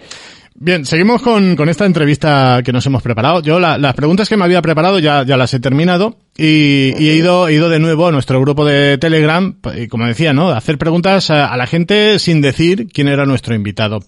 Bien, 0.56 0.86
seguimos 0.86 1.22
con, 1.22 1.56
con 1.56 1.68
esta 1.68 1.86
entrevista 1.86 2.62
que 2.64 2.72
nos 2.72 2.86
hemos 2.86 3.02
preparado. 3.02 3.42
Yo 3.42 3.60
la- 3.60 3.78
las 3.78 3.96
preguntas 3.96 4.30
que 4.30 4.38
me 4.38 4.46
había 4.46 4.62
preparado 4.62 5.00
ya, 5.00 5.24
ya 5.26 5.36
las 5.36 5.54
he 5.54 5.60
terminado 5.60 6.16
y, 6.38 6.94
y 6.98 7.10
he 7.10 7.16
ido, 7.16 7.48
he 7.48 7.54
ido 7.56 7.70
de 7.70 7.80
nuevo 7.80 8.08
a 8.08 8.12
nuestro 8.12 8.40
grupo 8.40 8.64
de 8.64 8.98
Telegram 9.00 9.56
y 9.76 9.88
como 9.88 10.06
decía, 10.06 10.32
¿no? 10.32 10.50
Hacer 10.50 10.78
preguntas 10.78 11.32
a, 11.32 11.48
a 11.52 11.58
la 11.58 11.66
gente 11.68 12.18
sin 12.20 12.40
decir 12.40 12.88
quién 12.94 13.08
era 13.08 13.26
nuestro 13.26 13.56
invitado. 13.56 14.00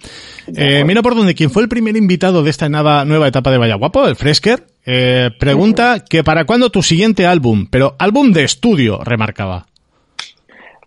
Eh, 0.56 0.84
mira 0.86 1.02
por 1.02 1.16
dónde, 1.16 1.34
¿quién 1.34 1.50
fue 1.50 1.64
el 1.64 1.68
primer 1.68 1.98
invitado 1.98 2.44
de 2.44 2.52
esta 2.52 2.70
nueva, 2.70 3.04
nueva 3.06 3.28
etapa 3.28 3.52
de 3.52 3.58
Vaya 3.58 3.76
Guapo? 3.76 4.08
El 4.08 4.16
Fresker. 4.16 4.64
Eh, 4.86 5.32
pregunta 5.40 6.06
que 6.08 6.24
para 6.24 6.46
cuándo 6.46 6.70
tu 6.70 6.84
siguiente 6.84 7.26
álbum, 7.26 7.66
pero 7.70 7.96
álbum 7.98 8.32
de 8.32 8.44
estudio, 8.44 9.04
remarcaba. 9.04 9.66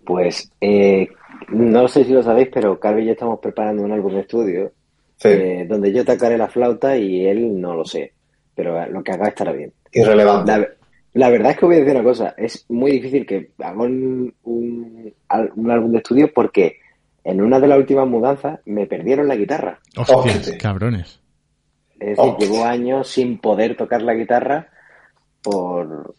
Pues 0.04 0.50
eh, 0.60 1.08
no 1.48 1.88
sé 1.88 2.04
si 2.04 2.12
lo 2.12 2.22
sabéis, 2.22 2.48
pero 2.54 2.78
Carlos 2.78 3.02
y 3.02 3.06
yo 3.06 3.12
estamos 3.12 3.40
preparando 3.42 3.82
un 3.82 3.92
álbum 3.92 4.14
de 4.14 4.20
estudio 4.20 4.72
Sí, 5.18 5.28
eh, 5.28 5.66
donde 5.68 5.92
yo 5.92 6.04
tocaré 6.04 6.38
la 6.38 6.48
flauta 6.48 6.96
y 6.96 7.26
él 7.26 7.60
no 7.60 7.74
lo 7.74 7.84
sé, 7.84 8.12
pero 8.54 8.86
lo 8.88 9.02
que 9.02 9.12
haga 9.12 9.28
estará 9.28 9.52
bien. 9.52 9.72
irrelevante. 9.92 10.50
La, 10.52 10.68
la 11.14 11.30
verdad 11.30 11.50
es 11.52 11.58
que 11.58 11.66
voy 11.66 11.76
a 11.76 11.78
decir 11.80 11.94
una 11.94 12.04
cosa, 12.04 12.34
es 12.36 12.64
muy 12.68 12.92
difícil 12.92 13.26
que 13.26 13.50
haga 13.58 13.82
un, 13.82 14.32
un, 14.44 15.12
al- 15.28 15.52
un 15.56 15.70
álbum 15.70 15.90
de 15.92 15.98
estudio 15.98 16.32
porque 16.32 16.76
en 17.24 17.40
una 17.42 17.58
de 17.58 17.66
las 17.66 17.78
últimas 17.78 18.06
mudanzas 18.06 18.60
me 18.64 18.86
perdieron 18.86 19.26
la 19.28 19.34
guitarra. 19.36 19.80
Hostias, 19.96 20.52
cabrones. 20.60 21.20
Es 21.98 22.10
decir, 22.16 22.24
Hostia. 22.32 22.46
llevo 22.46 22.64
años 22.64 23.08
sin 23.08 23.38
poder 23.38 23.76
tocar 23.76 24.02
la 24.02 24.14
guitarra 24.14 24.68
por 25.42 26.14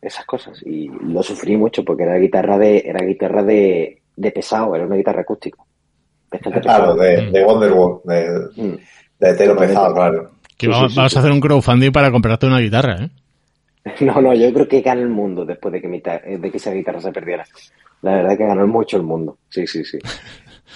esas 0.00 0.24
cosas 0.26 0.62
y 0.64 0.88
lo 0.88 1.22
sufrí 1.22 1.56
mucho 1.56 1.84
porque 1.84 2.04
era 2.04 2.16
guitarra 2.18 2.56
de 2.58 2.78
era 2.86 3.04
guitarra 3.04 3.42
de, 3.42 4.02
de 4.16 4.30
pesado, 4.30 4.76
era 4.76 4.86
una 4.86 4.96
guitarra 4.96 5.22
acústica. 5.22 5.58
Bastante 6.34 6.60
Claro, 6.60 6.94
de, 6.94 7.30
de 7.30 7.44
Wonderwall, 7.44 8.00
de, 8.04 8.30
Mm. 8.56 8.76
de 9.20 9.34
telo 9.34 9.56
pesado, 9.56 9.94
claro. 9.94 10.30
Que 10.56 10.66
Sí, 10.66 10.72
vamos, 10.72 10.90
sí, 10.90 10.94
sí, 10.94 10.96
vamos 10.98 11.12
sí. 11.12 11.18
a 11.18 11.20
hacer 11.20 11.32
un 11.32 11.40
crowdfunding 11.40 11.90
para 11.92 12.10
comprarte 12.10 12.46
una 12.46 12.60
guitarra, 12.60 12.96
¿eh? 13.04 13.10
No, 14.00 14.20
no, 14.20 14.32
yo 14.34 14.52
creo 14.52 14.68
que 14.68 14.80
gana 14.80 15.02
el 15.02 15.08
mundo 15.10 15.44
después 15.44 15.72
de 15.72 15.80
que, 15.80 15.88
mi 15.88 16.00
ta- 16.00 16.20
de 16.20 16.50
que 16.50 16.56
esa 16.56 16.72
guitarra 16.72 17.00
se 17.00 17.12
perdiera. 17.12 17.44
La 18.02 18.16
verdad 18.16 18.36
que 18.36 18.46
ganó 18.46 18.66
mucho 18.66 18.96
el 18.96 19.02
mundo. 19.02 19.38
Sí, 19.48 19.66
sí, 19.66 19.84
sí. 19.84 19.98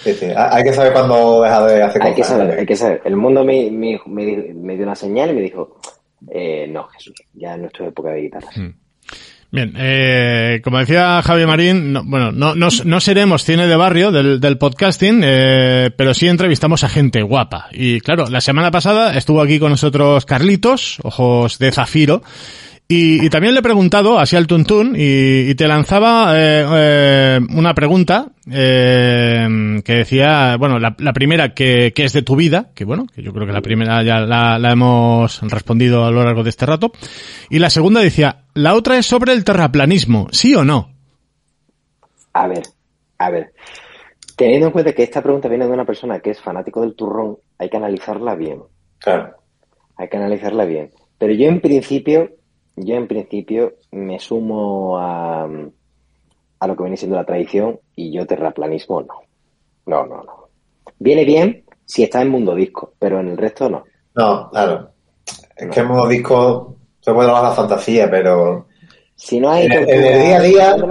Sí, 0.03 0.13
sí. 0.13 0.27
Hay 0.33 0.63
que 0.63 0.71
saber 0.71 0.93
cuándo 0.93 1.41
dejar 1.41 1.65
de 1.67 1.83
hacer 1.83 2.01
Hay 2.03 2.13
que 2.13 2.21
cosas. 2.21 2.37
saber, 2.37 2.53
¿eh? 2.53 2.59
hay 2.61 2.65
que 2.65 2.75
saber. 2.75 3.01
El 3.03 3.17
mundo 3.17 3.43
me, 3.43 3.69
me, 3.69 3.99
me 4.05 4.25
di- 4.25 4.53
me 4.53 4.75
dio 4.75 4.83
una 4.85 4.95
señal 4.95 5.31
y 5.31 5.33
me 5.33 5.41
dijo, 5.41 5.77
eh, 6.31 6.67
no, 6.69 6.85
Jesús, 6.85 7.15
ya 7.33 7.57
no 7.57 7.65
es 7.67 7.73
tu 7.73 7.83
época 7.83 8.11
de 8.11 8.21
guitarras. 8.21 8.55
Bien, 9.51 9.73
eh, 9.77 10.61
como 10.63 10.77
decía 10.77 11.23
Javi 11.23 11.45
Marín, 11.47 11.91
no- 11.91 12.03
bueno, 12.03 12.31
no, 12.31 12.53
no, 12.53 12.67
no 12.85 12.99
seremos 12.99 13.43
cine 13.43 13.65
de 13.65 13.75
barrio 13.75 14.11
del, 14.11 14.39
del 14.39 14.59
podcasting, 14.59 15.21
eh, 15.23 15.89
pero 15.97 16.13
sí 16.13 16.27
entrevistamos 16.27 16.83
a 16.83 16.89
gente 16.89 17.23
guapa. 17.23 17.67
Y 17.71 17.99
claro, 18.01 18.27
la 18.29 18.41
semana 18.41 18.69
pasada 18.69 19.17
estuvo 19.17 19.41
aquí 19.41 19.57
con 19.57 19.71
nosotros 19.71 20.25
Carlitos, 20.27 20.97
ojos 21.01 21.57
de 21.57 21.71
zafiro, 21.71 22.21
y, 22.91 23.23
y 23.23 23.29
también 23.29 23.53
le 23.53 23.59
he 23.59 23.63
preguntado, 23.63 24.17
así 24.17 24.35
al 24.35 24.47
tuntún, 24.47 24.95
y, 24.97 25.51
y 25.51 25.53
te 25.53 25.67
lanzaba 25.67 26.33
eh, 26.35 26.65
eh, 26.67 27.39
una 27.55 27.75
pregunta 27.75 28.29
eh, 28.51 29.79
que 29.85 29.93
decía, 29.93 30.57
bueno, 30.57 30.79
la, 30.79 30.95
la 30.97 31.13
primera, 31.13 31.53
que, 31.53 31.93
que 31.93 32.05
es 32.05 32.13
de 32.13 32.23
tu 32.23 32.35
vida, 32.35 32.71
que 32.73 32.85
bueno, 32.85 33.05
que 33.13 33.21
yo 33.21 33.31
creo 33.31 33.45
que 33.45 33.53
la 33.53 33.61
primera 33.61 34.01
ya 34.01 34.21
la, 34.21 34.57
la 34.57 34.71
hemos 34.71 35.39
respondido 35.43 36.03
a 36.03 36.09
lo 36.09 36.23
largo 36.23 36.41
de 36.41 36.49
este 36.49 36.65
rato, 36.65 36.91
y 37.51 37.59
la 37.59 37.69
segunda 37.69 38.01
decía, 38.01 38.45
la 38.55 38.73
otra 38.73 38.97
es 38.97 39.05
sobre 39.05 39.33
el 39.33 39.43
terraplanismo, 39.43 40.27
¿sí 40.31 40.55
o 40.55 40.65
no? 40.65 40.89
A 42.33 42.47
ver, 42.47 42.63
a 43.19 43.29
ver. 43.29 43.53
Teniendo 44.35 44.65
en 44.65 44.73
cuenta 44.73 44.93
que 44.93 45.03
esta 45.03 45.21
pregunta 45.21 45.47
viene 45.47 45.67
de 45.67 45.73
una 45.73 45.85
persona 45.85 46.21
que 46.21 46.31
es 46.31 46.41
fanático 46.41 46.81
del 46.81 46.95
turrón, 46.95 47.37
hay 47.59 47.69
que 47.69 47.77
analizarla 47.77 48.33
bien. 48.33 48.63
Claro. 48.97 49.35
Hay 49.95 50.07
que 50.09 50.17
analizarla 50.17 50.65
bien. 50.65 50.89
Pero 51.19 51.33
yo 51.33 51.47
en 51.49 51.59
principio, 51.59 52.31
yo 52.85 52.95
en 52.95 53.07
principio 53.07 53.73
me 53.91 54.19
sumo 54.19 54.97
a, 54.99 55.43
a 56.59 56.67
lo 56.67 56.75
que 56.75 56.83
viene 56.83 56.97
siendo 56.97 57.17
la 57.17 57.25
tradición 57.25 57.79
y 57.95 58.11
yo 58.11 58.25
terraplanismo 58.25 59.01
no. 59.01 59.13
No, 59.85 60.05
no, 60.05 60.23
no. 60.23 60.49
Viene 60.99 61.25
bien 61.25 61.63
si 61.85 62.03
está 62.03 62.21
en 62.21 62.29
mundo 62.29 62.53
disco, 62.55 62.93
pero 62.99 63.19
en 63.19 63.29
el 63.29 63.37
resto 63.37 63.69
no. 63.69 63.83
No, 64.15 64.49
claro. 64.51 64.91
Es 65.55 65.69
que 65.69 65.79
en 65.79 65.87
modo 65.87 66.07
disco 66.07 66.75
se 67.01 67.13
puede 67.13 67.29
hablar 67.29 67.43
la 67.43 67.51
fantasía, 67.51 68.09
pero 68.09 68.67
Si 69.15 69.39
no 69.39 69.49
hay 69.49 69.65
En 69.65 69.71
el- 69.73 69.89
en 69.89 70.03
el 70.05 70.23
día 70.23 70.37
a 70.37 70.41
día- 70.41 70.71
el- 70.75 70.81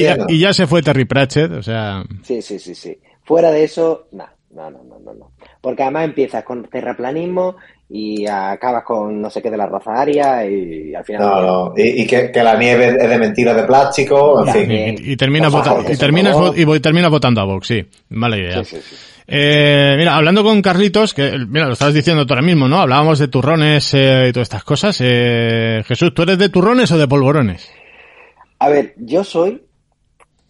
ya- 0.00 0.16
no. 0.16 0.24
y 0.28 0.40
ya 0.40 0.52
se 0.52 0.66
fue 0.66 0.82
Terry 0.82 1.04
Pratchett, 1.04 1.52
o 1.52 1.62
sea... 1.62 2.02
Sí, 2.22 2.42
sí, 2.42 2.58
sí, 2.58 2.74
sí. 2.74 2.98
Fuera 3.22 3.50
de 3.52 3.62
eso, 3.64 4.08
nada, 4.12 4.34
no, 4.50 4.70
no, 4.70 4.82
no, 4.84 4.98
no, 4.98 5.14
no. 5.14 5.30
Porque 5.60 5.82
además 5.84 6.04
empiezas 6.04 6.42
con 6.44 6.64
terraplanismo 6.64 7.56
y 7.88 8.26
acabas 8.26 8.82
con 8.82 9.20
no 9.20 9.30
sé 9.30 9.40
qué 9.40 9.50
de 9.50 9.56
la 9.56 9.66
raza 9.66 9.92
aria 9.94 10.44
y 10.44 10.92
al 10.94 11.04
final... 11.04 11.22
No, 11.22 11.40
no. 11.40 11.74
Y, 11.76 12.02
y 12.02 12.06
que, 12.06 12.32
que 12.32 12.42
la 12.42 12.56
nieve 12.56 12.96
es 12.98 13.08
de 13.08 13.18
mentira 13.18 13.54
de 13.54 13.62
plástico, 13.62 14.44
en 14.44 14.52
fin. 14.52 14.70
Y, 14.72 15.12
y 15.12 15.16
terminas 15.16 15.52
vota- 15.52 15.84
y 15.88 15.96
terminas 15.96 16.36
y 16.56 16.64
votando 16.64 17.40
a 17.40 17.44
Vox, 17.44 17.66
sí. 17.68 17.86
Mala 18.08 18.36
idea. 18.36 18.64
Sí, 18.64 18.76
sí, 18.76 18.82
sí. 18.82 18.96
Eh, 19.28 19.94
mira, 19.98 20.16
hablando 20.16 20.42
con 20.44 20.62
Carlitos, 20.62 21.12
que 21.14 21.32
mira, 21.48 21.66
lo 21.66 21.72
estabas 21.72 21.94
diciendo 21.94 22.26
tú 22.26 22.34
ahora 22.34 22.46
mismo, 22.46 22.68
¿no? 22.68 22.78
Hablábamos 22.80 23.18
de 23.18 23.28
turrones 23.28 23.92
eh, 23.94 24.26
y 24.28 24.32
todas 24.32 24.46
estas 24.46 24.62
cosas. 24.64 25.00
Eh, 25.02 25.82
Jesús, 25.84 26.14
¿tú 26.14 26.22
eres 26.22 26.38
de 26.38 26.48
turrones 26.48 26.90
o 26.92 26.98
de 26.98 27.08
polvorones? 27.08 27.70
A 28.58 28.68
ver, 28.68 28.94
yo 28.98 29.24
soy, 29.24 29.62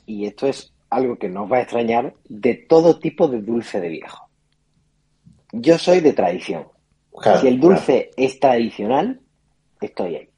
y 0.06 0.26
esto 0.26 0.46
es 0.46 0.72
algo 0.90 1.16
que 1.18 1.28
no 1.28 1.44
os 1.44 1.52
va 1.52 1.56
a 1.58 1.62
extrañar, 1.62 2.12
de 2.28 2.54
todo 2.54 2.98
tipo 2.98 3.28
de 3.28 3.40
dulce 3.40 3.80
de 3.80 3.88
viejo. 3.88 4.28
Yo 5.52 5.78
soy 5.78 6.00
de 6.00 6.12
tradición. 6.12 6.64
Claro, 7.20 7.40
si 7.40 7.48
el 7.48 7.60
dulce 7.60 8.10
es 8.16 8.38
tradicional, 8.40 9.20
estoy 9.80 10.16
ahí. 10.16 10.28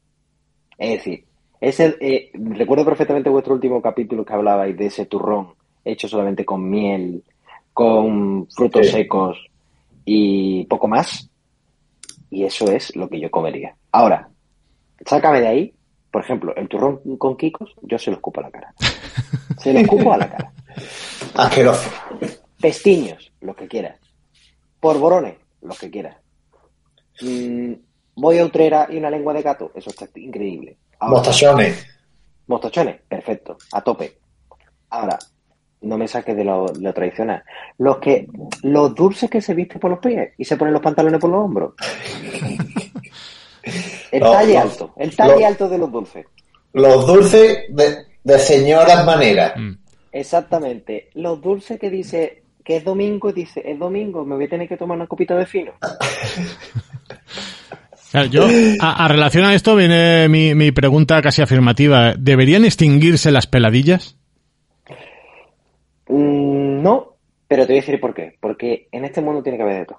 Es 0.78 0.90
decir, 0.98 1.24
ese, 1.60 1.96
eh, 2.00 2.30
recuerdo 2.34 2.84
perfectamente 2.84 3.30
vuestro 3.30 3.54
último 3.54 3.82
capítulo 3.82 4.24
que 4.24 4.32
hablabais 4.32 4.76
de 4.76 4.86
ese 4.86 5.06
turrón 5.06 5.54
hecho 5.84 6.08
solamente 6.08 6.44
con 6.44 6.68
miel, 6.68 7.24
con 7.72 8.46
frutos 8.50 8.86
Sí. 8.86 8.92
secos 8.92 9.38
y 10.04 10.64
poco 10.66 10.86
más. 10.88 11.28
Y 12.30 12.44
eso 12.44 12.70
es 12.70 12.94
lo 12.94 13.08
que 13.08 13.18
yo 13.20 13.30
comería. 13.30 13.74
Ahora, 13.90 14.28
sácame 15.06 15.40
de 15.40 15.48
ahí, 15.48 15.74
por 16.10 16.22
ejemplo, 16.22 16.54
el 16.56 16.68
turrón 16.68 17.00
con 17.16 17.36
quicos, 17.36 17.74
yo 17.82 17.98
se 17.98 18.10
lo 18.10 18.16
escupo 18.16 18.40
a 18.40 18.44
la 18.44 18.50
cara. 18.50 18.74
Se 19.58 19.72
lo 19.72 19.80
escupo 19.80 20.12
a 20.12 20.18
la 20.18 20.30
cara. 20.30 20.52
Asqueroso. 21.34 21.90
Pestiños, 22.60 23.32
los 23.40 23.56
que 23.56 23.66
quieras. 23.66 23.98
Porborones, 24.78 25.34
los 25.62 25.76
que 25.78 25.90
quieras. 25.90 26.16
Mm, 27.20 27.72
voy 28.16 28.38
a 28.38 28.44
Utrera 28.44 28.86
y 28.90 28.96
una 28.96 29.10
lengua 29.10 29.32
de 29.32 29.42
gato, 29.42 29.70
eso 29.74 29.90
está 29.90 30.06
increíble. 30.16 30.76
Ahora, 31.00 31.16
Mostachones. 31.18 31.86
mostachones, 32.46 33.00
perfecto, 33.08 33.56
a 33.72 33.80
tope. 33.82 34.18
Ahora, 34.90 35.18
no 35.82 35.96
me 35.98 36.08
saques 36.08 36.36
de 36.36 36.44
lo, 36.44 36.66
lo 36.80 36.92
tradicional. 36.92 37.42
Los 37.78 37.98
que, 37.98 38.26
los 38.62 38.94
dulces 38.94 39.30
que 39.30 39.40
se 39.40 39.54
visten 39.54 39.78
por 39.80 39.90
los 39.90 40.00
pies 40.00 40.32
y 40.36 40.44
se 40.44 40.56
ponen 40.56 40.72
los 40.74 40.82
pantalones 40.82 41.20
por 41.20 41.30
los 41.30 41.44
hombros. 41.44 41.74
El 44.10 44.20
Los- 44.20 44.32
talle 44.32 44.54
los- 44.54 44.62
alto, 44.62 44.92
el 44.96 45.14
talle 45.16 45.32
los- 45.34 45.44
alto 45.44 45.68
de 45.68 45.78
los 45.78 45.92
dulces. 45.92 46.26
Los 46.72 47.06
dulces 47.06 47.64
de, 47.68 47.96
de 48.24 48.38
señoras 48.38 49.04
maneras. 49.04 49.52
Mm. 49.56 49.72
Exactamente. 50.12 51.10
Los 51.14 51.40
dulces 51.42 51.78
que 51.78 51.90
dice 51.90 52.42
que 52.64 52.76
es 52.76 52.84
domingo 52.84 53.28
y 53.30 53.32
dice, 53.34 53.62
es 53.64 53.78
domingo, 53.78 54.24
me 54.24 54.36
voy 54.36 54.44
a 54.46 54.48
tener 54.48 54.68
que 54.68 54.76
tomar 54.78 54.96
una 54.96 55.06
copita 55.06 55.36
de 55.36 55.44
fino. 55.46 55.72
Claro, 58.10 58.28
yo, 58.28 58.46
a, 58.80 59.04
a 59.04 59.08
relación 59.08 59.44
a 59.44 59.54
esto 59.54 59.76
viene 59.76 60.28
mi, 60.28 60.54
mi 60.54 60.72
pregunta 60.72 61.20
casi 61.20 61.42
afirmativa. 61.42 62.14
¿Deberían 62.18 62.64
extinguirse 62.64 63.30
las 63.30 63.46
peladillas? 63.46 64.16
Mm, 66.08 66.82
no, 66.82 67.16
pero 67.46 67.62
te 67.66 67.72
voy 67.72 67.78
a 67.78 67.82
decir 67.82 68.00
por 68.00 68.14
qué. 68.14 68.34
Porque 68.40 68.88
en 68.92 69.04
este 69.04 69.20
mundo 69.20 69.42
tiene 69.42 69.58
que 69.58 69.62
haber 69.64 69.80
de 69.80 69.86
todo. 69.86 69.98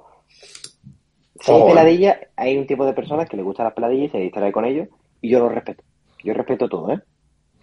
Si 1.41 1.51
hay 1.51 1.61
Oh. 1.61 1.67
peladillas, 1.67 2.17
hay 2.35 2.57
un 2.57 2.67
tipo 2.67 2.85
de 2.85 2.93
personas 2.93 3.29
que 3.29 3.37
les 3.37 3.45
gustan 3.45 3.65
las 3.65 3.73
peladillas 3.73 4.09
y 4.09 4.11
se 4.11 4.17
distrae 4.19 4.51
con 4.51 4.65
ellos, 4.65 4.87
y 5.21 5.29
yo 5.29 5.39
lo 5.39 5.49
respeto. 5.49 5.83
Yo 6.23 6.33
respeto 6.33 6.67
todo, 6.67 6.91
¿eh? 6.91 6.99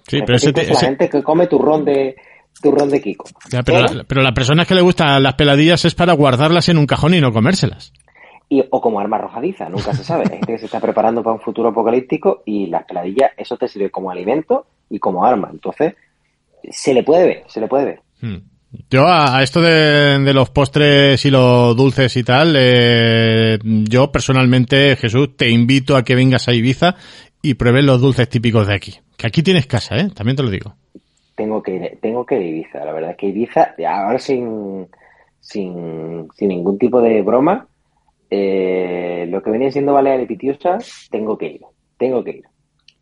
Sí, 0.08 0.20
pero 0.24 0.36
ese, 0.36 0.52
te- 0.52 0.64
la 0.64 0.72
ese- 0.72 0.86
gente 0.86 1.08
que 1.10 1.22
come 1.22 1.46
turrón 1.46 1.84
de 1.84 2.14
turrón 2.62 2.88
de 2.88 3.02
Kiko. 3.02 3.24
ya, 3.50 3.62
pero, 3.62 3.80
la, 3.92 4.04
pero 4.04 4.22
las 4.22 4.32
personas 4.32 4.66
que 4.66 4.74
le 4.74 4.80
gustan 4.80 5.22
las 5.22 5.34
peladillas 5.34 5.84
es 5.84 5.94
para 5.94 6.14
guardarlas 6.14 6.68
en 6.70 6.78
un 6.78 6.86
cajón 6.86 7.12
y 7.14 7.20
no 7.20 7.32
comérselas. 7.32 7.92
Y, 8.48 8.64
o 8.70 8.80
como 8.80 9.00
arma 9.00 9.16
arrojadiza, 9.16 9.68
nunca 9.68 9.92
se 9.92 10.04
sabe. 10.04 10.24
Hay 10.24 10.38
gente 10.38 10.52
que 10.52 10.58
se 10.58 10.66
está 10.66 10.80
preparando 10.80 11.22
para 11.22 11.34
un 11.34 11.40
futuro 11.40 11.70
apocalíptico 11.70 12.42
y 12.46 12.66
las 12.66 12.84
peladillas, 12.84 13.32
eso 13.36 13.56
te 13.56 13.66
sirve 13.66 13.90
como 13.90 14.10
alimento 14.10 14.66
y 14.88 14.98
como 15.00 15.24
arma. 15.24 15.48
Entonces, 15.50 15.94
se 16.70 16.94
le 16.94 17.02
puede 17.02 17.26
ver, 17.26 17.44
se 17.48 17.60
le 17.60 17.66
puede 17.66 17.84
ver. 17.84 18.00
Hmm. 18.20 18.38
Yo 18.90 19.06
a, 19.06 19.38
a 19.38 19.42
esto 19.42 19.60
de, 19.60 20.18
de 20.18 20.34
los 20.34 20.50
postres 20.50 21.24
y 21.24 21.30
los 21.30 21.76
dulces 21.76 22.16
y 22.16 22.24
tal, 22.24 22.54
eh, 22.58 23.58
yo 23.62 24.12
personalmente, 24.12 24.96
Jesús, 24.96 25.36
te 25.36 25.50
invito 25.50 25.96
a 25.96 26.04
que 26.04 26.14
vengas 26.14 26.48
a 26.48 26.52
Ibiza 26.52 26.96
y 27.42 27.54
pruebes 27.54 27.84
los 27.84 28.00
dulces 28.00 28.28
típicos 28.28 28.66
de 28.66 28.74
aquí. 28.74 28.94
Que 29.16 29.26
aquí 29.26 29.42
tienes 29.42 29.66
casa, 29.66 29.96
¿eh? 29.96 30.08
También 30.14 30.36
te 30.36 30.42
lo 30.42 30.50
digo. 30.50 30.74
Tengo 31.34 31.62
que 31.62 31.74
ir, 31.74 31.98
tengo 32.00 32.26
que 32.26 32.36
ir 32.36 32.42
a 32.42 32.46
Ibiza. 32.46 32.84
La 32.84 32.92
verdad 32.92 33.10
es 33.12 33.16
que 33.16 33.26
Ibiza, 33.28 33.74
ahora 33.88 34.18
sin, 34.18 34.88
sin, 35.40 36.28
sin 36.34 36.48
ningún 36.48 36.78
tipo 36.78 37.00
de 37.00 37.22
broma, 37.22 37.66
eh, 38.30 39.26
lo 39.28 39.42
que 39.42 39.50
venía 39.50 39.70
siendo 39.70 39.92
Balear 39.92 40.20
y 40.20 40.26
Pitiusa, 40.26 40.78
tengo 41.10 41.36
que 41.38 41.46
ir. 41.46 41.60
Tengo 41.98 42.22
que 42.24 42.30
ir. 42.30 42.44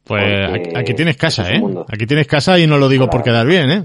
Pues 0.05 0.22
Porque 0.51 0.72
aquí, 0.77 0.95
tienes 0.95 1.16
casa, 1.16 1.51
¿eh? 1.53 1.59
mundo. 1.61 1.87
Aquí 1.91 2.07
tienes 2.07 2.27
casa 2.27 2.59
y 2.59 2.66
no 2.66 2.77
lo 2.79 2.89
digo 2.89 3.09
por 3.09 3.22
quedar 3.22 3.47
bien, 3.47 3.70
¿eh? 3.70 3.85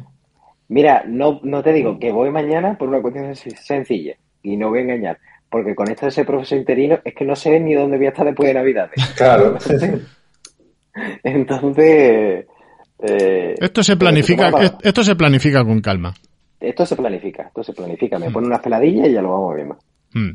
Mira, 0.67 1.03
no, 1.07 1.39
no 1.43 1.63
te 1.63 1.71
digo 1.73 1.97
que 1.97 2.11
voy 2.11 2.29
mañana 2.29 2.77
por 2.77 2.89
una 2.89 3.01
cuestión 3.01 3.25
sen- 3.33 3.55
sencilla 3.57 4.15
y 4.43 4.55
no 4.57 4.69
voy 4.69 4.79
a 4.79 4.81
engañar, 4.83 5.17
porque 5.49 5.73
con 5.73 5.89
esto 5.89 6.05
de 6.05 6.11
ser 6.11 6.25
profesor 6.27 6.57
interino 6.59 6.99
es 7.03 7.15
que 7.15 7.25
no 7.25 7.35
sé 7.35 7.59
ni 7.59 7.73
dónde 7.73 7.97
voy 7.97 8.05
a 8.05 8.09
estar 8.09 8.25
después 8.25 8.47
de 8.47 8.53
Navidades. 8.53 8.93
Claro. 9.17 9.57
Entonces, 11.23 12.45
eh, 12.99 13.55
Esto 13.59 13.83
se 13.83 13.93
pero 13.95 13.99
planifica, 14.09 14.51
esto 14.83 15.03
se 15.03 15.15
planifica 15.15 15.63
con 15.63 15.81
calma. 15.81 16.13
esto 16.59 16.85
se 16.85 16.95
planifica, 16.95 17.43
esto 17.47 17.63
se 17.63 17.73
planifica. 17.73 18.19
Me 18.19 18.31
pone 18.31 18.47
unas 18.47 18.59
peladillas 18.61 19.07
y 19.07 19.13
ya 19.13 19.21
lo 19.21 19.31
vamos 19.31 19.55
viendo. 19.55 19.77
Mm. 20.13 20.29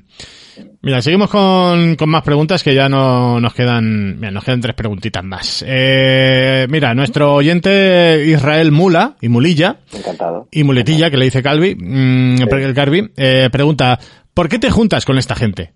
Mira, 0.82 1.02
seguimos 1.02 1.28
con, 1.30 1.96
con 1.96 2.08
más 2.08 2.22
preguntas 2.22 2.62
que 2.62 2.74
ya 2.74 2.88
no 2.88 3.40
nos 3.40 3.54
quedan, 3.54 4.16
mira, 4.20 4.30
nos 4.30 4.44
quedan 4.44 4.60
tres 4.60 4.74
preguntitas 4.76 5.24
más. 5.24 5.64
Eh, 5.66 6.66
mira, 6.70 6.94
nuestro 6.94 7.34
oyente 7.34 8.24
Israel 8.26 8.70
Mula 8.70 9.16
y 9.20 9.28
Mulilla 9.28 9.80
Encantado. 9.92 10.46
y 10.52 10.62
Muletilla, 10.62 11.10
que 11.10 11.16
le 11.16 11.24
dice 11.24 11.42
Calvi, 11.42 11.74
mm, 11.74 12.42
el 12.42 12.74
Calvi, 12.74 13.10
eh, 13.16 13.48
pregunta, 13.50 13.98
¿por 14.32 14.48
qué 14.48 14.58
te 14.60 14.70
juntas 14.70 15.04
con 15.04 15.18
esta 15.18 15.34
gente? 15.34 15.72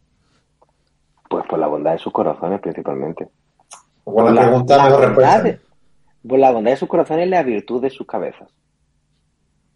Pues 1.28 1.44
por 1.48 1.58
la 1.58 1.66
bondad 1.66 1.92
de 1.92 1.98
sus 1.98 2.12
corazones 2.12 2.60
principalmente. 2.60 3.26
Buena 4.04 4.30
la, 4.30 4.42
pregunta, 4.42 4.76
la 4.76 4.84
mejor 4.84 5.00
bondad 5.00 5.08
respuesta. 5.08 5.42
de- 5.42 5.68
por 6.28 6.38
la 6.38 6.50
bondad 6.50 6.70
de 6.72 6.76
sus 6.76 6.88
corazones 6.88 7.26
y 7.26 7.30
la 7.30 7.42
virtud 7.42 7.82
de 7.82 7.90
sus 7.90 8.06
cabezas. 8.06 8.48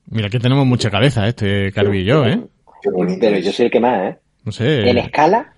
Mira 0.07 0.29
que 0.29 0.39
tenemos 0.39 0.67
mucha 0.67 0.91
cabeza, 0.91 1.27
este 1.27 1.73
Calvi 1.73 2.01
y 2.01 2.05
yo, 2.05 2.25
¿eh? 2.27 2.41
Pero 3.21 3.39
yo 3.39 3.53
soy 3.53 3.67
el 3.67 3.71
que 3.71 3.81
más, 3.81 4.11
¿eh? 4.13 4.19
No 4.45 4.53
sé. 4.53 4.89
En 4.91 4.99
escala, 4.99 5.53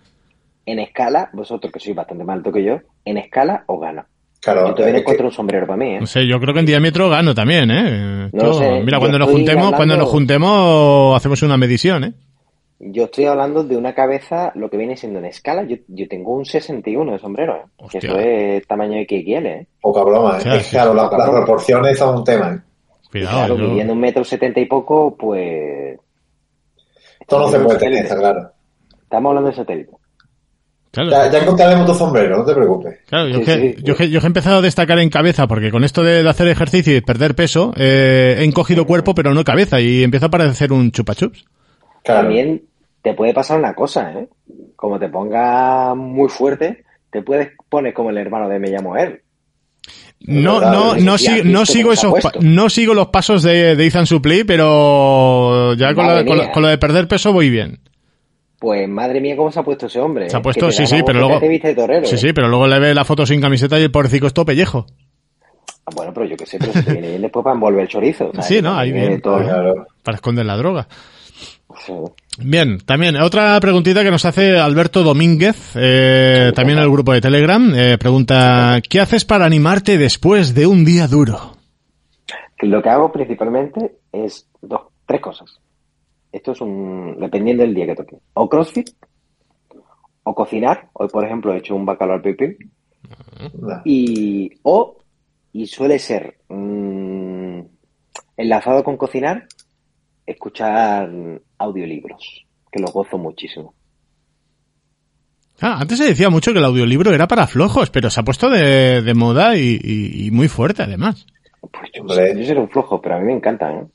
en 0.66 0.78
escala, 0.78 1.30
vosotros 1.32 1.72
que 1.72 1.80
sois 1.80 1.96
bastante 1.96 2.24
más 2.24 2.36
alto 2.36 2.52
que 2.52 2.62
yo, 2.64 2.78
en 3.04 3.16
escala 3.18 3.64
os 3.66 3.80
gano. 3.80 4.04
Claro, 4.40 4.68
yo 4.68 4.74
todavía 4.74 4.92
no 4.92 4.96
que- 4.96 5.00
encuentro 5.00 5.26
un 5.26 5.32
sombrero 5.32 5.66
para 5.66 5.76
mí, 5.78 5.94
¿eh? 5.94 6.00
No 6.00 6.06
sé, 6.06 6.26
yo 6.26 6.38
creo 6.38 6.52
que 6.52 6.60
en 6.60 6.66
diámetro 6.66 7.08
gano 7.08 7.34
también, 7.34 7.70
¿eh? 7.70 8.28
No 8.32 8.42
Esto- 8.50 8.54
sé, 8.58 8.82
mira, 8.84 8.98
cuando 8.98 9.18
nos 9.18 9.30
juntemos, 9.30 9.56
hablando- 9.64 9.76
cuando 9.78 9.96
nos 9.96 10.08
juntemos, 10.08 11.16
hacemos 11.16 11.42
una 11.42 11.56
medición, 11.56 12.04
¿eh? 12.04 12.12
Yo 12.80 13.04
estoy 13.04 13.24
hablando 13.24 13.64
de 13.64 13.76
una 13.78 13.94
cabeza, 13.94 14.52
lo 14.56 14.68
que 14.68 14.76
viene 14.76 14.96
siendo 14.98 15.18
en 15.20 15.24
escala. 15.26 15.62
Yo, 15.64 15.76
yo 15.88 16.06
tengo 16.08 16.34
un 16.34 16.44
61 16.44 17.12
de 17.12 17.18
sombrero, 17.18 17.56
¿eh? 17.56 17.84
Que 17.90 17.98
eso 17.98 18.18
es 18.18 18.66
tamaño 18.66 18.92
de 18.94 19.04
XXL, 19.06 19.46
¿eh? 19.46 19.66
Poca 19.80 20.02
broma, 20.02 20.36
¿eh? 20.38 20.42
Claro, 20.42 20.60
Es 20.60 20.66
sí, 20.66 20.70
claro, 20.72 20.92
la- 20.92 21.08
las 21.16 21.30
proporciones 21.30 21.96
son 21.98 22.16
un 22.18 22.24
tema, 22.24 22.52
¿eh? 22.52 22.58
Cuidado, 23.10 23.36
claro, 23.38 23.56
yo- 23.56 23.68
viviendo 23.68 23.92
un 23.94 24.00
metro 24.00 24.24
setenta 24.24 24.60
y 24.60 24.66
poco, 24.66 25.16
pues... 25.16 25.98
Esto 27.24 27.38
no 27.38 27.48
se 27.48 27.58
puede 27.60 27.78
tener, 27.78 28.04
está 28.04 28.16
claro. 28.16 28.50
Estamos 29.02 29.30
hablando 29.30 29.50
de 29.50 29.56
satélite. 29.56 29.90
claro. 30.90 31.10
Ya, 31.10 31.30
ya 31.30 31.38
encontraremos 31.38 31.86
tu 31.86 31.94
sombrero, 31.94 32.38
no 32.38 32.44
te 32.44 32.54
preocupes. 32.54 32.98
Claro, 33.06 33.28
yo, 33.28 33.38
Sí, 33.38 33.44
que, 33.44 33.52
sí, 33.54 33.74
yo, 33.82 33.94
sí. 33.94 33.98
que- 34.04 34.10
yo 34.10 34.20
que 34.20 34.26
he 34.26 34.28
empezado 34.28 34.58
a 34.58 34.62
destacar 34.62 34.98
en 34.98 35.10
cabeza, 35.10 35.46
porque 35.46 35.70
con 35.70 35.84
esto 35.84 36.02
de, 36.02 36.22
de 36.22 36.28
hacer 36.28 36.48
ejercicio 36.48 36.96
y 36.96 37.00
perder 37.00 37.34
peso, 37.34 37.72
eh, 37.76 38.36
he 38.38 38.44
encogido 38.44 38.86
cuerpo, 38.86 39.14
pero 39.14 39.32
no 39.34 39.42
cabeza, 39.44 39.80
y 39.80 40.02
empiezo 40.04 40.26
a 40.26 40.30
parecer 40.30 40.72
un 40.72 40.90
chupachups. 40.92 41.44
Claro. 42.04 42.20
También 42.22 42.62
te 43.02 43.14
puede 43.14 43.34
pasar 43.34 43.58
una 43.58 43.74
cosa, 43.74 44.12
¿eh? 44.12 44.28
Como 44.76 44.98
te 44.98 45.08
ponga 45.08 45.94
muy 45.94 46.28
fuerte, 46.28 46.84
te 47.10 47.22
puedes 47.22 47.50
poner 47.68 47.92
como 47.94 48.10
el 48.10 48.18
hermano 48.18 48.48
de 48.48 48.58
Me 48.58 48.68
llamo 48.70 48.96
él. 48.96 49.20
No, 50.26 50.60
no, 50.60 50.96
no, 50.96 51.18
si- 51.18 51.42
no 51.44 51.66
sigo 51.66 51.92
esos, 51.92 52.12
no 52.40 52.70
sigo 52.70 52.94
los 52.94 53.08
pasos 53.08 53.42
de, 53.42 53.76
de 53.76 53.86
Ethan 53.86 54.06
Suplee, 54.06 54.44
pero 54.44 55.74
ya 55.74 55.94
con, 55.94 56.06
lo, 56.06 56.24
con, 56.24 56.36
lo, 56.38 56.42
mía. 56.44 56.52
con 56.52 56.62
lo 56.62 56.68
de 56.68 56.78
perder 56.78 57.06
peso 57.08 57.32
voy 57.32 57.50
bien. 57.50 57.78
Pues 58.58 58.88
madre 58.88 59.20
mía, 59.20 59.36
cómo 59.36 59.52
se 59.52 59.60
ha 59.60 59.62
puesto 59.62 59.86
ese 59.86 60.00
hombre. 60.00 60.30
Se 60.30 60.36
ha 60.36 60.38
¿eh? 60.38 60.42
puesto, 60.42 60.72
sí, 60.72 60.86
sí, 60.86 61.02
pero 61.04 61.18
luego, 61.20 61.38
torero, 61.76 62.06
sí, 62.06 62.14
¿eh? 62.14 62.18
sí, 62.18 62.32
pero 62.32 62.48
luego 62.48 62.66
le 62.66 62.78
ve 62.78 62.94
la 62.94 63.04
foto 63.04 63.26
sin 63.26 63.40
camiseta 63.40 63.78
y 63.78 63.82
el 63.82 63.90
pobrecito 63.90 64.26
es 64.26 64.32
todo 64.32 64.46
pellejo. 64.46 64.86
Ah, 65.86 65.90
Bueno, 65.94 66.14
pero 66.14 66.24
yo 66.24 66.36
qué 66.36 66.46
sé, 66.46 66.58
pero 66.58 66.72
se 66.72 66.82
te 66.82 66.92
viene 66.92 67.08
bien 67.10 67.20
después 67.22 67.44
para 67.44 67.54
envolver 67.54 67.82
el 67.82 67.88
chorizo. 67.88 68.30
¿sabes? 68.32 68.46
Sí, 68.46 68.62
no, 68.62 68.74
ahí 68.74 68.90
eh, 68.94 69.20
todo- 69.22 69.42
Claro. 69.42 69.86
Para 70.02 70.14
esconder 70.14 70.46
la 70.46 70.56
droga. 70.56 70.88
Bien, 72.38 72.78
también 72.78 73.16
otra 73.16 73.58
preguntita 73.60 74.02
que 74.02 74.10
nos 74.10 74.24
hace 74.24 74.58
Alberto 74.58 75.02
Domínguez, 75.02 75.72
eh, 75.76 76.52
también 76.54 76.78
en 76.78 76.84
el 76.84 76.90
grupo 76.90 77.12
de 77.12 77.20
Telegram, 77.20 77.72
eh, 77.74 77.98
pregunta, 77.98 78.80
¿qué 78.88 79.00
haces 79.00 79.24
para 79.24 79.44
animarte 79.44 79.98
después 79.98 80.54
de 80.54 80.66
un 80.66 80.84
día 80.84 81.06
duro? 81.06 81.56
Lo 82.60 82.82
que 82.82 82.88
hago 82.88 83.12
principalmente 83.12 83.98
es 84.12 84.48
dos, 84.62 84.82
tres 85.06 85.20
cosas. 85.20 85.60
esto 86.32 86.52
es 86.52 86.60
un, 86.60 87.16
dependiendo 87.20 87.62
del 87.62 87.74
día 87.74 87.86
que 87.86 87.96
toque, 87.96 88.16
o 88.34 88.48
CrossFit, 88.48 88.90
o 90.24 90.34
cocinar, 90.34 90.88
hoy 90.94 91.08
por 91.08 91.24
ejemplo 91.24 91.52
he 91.52 91.58
hecho 91.58 91.74
un 91.74 91.86
bacalao 91.86 92.16
al 92.16 92.22
pipí, 92.22 92.56
y, 93.84 94.50
o, 94.62 94.96
y 95.52 95.66
suele 95.66 95.98
ser 95.98 96.38
mm, 96.48 97.60
enlazado 98.36 98.82
con 98.82 98.96
cocinar, 98.96 99.46
escuchar 100.26 101.10
audiolibros, 101.64 102.46
que 102.70 102.80
los 102.80 102.92
gozo 102.92 103.18
muchísimo. 103.18 103.74
Ah, 105.60 105.78
antes 105.80 105.98
se 105.98 106.04
decía 106.06 106.30
mucho 106.30 106.52
que 106.52 106.58
el 106.58 106.64
audiolibro 106.64 107.12
era 107.12 107.28
para 107.28 107.46
flojos, 107.46 107.90
pero 107.90 108.10
se 108.10 108.20
ha 108.20 108.24
puesto 108.24 108.50
de, 108.50 109.02
de 109.02 109.14
moda 109.14 109.56
y, 109.56 109.78
y- 109.82 110.26
y 110.26 110.30
muy 110.30 110.48
fuerte 110.48 110.82
además. 110.82 111.26
Pues 111.60 111.90
yo, 111.94 112.02
Hombre. 112.02 112.34
yo 112.36 112.44
soy 112.46 112.56
un 112.56 112.68
flojo, 112.68 113.00
pero 113.00 113.16
a 113.16 113.18
mí 113.20 113.26
me 113.26 113.34
encantan, 113.34 113.74
¿eh? 113.78 113.86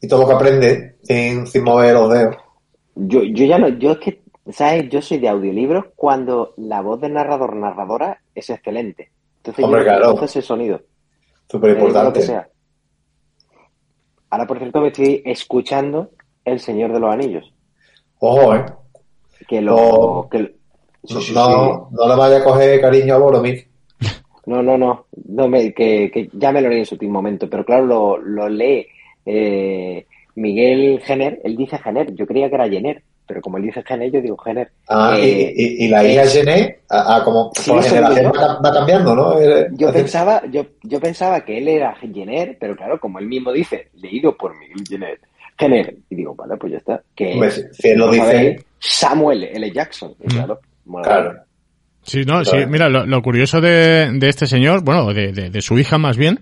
Y 0.00 0.08
todo 0.08 0.22
lo 0.22 0.28
que 0.28 0.34
aprende 0.34 0.96
sin, 1.02 1.46
sin 1.46 1.64
mover 1.64 1.94
los 1.94 2.12
dedos. 2.12 2.36
Yo, 2.94 3.22
yo 3.24 3.44
ya 3.44 3.58
no, 3.58 3.68
yo 3.68 3.92
es 3.92 3.98
que, 3.98 4.22
¿sabes? 4.52 4.88
Yo 4.88 5.02
soy 5.02 5.18
de 5.18 5.28
audiolibros 5.28 5.86
cuando 5.96 6.54
la 6.56 6.80
voz 6.80 7.00
del 7.00 7.12
narrador 7.14 7.56
narradora 7.56 8.20
es 8.34 8.48
excelente. 8.48 9.10
Entonces 9.38 9.64
Hombre, 9.64 9.80
yo 9.80 9.84
claro. 9.86 10.10
entonces 10.10 10.36
el 10.36 10.42
sonido. 10.44 10.80
Súper 11.50 11.70
eh, 11.70 11.72
importante. 11.74 12.22
sea. 12.22 12.48
Ahora, 14.30 14.46
por 14.46 14.58
cierto, 14.58 14.80
me 14.80 14.88
estoy 14.88 15.22
escuchando 15.24 16.10
El 16.52 16.60
Señor 16.60 16.92
de 16.92 17.00
los 17.00 17.12
Anillos. 17.12 17.52
Ojo, 18.20 18.54
¿eh? 18.54 18.64
Que 19.48 19.60
lo. 19.60 19.76
Oh. 19.76 20.28
que- 20.28 20.54
sí, 21.04 21.14
No, 21.14 21.20
sí, 21.20 21.26
sí. 21.28 21.34
no, 21.34 21.88
le 22.08 22.16
vaya 22.16 22.38
a 22.38 22.44
coger 22.44 22.80
cariño 22.80 23.14
a 23.14 23.18
Boromir. 23.18 23.66
No, 24.46 24.62
no, 24.62 24.78
no. 24.78 25.06
no 25.26 25.46
me, 25.48 25.72
que, 25.74 26.10
que 26.12 26.28
ya 26.32 26.52
me 26.52 26.60
lo 26.62 26.68
leí 26.70 26.78
en 26.80 26.86
su 26.86 26.94
último 26.94 27.12
momento, 27.12 27.48
pero 27.50 27.64
claro, 27.64 27.84
lo, 27.86 28.16
lo 28.18 28.48
lee 28.48 28.86
eh, 29.26 30.06
Miguel 30.36 31.00
Jenner. 31.04 31.40
Él 31.44 31.56
dice 31.56 31.78
Jenner, 31.78 32.14
yo 32.14 32.26
creía 32.26 32.48
que 32.48 32.54
era 32.54 32.68
Jenner, 32.68 33.02
pero 33.26 33.42
como 33.42 33.58
él 33.58 33.64
dice 33.64 33.82
Jenner, 33.86 34.10
yo 34.10 34.22
digo 34.22 34.38
Jenner. 34.38 34.70
Ah, 34.88 35.16
y- 35.20 35.22
Eh, 35.22 35.52
y, 35.54 35.84
y 35.84 35.88
la 35.88 36.02
hija 36.02 36.26
Gené, 36.26 36.78
a, 36.88 37.16
a 37.16 37.24
como 37.24 37.50
por 37.52 37.82
generación 37.84 38.32
va, 38.34 38.58
va 38.58 38.72
cambiando, 38.72 39.14
¿no? 39.14 39.38
Eh, 39.38 39.66
Yo 39.72 39.92
pensaba, 39.92 40.42
yo, 40.50 40.64
yo 40.82 40.98
pensaba 40.98 41.44
que 41.44 41.58
él 41.58 41.68
era 41.68 41.94
Jenner, 41.96 42.56
pero 42.58 42.74
claro, 42.74 42.98
como 42.98 43.18
él 43.18 43.26
mismo 43.26 43.52
dice, 43.52 43.88
leído 43.94 44.34
por 44.36 44.56
Miguel 44.58 44.82
Jenner, 44.88 45.20
Jenner, 45.58 45.94
y 46.10 46.14
digo, 46.16 46.34
vale, 46.34 46.56
pues 46.56 46.72
ya 46.72 46.78
está. 46.78 47.02
Que 47.14 47.34
si- 47.72 47.88
él 47.90 47.98
lo 47.98 48.10
dice- 48.10 48.64
Samuel 48.78 49.44
L. 49.44 49.70
Jackson, 49.72 50.14
y 50.22 50.28
claro. 50.28 50.60
Claro. 51.02 51.34
Sí, 52.02 52.22
no, 52.24 52.42
sí, 52.44 52.56
mira, 52.68 52.88
lo, 52.88 53.04
lo 53.04 53.20
curioso 53.22 53.60
de, 53.60 54.10
de 54.14 54.28
este 54.28 54.46
señor, 54.46 54.82
bueno, 54.82 55.12
de, 55.12 55.32
de- 55.32 55.50
de 55.50 55.60
su 55.60 55.78
hija 55.78 55.98
más 55.98 56.16
bien, 56.16 56.38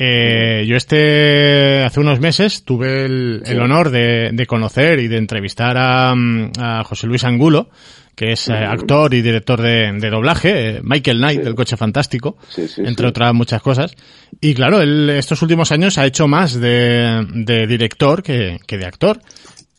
eh, 0.00 0.64
yo 0.66 0.76
este, 0.76 1.82
hace 1.82 1.98
unos 1.98 2.20
meses 2.20 2.64
tuve 2.64 3.04
el, 3.04 3.42
el 3.44 3.60
honor 3.60 3.90
de, 3.90 4.30
de 4.32 4.46
conocer 4.46 5.00
y 5.00 5.08
de 5.08 5.16
entrevistar 5.16 5.76
a, 5.76 6.14
mm, 6.14 6.52
a 6.60 6.84
José 6.84 7.08
Luis 7.08 7.24
Angulo, 7.24 7.68
que 8.14 8.32
es 8.32 8.48
eh, 8.48 8.52
actor 8.52 9.12
y 9.14 9.22
director 9.22 9.60
de, 9.60 9.92
de 9.92 10.10
doblaje, 10.10 10.76
eh, 10.76 10.80
Michael 10.82 11.18
Knight, 11.18 11.42
del 11.42 11.54
Coche 11.54 11.76
Fantástico, 11.76 12.36
Sí, 12.48 12.68
sí, 12.68 12.82
entre 12.84 13.06
sí. 13.06 13.08
otras 13.10 13.34
muchas 13.34 13.60
cosas. 13.60 13.94
Y 14.40 14.54
claro, 14.54 14.80
él 14.80 15.10
estos 15.10 15.42
últimos 15.42 15.72
años 15.72 15.98
ha 15.98 16.06
hecho 16.06 16.28
más 16.28 16.54
de, 16.60 17.26
de 17.32 17.66
director 17.66 18.22
que, 18.22 18.58
que 18.66 18.78
de 18.78 18.86
actor. 18.86 19.20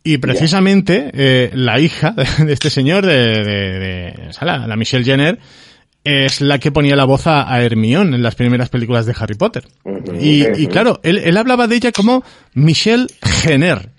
Y 0.04 0.18
precisamente 0.18 1.12
eh, 1.14 1.52
la 1.54 1.80
hija 1.80 2.12
de 2.46 2.52
este 2.54 2.70
señor, 2.70 3.06
de, 3.06 3.16
de- 3.44 4.14
la 4.42 4.76
Michelle 4.76 5.04
Jenner, 5.06 5.38
es 6.26 6.42
la 6.42 6.60
que 6.60 6.72
ponía 6.72 6.96
la 6.96 7.06
voz 7.06 7.28
a, 7.28 7.52
a 7.52 7.62
Hermione 7.64 8.16
en 8.16 8.24
las 8.24 8.36
primeras 8.36 8.70
películas 8.70 9.06
de 9.06 9.16
Harry 9.20 9.36
Potter. 9.36 9.64
Y, 10.20 10.68
claro, 10.68 11.00
él, 11.04 11.18
él 11.20 11.38
hablaba 11.38 11.68
de 11.68 11.76
ella 11.76 11.92
como 11.92 12.24
Michelle 12.54 13.08
Jenner. 13.44 13.90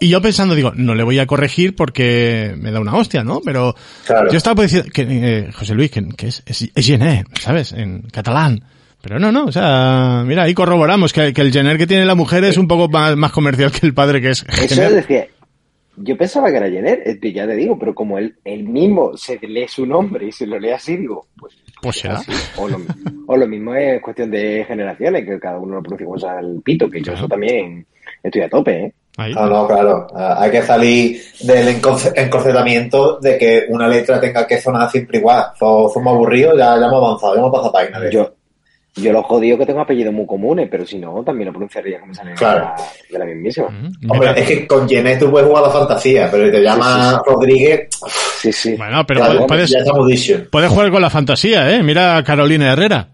Y 0.00 0.08
yo 0.08 0.20
pensando, 0.20 0.54
digo, 0.54 0.72
no 0.74 0.94
le 0.94 1.02
voy 1.02 1.18
a 1.18 1.26
corregir 1.26 1.74
porque 1.76 2.54
me 2.58 2.70
da 2.72 2.80
una 2.80 2.94
hostia, 2.94 3.24
¿no? 3.24 3.40
Pero 3.44 3.74
Claro. 4.06 4.30
yo 4.30 4.36
estaba 4.36 4.62
diciendo, 4.62 4.88
que, 4.92 5.06
eh, 5.08 5.52
José 5.52 5.74
Luis, 5.74 5.90
que, 5.90 6.06
que 6.16 6.26
es, 6.28 6.42
es, 6.44 6.68
es 6.74 6.86
Jenner, 6.86 7.24
¿sabes? 7.40 7.72
En 7.72 8.02
catalán. 8.02 8.62
Pero 9.00 9.18
no, 9.18 9.30
no, 9.30 9.44
o 9.44 9.52
sea, 9.52 10.24
mira, 10.26 10.44
ahí 10.44 10.54
corroboramos 10.54 11.12
que, 11.12 11.32
que 11.32 11.42
el 11.42 11.52
Jenner 11.52 11.76
que 11.78 11.86
tiene 11.86 12.04
la 12.06 12.14
mujer 12.14 12.42
es 12.44 12.56
un 12.56 12.66
poco 12.66 12.88
más, 12.88 13.16
más 13.16 13.32
comercial 13.32 13.70
que 13.70 13.86
el 13.86 13.94
padre 13.94 14.20
que 14.20 14.30
es 14.30 14.44
Eso 14.48 14.80
decía, 14.90 15.26
yo 15.96 16.16
pensaba 16.16 16.50
que 16.50 16.56
era 16.56 16.70
Jenner, 16.70 17.02
ya 17.32 17.46
te 17.46 17.54
digo, 17.56 17.78
pero 17.78 17.94
como 17.94 18.18
él, 18.18 18.34
él 18.44 18.64
mismo 18.64 19.16
se 19.16 19.38
lee 19.38 19.68
su 19.68 19.86
nombre 19.86 20.26
y 20.26 20.32
se 20.32 20.46
lo 20.46 20.58
lee 20.58 20.70
así, 20.70 20.96
digo, 20.96 21.26
pues, 21.38 21.54
Pues 21.82 21.96
será. 21.96 22.20
O 22.56 22.68
lo, 22.68 22.78
o 23.26 23.36
lo 23.36 23.46
mismo 23.46 23.74
es 23.74 24.00
cuestión 24.02 24.30
de 24.30 24.64
generaciones, 24.66 25.24
que 25.24 25.38
cada 25.38 25.58
uno 25.58 25.76
lo 25.76 25.82
pronuncia 25.82 26.06
como 26.06 26.18
sea 26.18 26.38
el 26.40 26.60
pito, 26.62 26.90
que 26.90 27.00
yo 27.02 27.12
eso 27.12 27.28
también 27.28 27.86
estoy 28.22 28.42
a 28.42 28.48
tope, 28.48 28.84
¿eh? 28.86 28.94
Ahí. 29.16 29.32
No, 29.32 29.46
no, 29.46 29.66
claro. 29.68 30.08
Ah, 30.12 30.38
Hay 30.40 30.50
que 30.50 30.62
salir 30.62 31.20
del 31.42 31.68
encorsetamiento 32.16 33.18
de 33.20 33.38
que 33.38 33.66
una 33.68 33.86
letra 33.88 34.20
tenga 34.20 34.46
que 34.46 34.60
sonar 34.60 34.90
siempre 34.90 35.18
igual. 35.18 35.44
So- 35.58 35.88
Somos 35.92 36.14
aburridos, 36.14 36.58
ya, 36.58 36.78
ya 36.78 36.86
hemos 36.86 36.94
avanzado, 37.04 37.34
ya 37.34 37.40
hemos 37.40 37.52
pasado 37.52 37.72
página 37.72 38.00
de 38.00 38.10
Yo, 38.10 38.34
yo 38.96 39.12
lo 39.12 39.22
jodido 39.22 39.58
que 39.58 39.66
tengo 39.66 39.80
apellidos 39.80 40.14
muy 40.14 40.26
comunes, 40.26 40.68
pero 40.70 40.86
si 40.86 40.98
no, 40.98 41.22
también 41.24 41.46
lo 41.46 41.52
pronunciaría 41.52 41.98
como 42.00 42.14
sale 42.14 42.34
Claro. 42.34 42.60
de, 42.60 42.64
la, 42.64 42.78
de 43.10 43.18
la 43.18 43.24
mismísima. 43.34 43.68
Mm, 43.70 44.10
Hombre, 44.10 44.30
es 44.36 44.46
que 44.46 44.66
con 44.66 44.88
Genet 44.88 45.18
tú 45.18 45.30
puedes 45.30 45.48
jugar 45.48 45.64
a 45.64 45.66
la 45.68 45.72
fantasía, 45.72 46.28
pero 46.30 46.46
si 46.46 46.52
te 46.52 46.62
llama 46.62 47.10
sí, 47.10 47.16
Rodríguez, 47.30 47.88
Sí, 48.38 48.52
sí. 48.52 48.74
Bueno, 48.76 49.04
pero 49.06 49.20
claro, 49.20 49.46
puedes, 49.46 49.70
dicho. 50.06 50.44
puedes 50.50 50.70
jugar 50.70 50.90
con 50.90 51.00
la 51.02 51.10
fantasía, 51.10 51.74
¿eh? 51.74 51.82
Mira 51.82 52.16
a 52.16 52.22
Carolina 52.22 52.72
Herrera. 52.72 53.08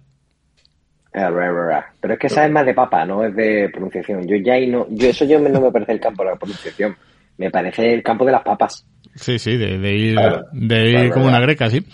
Ah, 1.13 1.29
ra, 1.31 1.51
ra, 1.51 1.67
ra. 1.67 1.93
Pero 2.01 2.15
es 2.15 2.21
que 2.21 2.27
esa 2.29 2.45
es 2.47 2.53
más 2.53 2.65
de 2.67 2.75
papa, 2.75 3.05
no 3.05 3.25
es 3.25 3.35
de 3.35 3.69
pronunciación. 3.73 4.27
Yo 4.27 4.37
ya 4.37 4.55
ahí 4.55 4.67
no, 4.69 4.87
yo 4.91 5.09
eso 5.09 5.25
yo 5.25 5.39
no 5.41 5.61
me 5.61 5.71
parece 5.73 5.93
el 5.93 6.01
campo 6.01 6.23
de 6.25 6.31
la 6.31 6.37
pronunciación. 6.37 6.97
Me 7.39 7.51
parece 7.51 7.95
el 7.95 8.03
campo 8.03 8.25
de 8.25 8.33
las 8.33 8.43
papas. 8.43 8.85
Sí, 9.15 9.39
sí, 9.39 9.57
de, 9.57 9.79
de 9.79 9.93
ir, 9.97 10.15
Claro. 10.15 10.45
de 10.53 10.85
ir 10.89 10.95
Claro, 10.97 11.11
como 11.15 11.27
una 11.27 11.41
greca, 11.41 11.69
sí. 11.71 11.85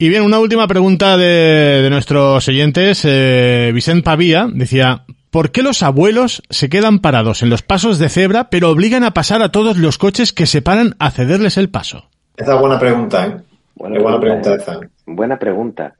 Y 0.00 0.08
bien, 0.10 0.22
una 0.22 0.38
última 0.38 0.68
pregunta 0.68 1.16
de, 1.16 1.82
de 1.82 1.90
nuestros 1.90 2.46
oyentes. 2.46 3.02
Eh, 3.04 3.72
Vicente 3.74 4.04
Pavía 4.04 4.46
decía, 4.48 5.04
¿por 5.30 5.50
qué 5.50 5.64
los 5.64 5.82
abuelos 5.82 6.40
se 6.50 6.68
quedan 6.68 7.00
parados 7.00 7.42
en 7.42 7.50
los 7.50 7.62
pasos 7.62 7.98
de 7.98 8.08
cebra 8.08 8.48
pero 8.48 8.70
obligan 8.70 9.02
a 9.02 9.12
pasar 9.12 9.42
a 9.42 9.50
todos 9.50 9.76
los 9.76 9.98
coches 9.98 10.32
que 10.32 10.46
se 10.46 10.62
paran 10.62 10.94
a 11.00 11.10
cederles 11.10 11.56
el 11.56 11.68
paso? 11.68 12.08
Esa 12.36 12.54
es 12.54 12.60
buena 12.60 12.78
pregunta, 12.78 13.26
¿eh? 13.26 13.36
Buena 13.74 13.96
Qué 13.96 14.02
buena 14.02 14.20
pregunta, 14.20 14.50
pregunta 14.50 14.72
esa. 14.72 14.90
Buena 15.04 15.38
pregunta. 15.38 15.94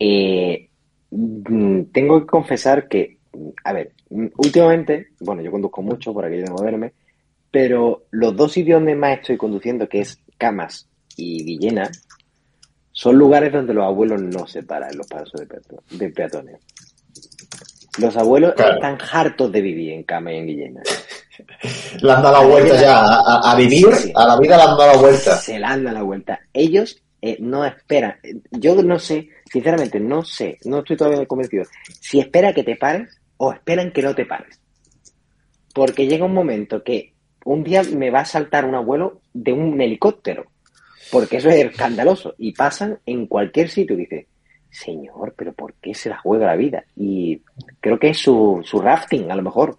Eh, 0.00 0.68
mm, 1.12 1.82
tengo 1.92 2.20
que 2.20 2.26
confesar 2.26 2.88
que, 2.88 3.18
a 3.62 3.72
ver, 3.72 3.92
últimamente, 4.10 5.10
bueno, 5.20 5.42
yo 5.42 5.52
conduzco 5.52 5.80
mucho 5.80 6.12
por 6.12 6.24
aquello 6.24 6.46
de 6.46 6.50
moverme, 6.50 6.92
pero 7.52 8.02
los 8.10 8.34
dos 8.34 8.50
sitios 8.50 8.80
donde 8.80 8.96
más 8.96 9.20
estoy 9.20 9.36
conduciendo, 9.36 9.88
que 9.88 10.00
es 10.00 10.18
Camas 10.38 10.88
y 11.16 11.44
Villena, 11.44 11.88
son 12.96 13.16
lugares 13.16 13.52
donde 13.52 13.74
los 13.74 13.84
abuelos 13.84 14.22
no 14.22 14.46
se 14.46 14.62
paran 14.62 14.96
los 14.96 15.06
pasos 15.08 15.32
de, 15.40 15.46
peato- 15.46 15.82
de 15.90 16.08
peatones. 16.10 16.56
Los 17.98 18.16
abuelos 18.16 18.54
Claro. 18.54 18.74
están 18.74 18.98
hartos 19.12 19.52
de 19.52 19.60
vivir 19.60 19.92
en 19.92 20.02
Camas 20.04 20.32
y 20.34 20.36
en 20.36 20.46
Villena. 20.46 20.82
Le 22.00 22.12
han 22.12 22.22
dado 22.22 22.40
la 22.42 22.46
vuelta 22.48 22.80
ya 22.80 23.04
a, 23.04 23.54
vivir, 23.56 23.86
Sí, 23.94 24.02
sí. 24.04 24.12
a 24.14 24.26
la 24.26 24.38
vida 24.38 24.56
le 24.56 24.62
han 24.62 24.76
dado 24.78 24.92
la 24.92 24.96
vuelta. 24.98 25.36
Se 25.36 25.58
la 25.58 25.70
han 25.70 25.82
dado 25.84 25.96
la 25.96 26.02
vuelta. 26.02 26.40
Ellos 26.52 27.02
eh, 27.20 27.36
no 27.40 27.64
esperan. 27.64 28.14
Yo 28.52 28.80
no 28.82 28.98
sé, 29.00 29.28
sinceramente, 29.50 29.98
no 29.98 30.24
sé, 30.24 30.58
no 30.64 30.78
estoy 30.78 30.96
todavía 30.96 31.26
convencido. 31.26 31.64
Si 32.00 32.20
espera 32.20 32.52
que 32.52 32.62
te 32.64 32.76
pares 32.76 33.20
o 33.38 33.52
esperan 33.52 33.90
que 33.92 34.02
no 34.02 34.14
te 34.14 34.24
pares. 34.26 34.60
Porque 35.74 36.06
llega 36.06 36.24
un 36.24 36.34
momento 36.34 36.82
que 36.84 37.12
un 37.44 37.64
día 37.64 37.82
me 37.82 38.10
va 38.10 38.20
a 38.20 38.24
saltar 38.24 38.64
un 38.64 38.74
abuelo 38.76 39.20
de 39.32 39.52
un 39.52 39.80
helicóptero. 39.80 40.46
Porque 41.14 41.36
eso 41.38 41.48
es 41.48 41.64
escandaloso. 41.64 42.34
Y 42.38 42.52
pasan 42.52 42.98
en 43.06 43.26
cualquier 43.26 43.70
sitio. 43.70 43.96
Y 43.96 44.00
dice, 44.00 44.26
señor, 44.70 45.32
pero 45.36 45.52
¿por 45.54 45.72
qué 45.74 45.94
se 45.94 46.08
la 46.10 46.18
juega 46.18 46.46
la 46.48 46.56
vida? 46.56 46.84
Y 46.96 47.40
creo 47.80 47.98
que 47.98 48.10
es 48.10 48.18
su, 48.18 48.60
su 48.64 48.80
rafting, 48.80 49.30
a 49.30 49.36
lo 49.36 49.42
mejor. 49.42 49.78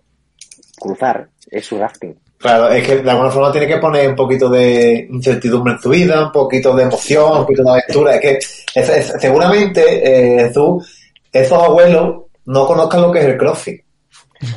Cruzar, 0.79 1.27
es 1.51 1.65
su 1.65 1.77
rafting. 1.77 2.15
Claro, 2.38 2.69
es 2.69 2.86
que 2.86 2.97
de 2.97 3.09
alguna 3.09 3.29
forma 3.31 3.51
tiene 3.51 3.67
que 3.67 3.77
poner 3.77 4.09
un 4.09 4.15
poquito 4.15 4.49
de 4.49 5.07
incertidumbre 5.09 5.73
en 5.73 5.79
su 5.79 5.89
vida, 5.89 6.25
un 6.25 6.31
poquito 6.31 6.75
de 6.75 6.83
emoción, 6.83 7.31
un 7.31 7.38
poquito 7.45 7.63
de 7.63 7.69
aventura. 7.71 8.15
Es 8.15 8.21
que 8.21 8.31
es- 8.79 8.89
es- 8.89 9.13
seguramente, 9.19 9.81
eh, 9.81 10.47
Jesús, 10.47 11.11
esos 11.31 11.63
abuelos 11.63 12.23
no 12.45 12.67
conozcan 12.67 13.01
lo 13.03 13.11
que 13.11 13.19
es 13.19 13.25
el 13.25 13.38
crossfit. 13.38 13.81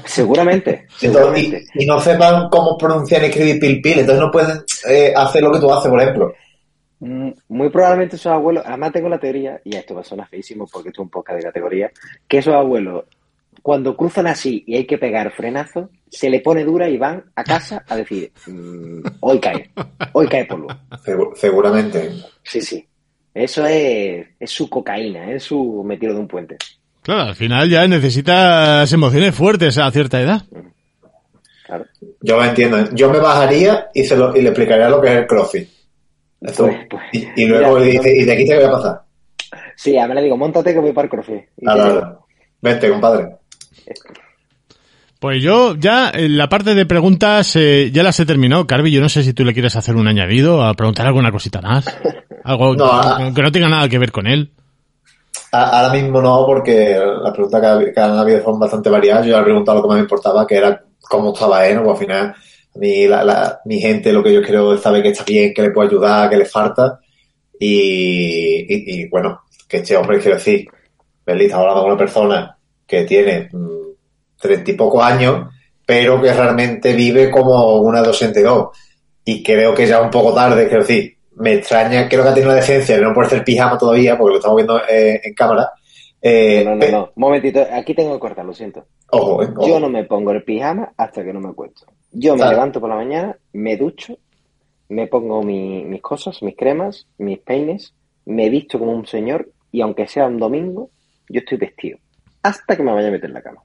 Seguramente, 0.05 0.87
Entonces, 1.01 1.43
seguramente. 1.43 1.65
y, 1.75 1.85
y 1.85 1.87
no 1.87 2.01
sepan 2.01 2.49
cómo 2.51 2.77
pronunciar 2.77 3.23
y 3.23 3.27
escribir 3.27 3.61
pil 3.61 3.81
pil, 3.81 4.01
entonces 4.01 4.21
no 4.25 4.31
pueden 4.31 4.61
eh, 4.89 5.13
hacer 5.17 5.43
lo 5.43 5.53
que 5.53 5.61
tú 5.61 5.73
haces, 5.73 5.89
por 5.91 6.01
ejemplo. 6.03 6.33
Mm, 7.01 7.31
Muy 7.49 7.69
probablemente 7.71 8.17
esos 8.17 8.33
abuelos, 8.33 8.65
además 8.67 8.93
tengo 8.93 9.09
la 9.09 9.19
teoría, 9.21 9.61
y 9.65 9.77
esto 9.77 9.95
va 9.95 10.01
a 10.01 10.05
sonar 10.05 10.29
feísimo 10.29 10.67
porque 10.73 10.89
esto 10.89 11.03
es 11.03 11.05
un 11.07 11.11
podcast 11.11 11.39
de 11.39 11.45
categoría, 11.45 11.91
que 12.27 12.39
esos 12.39 12.55
abuelos, 12.55 13.05
cuando 13.63 13.97
cruzan 13.97 14.27
así 14.27 14.65
y 14.67 14.77
hay 14.77 14.85
que 14.87 14.99
pegar 14.99 15.31
frenazo, 15.33 15.91
se 16.11 16.29
le 16.31 16.41
pone 16.41 16.65
dura 16.65 16.89
y 16.89 16.97
van 16.97 17.25
a 17.37 17.45
casa 17.45 17.85
a 17.89 17.97
decir, 17.97 18.33
mm, 18.47 19.01
hoy 19.21 19.39
cae, 19.41 19.71
hoy 20.13 20.27
cae 20.27 20.45
polvo. 20.47 20.69
Segu- 21.05 21.35
seguramente. 21.37 22.11
Sí, 22.43 22.61
sí. 22.61 22.85
Eso 23.35 23.65
es, 23.67 24.27
es 24.41 24.51
su 24.51 24.69
cocaína, 24.69 25.31
es 25.33 25.45
su 25.45 25.85
metido 25.85 26.15
de 26.15 26.21
un 26.21 26.27
puente. 26.29 26.57
Claro, 27.03 27.23
al 27.23 27.37
final 27.37 27.69
ya 27.71 27.87
necesitas 27.87 28.93
emociones 28.93 29.35
fuertes 29.35 29.79
a 29.79 29.91
cierta 29.93 30.21
edad. 30.21 30.43
Claro. 31.65 31.85
Yo 32.23 32.37
lo 32.37 32.45
entiendo. 32.45 32.79
Yo 32.95 33.11
me 33.11 33.19
bajaría 33.19 33.89
y, 33.95 34.03
se 34.05 34.17
lo, 34.17 34.35
y 34.37 34.41
le 34.43 34.49
explicaría 34.49 34.89
lo 34.89 35.01
que 35.01 35.09
es 35.09 35.17
el 35.19 35.27
crossfit. 35.27 35.69
Pues- 36.41 36.57
pues, 36.89 37.03
y, 37.13 37.43
y 37.43 37.47
luego 37.47 37.79
mira, 37.79 37.91
dice, 37.93 38.17
¿y 38.17 38.25
de 38.25 38.33
aquí 38.33 38.47
te 38.47 38.57
voy 38.57 38.65
a 38.65 38.71
pasar? 38.73 39.01
Sí, 39.77 39.97
a 39.99 40.07
mí 40.07 40.15
le 40.15 40.23
digo, 40.23 40.37
montate 40.37 40.73
que 40.73 40.79
voy 40.81 40.93
para 40.93 41.05
el 41.07 41.11
crossfit. 41.11 41.43
Ah, 41.67 41.75
no, 41.77 41.93
no. 42.01 42.27
Vente, 42.61 42.89
compadre. 42.91 43.37
Pues 45.21 45.43
yo 45.43 45.75
ya, 45.75 46.11
en 46.15 46.37
la 46.39 46.49
parte 46.49 46.75
de 46.77 46.87
preguntas, 46.87 47.57
eh, 47.57 47.91
ya 47.93 48.05
las 48.05 48.21
he 48.21 48.27
terminado. 48.27 48.67
Carvi, 48.69 48.93
yo 48.93 49.01
no 49.01 49.09
sé 49.09 49.25
si 49.25 49.33
tú 49.33 49.45
le 49.45 49.53
quieres 49.53 49.75
hacer 49.75 49.97
un 49.97 50.07
añadido, 50.07 50.63
a 50.63 50.75
preguntar 50.75 51.07
alguna 51.07 51.33
cosita 51.33 51.61
más. 51.61 51.87
Algo 52.45 52.75
No, 52.77 53.35
que 53.35 53.43
no 53.43 53.51
tenga 53.53 53.69
nada 53.69 53.89
que 53.89 53.99
ver 53.99 54.13
con 54.13 54.27
él. 54.29 54.53
A- 55.51 55.81
Ahora 55.81 55.93
mismo 55.93 56.21
no, 56.23 56.47
porque 56.47 56.97
las 57.23 57.33
preguntas 57.33 57.61
que, 57.61 57.67
ha- 57.67 57.93
que 57.93 58.01
han 58.01 58.17
habido 58.19 58.45
son 58.45 58.61
bastante 58.61 58.91
variadas. 58.91 59.27
Yo 59.27 59.35
le 59.35 59.41
he 59.41 59.45
preguntado 59.45 59.79
lo 59.79 59.83
que 59.83 59.89
más 59.89 59.97
me 59.97 60.03
importaba, 60.03 60.47
que 60.47 60.55
era 60.57 60.83
cómo 61.01 61.33
estaba 61.33 61.67
él. 61.67 61.81
Pues 61.83 61.91
al 61.91 62.07
final, 62.07 62.35
a 62.75 62.79
mí, 62.79 63.07
la, 63.07 63.25
la- 63.25 63.61
mi 63.65 63.81
gente, 63.81 64.13
lo 64.13 64.23
que 64.23 64.33
yo 64.33 64.43
quiero 64.43 64.75
es 64.75 64.81
saber 64.81 65.03
que 65.03 65.09
está 65.11 65.25
bien, 65.25 65.53
que 65.55 65.63
le 65.63 65.71
puedo 65.71 65.89
ayudar, 65.89 66.31
que 66.31 66.37
le 66.37 66.45
falta. 66.45 67.01
Y, 67.59 68.67
y, 68.69 69.03
y, 69.03 69.09
bueno, 69.09 69.43
que 69.69 69.79
este 69.79 69.97
hombre, 69.97 70.19
quiero 70.21 70.37
decir, 70.37 70.67
Berlín 71.27 71.47
está 71.47 71.59
hablando 71.59 71.83
con 71.83 71.91
una 71.93 71.99
persona 71.99 72.57
que 72.87 73.05
tiene 73.05 73.49
mm, 73.53 73.89
treinta 74.41 74.71
y 74.71 74.75
pocos 74.75 75.03
años, 75.03 75.49
pero 75.85 76.21
que 76.23 76.33
realmente 76.33 76.93
vive 76.95 77.31
como 77.31 77.77
una 77.81 78.03
de 78.03 78.09
82. 78.11 78.69
Y 79.25 79.43
creo 79.43 79.75
que 79.75 79.87
ya 79.87 80.01
un 80.01 80.11
poco 80.11 80.33
tarde, 80.35 80.67
quiero 80.69 80.83
decir, 80.83 81.17
me 81.37 81.55
extraña, 81.55 82.09
creo 82.09 82.23
que 82.23 82.29
ha 82.31 82.35
tenido 82.35 82.51
la 82.53 82.61
decencia 82.61 82.97
de 82.97 83.03
no 83.03 83.13
ponerse 83.15 83.37
el 83.37 83.45
pijama 83.45 83.77
todavía, 83.79 84.17
porque 84.17 84.33
lo 84.33 84.39
estamos 84.39 84.57
viendo 84.57 84.81
eh, 84.89 85.21
en 85.23 85.35
cámara. 85.35 85.71
Eh, 86.21 86.63
No, 86.65 86.75
no, 86.75 86.87
no. 86.91 87.05
Un 87.15 87.21
momentito, 87.21 87.65
aquí 87.73 87.95
tengo 87.95 88.13
que 88.15 88.21
cortar, 88.21 88.45
lo 88.45 88.53
siento. 88.55 88.87
Ojo, 89.11 89.43
eh, 89.43 89.49
ojo. 89.57 89.67
Yo 89.69 89.79
no 89.81 89.89
me 89.89 90.05
pongo 90.05 90.33
el 90.33 90.43
pijama 90.43 90.93
hasta 90.97 91.23
que 91.25 91.33
no 91.33 91.41
me 91.41 91.49
acuesto. 91.51 91.87
Yo 92.13 92.33
me 92.33 92.39
Claro. 92.39 92.53
levanto 92.53 92.81
por 92.81 92.89
la 92.91 92.97
mañana, 92.97 93.37
me 93.53 93.77
ducho, 93.77 94.17
me 94.89 95.07
pongo 95.07 95.43
mi- 95.43 95.85
mis 95.85 96.03
cosas, 96.03 96.43
mis 96.43 96.57
cremas, 96.57 97.07
mis 97.19 97.39
peines, 97.39 97.95
me 98.27 98.49
visto 98.49 98.79
como 98.79 98.93
un 98.93 99.07
señor 99.07 99.49
y 99.71 99.81
aunque 99.81 100.07
sea 100.09 100.27
un 100.27 100.39
domingo, 100.39 100.91
yo 101.29 101.41
estoy 101.41 101.59
vestido. 101.59 101.99
Hasta 102.43 102.77
que 102.77 102.83
me 102.83 102.93
vaya 102.93 103.09
a 103.09 103.11
meter 103.11 103.29
en 103.31 103.35
la 103.35 103.43
cama. 103.43 103.61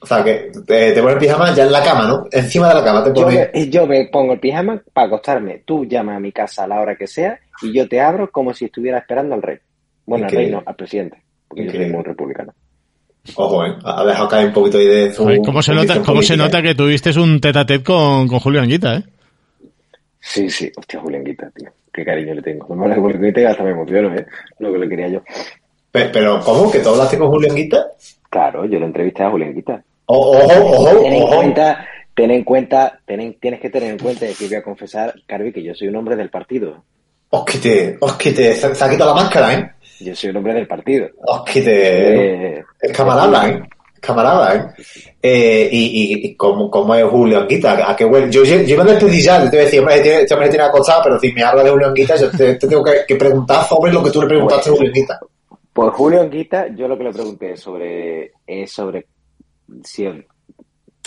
O 0.00 0.06
sea, 0.06 0.22
que 0.22 0.52
te, 0.66 0.92
te 0.92 1.00
pones 1.00 1.14
el 1.14 1.20
pijama 1.20 1.54
ya 1.54 1.64
en 1.64 1.72
la 1.72 1.82
cama, 1.82 2.06
¿no? 2.06 2.26
Encima 2.30 2.68
de 2.68 2.74
la 2.74 2.84
cama 2.84 3.02
te 3.04 3.10
Yo 3.18 3.24
pones... 3.26 3.50
me, 3.54 3.70
yo 3.70 3.86
me 3.86 4.04
pongo 4.06 4.34
el 4.34 4.40
pijama 4.40 4.82
para 4.92 5.06
acostarme. 5.06 5.62
Tú 5.64 5.86
llamas 5.86 6.16
a 6.16 6.20
mi 6.20 6.30
casa 6.30 6.64
a 6.64 6.68
la 6.68 6.80
hora 6.80 6.94
que 6.96 7.06
sea 7.06 7.38
y 7.62 7.72
yo 7.72 7.88
te 7.88 8.00
abro 8.00 8.30
como 8.30 8.52
si 8.52 8.66
estuviera 8.66 8.98
esperando 8.98 9.34
al 9.34 9.42
rey. 9.42 9.58
Bueno, 10.06 10.26
al 10.26 10.30
rey 10.32 10.50
no, 10.50 10.62
al 10.64 10.76
presidente. 10.76 11.22
Porque 11.54 11.64
yo 11.66 11.70
soy 11.70 11.80
Increíble. 11.80 11.96
muy 11.96 12.04
republicano. 12.04 12.52
Ojo, 13.36 13.64
eh. 13.64 13.74
Ha 13.84 14.04
dejado 14.04 14.28
caer 14.28 14.46
un 14.48 14.52
poquito 14.52 14.78
ahí 14.78 14.86
de 14.86 15.12
su... 15.12 15.26
Ay, 15.26 15.38
¿Cómo 15.44 15.62
se 15.62 15.72
nota, 15.72 16.02
cómo 16.02 16.20
se 16.22 16.36
nota 16.36 16.60
que 16.60 16.74
tuviste 16.74 17.18
un 17.18 17.40
tete 17.40 17.58
a 17.58 17.64
tete 17.64 17.82
con, 17.84 18.28
con 18.28 18.38
Julio 18.40 18.60
Anguita, 18.60 18.96
eh? 18.96 19.04
Sí, 20.20 20.48
sí. 20.50 20.70
Hostia, 20.76 21.00
Julián 21.00 21.24
Guita, 21.24 21.50
tío. 21.54 21.70
Qué 21.92 22.04
cariño 22.04 22.34
le 22.34 22.42
tengo. 22.42 22.66
No 22.70 22.76
me 22.76 22.82
hablas 22.84 22.96
de 22.96 23.02
Julián 23.02 23.22
Guita 23.22 23.40
y 23.40 23.44
hasta 23.44 23.62
me 23.62 23.70
emociono, 23.70 24.14
¿eh? 24.14 24.26
Lo 24.58 24.72
que 24.72 24.78
le 24.78 24.88
quería 24.88 25.08
yo. 25.08 25.22
Pe- 25.92 26.06
Pero, 26.12 26.40
¿cómo? 26.40 26.70
¿Que 26.70 26.80
tú 26.80 26.88
hablaste 26.90 27.18
con 27.18 27.28
Julián 27.28 27.54
Guita? 27.54 27.86
Claro, 28.30 28.64
yo 28.66 28.78
le 28.78 28.86
entrevisté 28.86 29.22
a 29.22 29.30
Julián 29.30 29.54
Guita. 29.54 29.82
Ojo, 30.06 30.30
ojo, 30.38 31.00
Ten 31.02 31.12
en 31.12 31.22
ojo. 31.22 31.36
cuenta, 31.36 31.86
ten 32.14 32.30
en 32.30 32.44
cuenta, 32.44 32.98
ten 33.06 33.20
en- 33.20 33.34
tienes 33.40 33.60
que 33.60 33.70
tener 33.70 33.90
en 33.90 33.98
cuenta 33.98 34.28
y 34.28 34.34
que 34.34 34.46
voy 34.48 34.56
a 34.56 34.62
confesar, 34.62 35.14
Carvi, 35.26 35.52
que 35.52 35.62
yo 35.62 35.74
soy 35.74 35.88
un 35.88 35.96
hombre 35.96 36.16
del 36.16 36.30
partido. 36.30 36.82
Os 37.30 37.44
quité, 37.44 37.96
os 38.00 38.14
quité. 38.16 38.54
Se, 38.54 38.74
se 38.74 38.84
ha 38.84 38.90
quitado 38.90 39.14
la 39.14 39.22
máscara, 39.22 39.54
¿eh? 39.54 39.70
Yo 40.00 40.14
soy 40.14 40.30
un 40.30 40.36
hombre 40.36 40.54
del 40.54 40.66
partido. 40.66 41.08
Quité. 41.50 42.56
Eh, 42.58 42.64
Es 42.80 42.92
camarada, 42.92 43.48
¿eh? 43.48 43.62
Camarada, 44.00 44.54
¿eh? 44.54 44.66
Eh, 45.22 45.68
y, 45.72 45.84
y, 45.84 46.26
y 46.26 46.34
¿cómo, 46.36 46.70
cómo 46.70 46.94
es 46.94 47.04
Julio 47.04 47.40
Anguita? 47.40 47.90
¿A 47.90 47.96
qué 47.96 48.04
huele? 48.04 48.30
Yo, 48.30 48.44
yo, 48.44 48.60
yo 48.62 48.84
me 48.84 48.90
despedí 48.90 49.22
ya, 49.22 49.42
yo 49.42 49.50
te 49.50 49.56
voy 49.56 49.60
a 49.60 49.64
decir, 49.64 49.80
hombre, 49.80 49.96
este 49.96 50.20
este 50.22 50.34
hombre 50.34 50.48
tiene 50.50 50.64
acostado, 50.64 51.02
pero 51.04 51.18
si 51.18 51.32
me 51.32 51.42
habla 51.42 51.62
de 51.62 51.70
Julio 51.70 51.88
Anguita, 51.88 52.16
yo 52.16 52.30
te, 52.30 52.54
te 52.56 52.68
tengo 52.68 52.84
que, 52.84 52.92
que 53.08 53.16
preguntar 53.16 53.64
sobre 53.64 53.92
lo 53.92 54.02
que 54.02 54.10
tú 54.10 54.20
le 54.20 54.28
preguntaste 54.28 54.68
a 54.68 54.72
Julio 54.74 54.88
Anguita. 54.88 55.20
Pues 55.72 55.90
Julio 55.94 56.20
Anguita, 56.20 56.68
yo 56.74 56.86
lo 56.86 56.98
que 56.98 57.04
le 57.04 57.12
pregunté 57.12 57.52
es 57.52 57.60
sobre, 57.60 58.32
es 58.46 58.70
sobre 58.70 59.06
si 59.82 60.06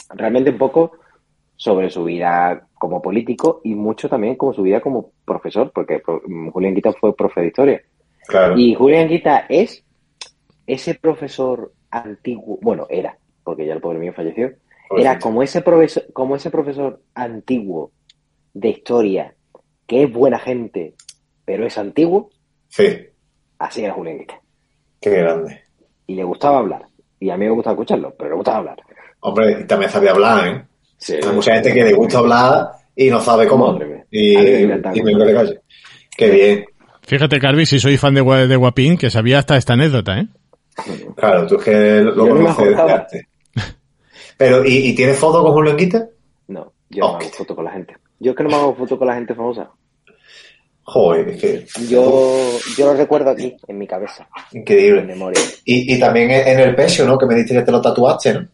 realmente 0.09 0.49
un 0.49 0.57
poco 0.57 0.93
sobre 1.55 1.89
su 1.89 2.03
vida 2.03 2.67
como 2.73 3.01
político 3.01 3.61
y 3.63 3.75
mucho 3.75 4.09
también 4.09 4.35
como 4.35 4.53
su 4.53 4.61
vida 4.63 4.81
como 4.81 5.11
profesor, 5.25 5.71
porque 5.73 6.01
Julio 6.03 6.69
Anguita 6.69 6.93
fue 6.93 7.15
profe 7.15 7.41
de 7.41 7.47
historia. 7.47 7.81
Claro. 8.27 8.57
Y 8.57 8.75
Julio 8.75 8.99
Anguita 8.99 9.45
es 9.49 9.83
ese 10.65 10.95
profesor 10.95 11.73
antiguo, 11.89 12.59
bueno, 12.61 12.87
era, 12.89 13.17
porque 13.43 13.65
ya 13.65 13.73
el 13.73 13.81
pobre 13.81 13.99
mío 13.99 14.13
falleció, 14.13 14.51
era 14.97 15.19
como 15.19 15.43
ese 15.43 15.61
profesor, 15.61 16.05
como 16.13 16.35
ese 16.35 16.49
profesor 16.49 17.01
antiguo 17.13 17.91
de 18.53 18.69
historia, 18.69 19.33
que 19.85 20.03
es 20.03 20.11
buena 20.11 20.39
gente, 20.39 20.93
pero 21.45 21.65
es 21.65 21.77
antiguo, 21.77 22.29
Sí, 22.69 22.97
así 23.59 23.83
era 23.83 23.93
Julio 23.93 24.11
Anguita. 24.13 24.41
qué 24.99 25.09
grande. 25.09 25.61
Y 26.05 26.15
le 26.15 26.23
gustaba 26.23 26.59
hablar. 26.59 26.85
Y 27.19 27.29
a 27.29 27.37
mí 27.37 27.45
me 27.45 27.51
gustaba 27.51 27.73
escucharlo, 27.73 28.13
pero 28.17 28.31
le 28.31 28.35
gustaba 28.35 28.57
hablar. 28.57 28.77
Hombre, 29.21 29.61
y 29.61 29.63
también 29.65 29.91
sabía 29.91 30.11
hablar, 30.11 30.47
¿eh? 30.47 30.65
Sí. 30.97 31.15
Hay 31.15 31.33
mucha 31.33 31.53
gente 31.53 31.73
que 31.73 31.83
le 31.83 31.93
gusta 31.93 32.19
hablar 32.19 32.67
y 32.95 33.09
no 33.09 33.19
sabe 33.19 33.47
cómo. 33.47 33.73
Madre. 33.73 34.05
Y, 34.11 34.63
y, 34.63 34.67
me 34.67 34.81
calle. 34.81 35.61
Qué 36.15 36.29
bien. 36.29 36.65
Fíjate, 37.07 37.39
Carvi, 37.39 37.65
si 37.65 37.79
soy 37.79 37.97
fan 37.97 38.13
de, 38.13 38.21
Gua- 38.21 38.47
de 38.47 38.55
Guapín, 38.55 38.97
que 38.97 39.09
sabía 39.09 39.39
hasta 39.39 39.57
esta 39.57 39.73
anécdota, 39.73 40.19
¿eh? 40.19 40.27
Claro, 41.15 41.47
tú 41.47 41.55
es 41.55 41.63
que 41.63 42.01
lo 42.01 42.15
Yo 42.15 42.25
no 42.35 42.53
conoces 42.55 42.77
de. 43.11 43.25
Pero, 44.37 44.63
¿y, 44.65 44.89
y 44.89 44.93
tienes 44.95 45.17
foto 45.17 45.41
con 45.41 45.53
Julio 45.53 45.71
Anguita? 45.71 46.05
No, 46.49 46.71
yo 46.89 47.03
no 47.03 47.07
Oh, 47.13 47.17
me 47.17 47.25
hago 47.25 47.33
foto 47.33 47.55
con 47.55 47.65
la 47.65 47.71
gente. 47.71 47.95
Yo 48.19 48.31
es 48.31 48.37
que 48.37 48.43
no 48.43 48.49
me 48.49 48.55
hago 48.55 48.75
foto 48.75 48.97
con 48.99 49.07
la 49.07 49.15
gente 49.15 49.33
famosa. 49.33 49.71
Joder, 50.83 51.29
es 51.29 51.41
que 51.41 51.65
Yo, 51.89 52.49
yo 52.77 52.85
lo 52.85 52.93
recuerdo 52.93 53.29
aquí, 53.31 53.55
en 53.67 53.77
mi 53.77 53.87
cabeza, 53.87 54.27
en 54.51 54.59
increíble. 54.61 55.01
memoria. 55.03 55.41
Y, 55.65 55.95
y 55.95 55.99
también 55.99 56.29
en 56.31 56.59
el 56.59 56.75
pecho, 56.75 57.05
¿no? 57.05 57.17
Que 57.17 57.25
me 57.25 57.35
diste 57.35 57.53
que 57.55 57.61
te 57.63 57.71
lo 57.71 57.81
tatuaste, 57.81 58.33
¿no? 58.33 58.47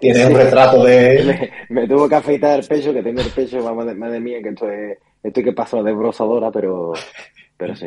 Tienes 0.00 0.26
Sí. 0.26 0.32
un 0.32 0.38
retrato 0.38 0.84
de... 0.84 1.50
Me, 1.70 1.80
me 1.82 1.88
tuvo 1.88 2.08
que 2.08 2.14
afeitar 2.14 2.58
el 2.60 2.66
pecho, 2.66 2.92
que 2.92 3.02
tengo 3.02 3.20
el 3.20 3.30
pecho, 3.30 3.58
madre, 3.74 3.94
madre 3.94 4.20
mía, 4.20 4.38
que 4.42 4.48
estoy, 4.50 4.94
estoy 5.22 5.44
que 5.44 5.52
paso 5.52 5.82
de 5.82 5.92
brosadora, 5.92 6.50
pero, 6.50 6.92
pero 7.58 7.76
sí. 7.76 7.86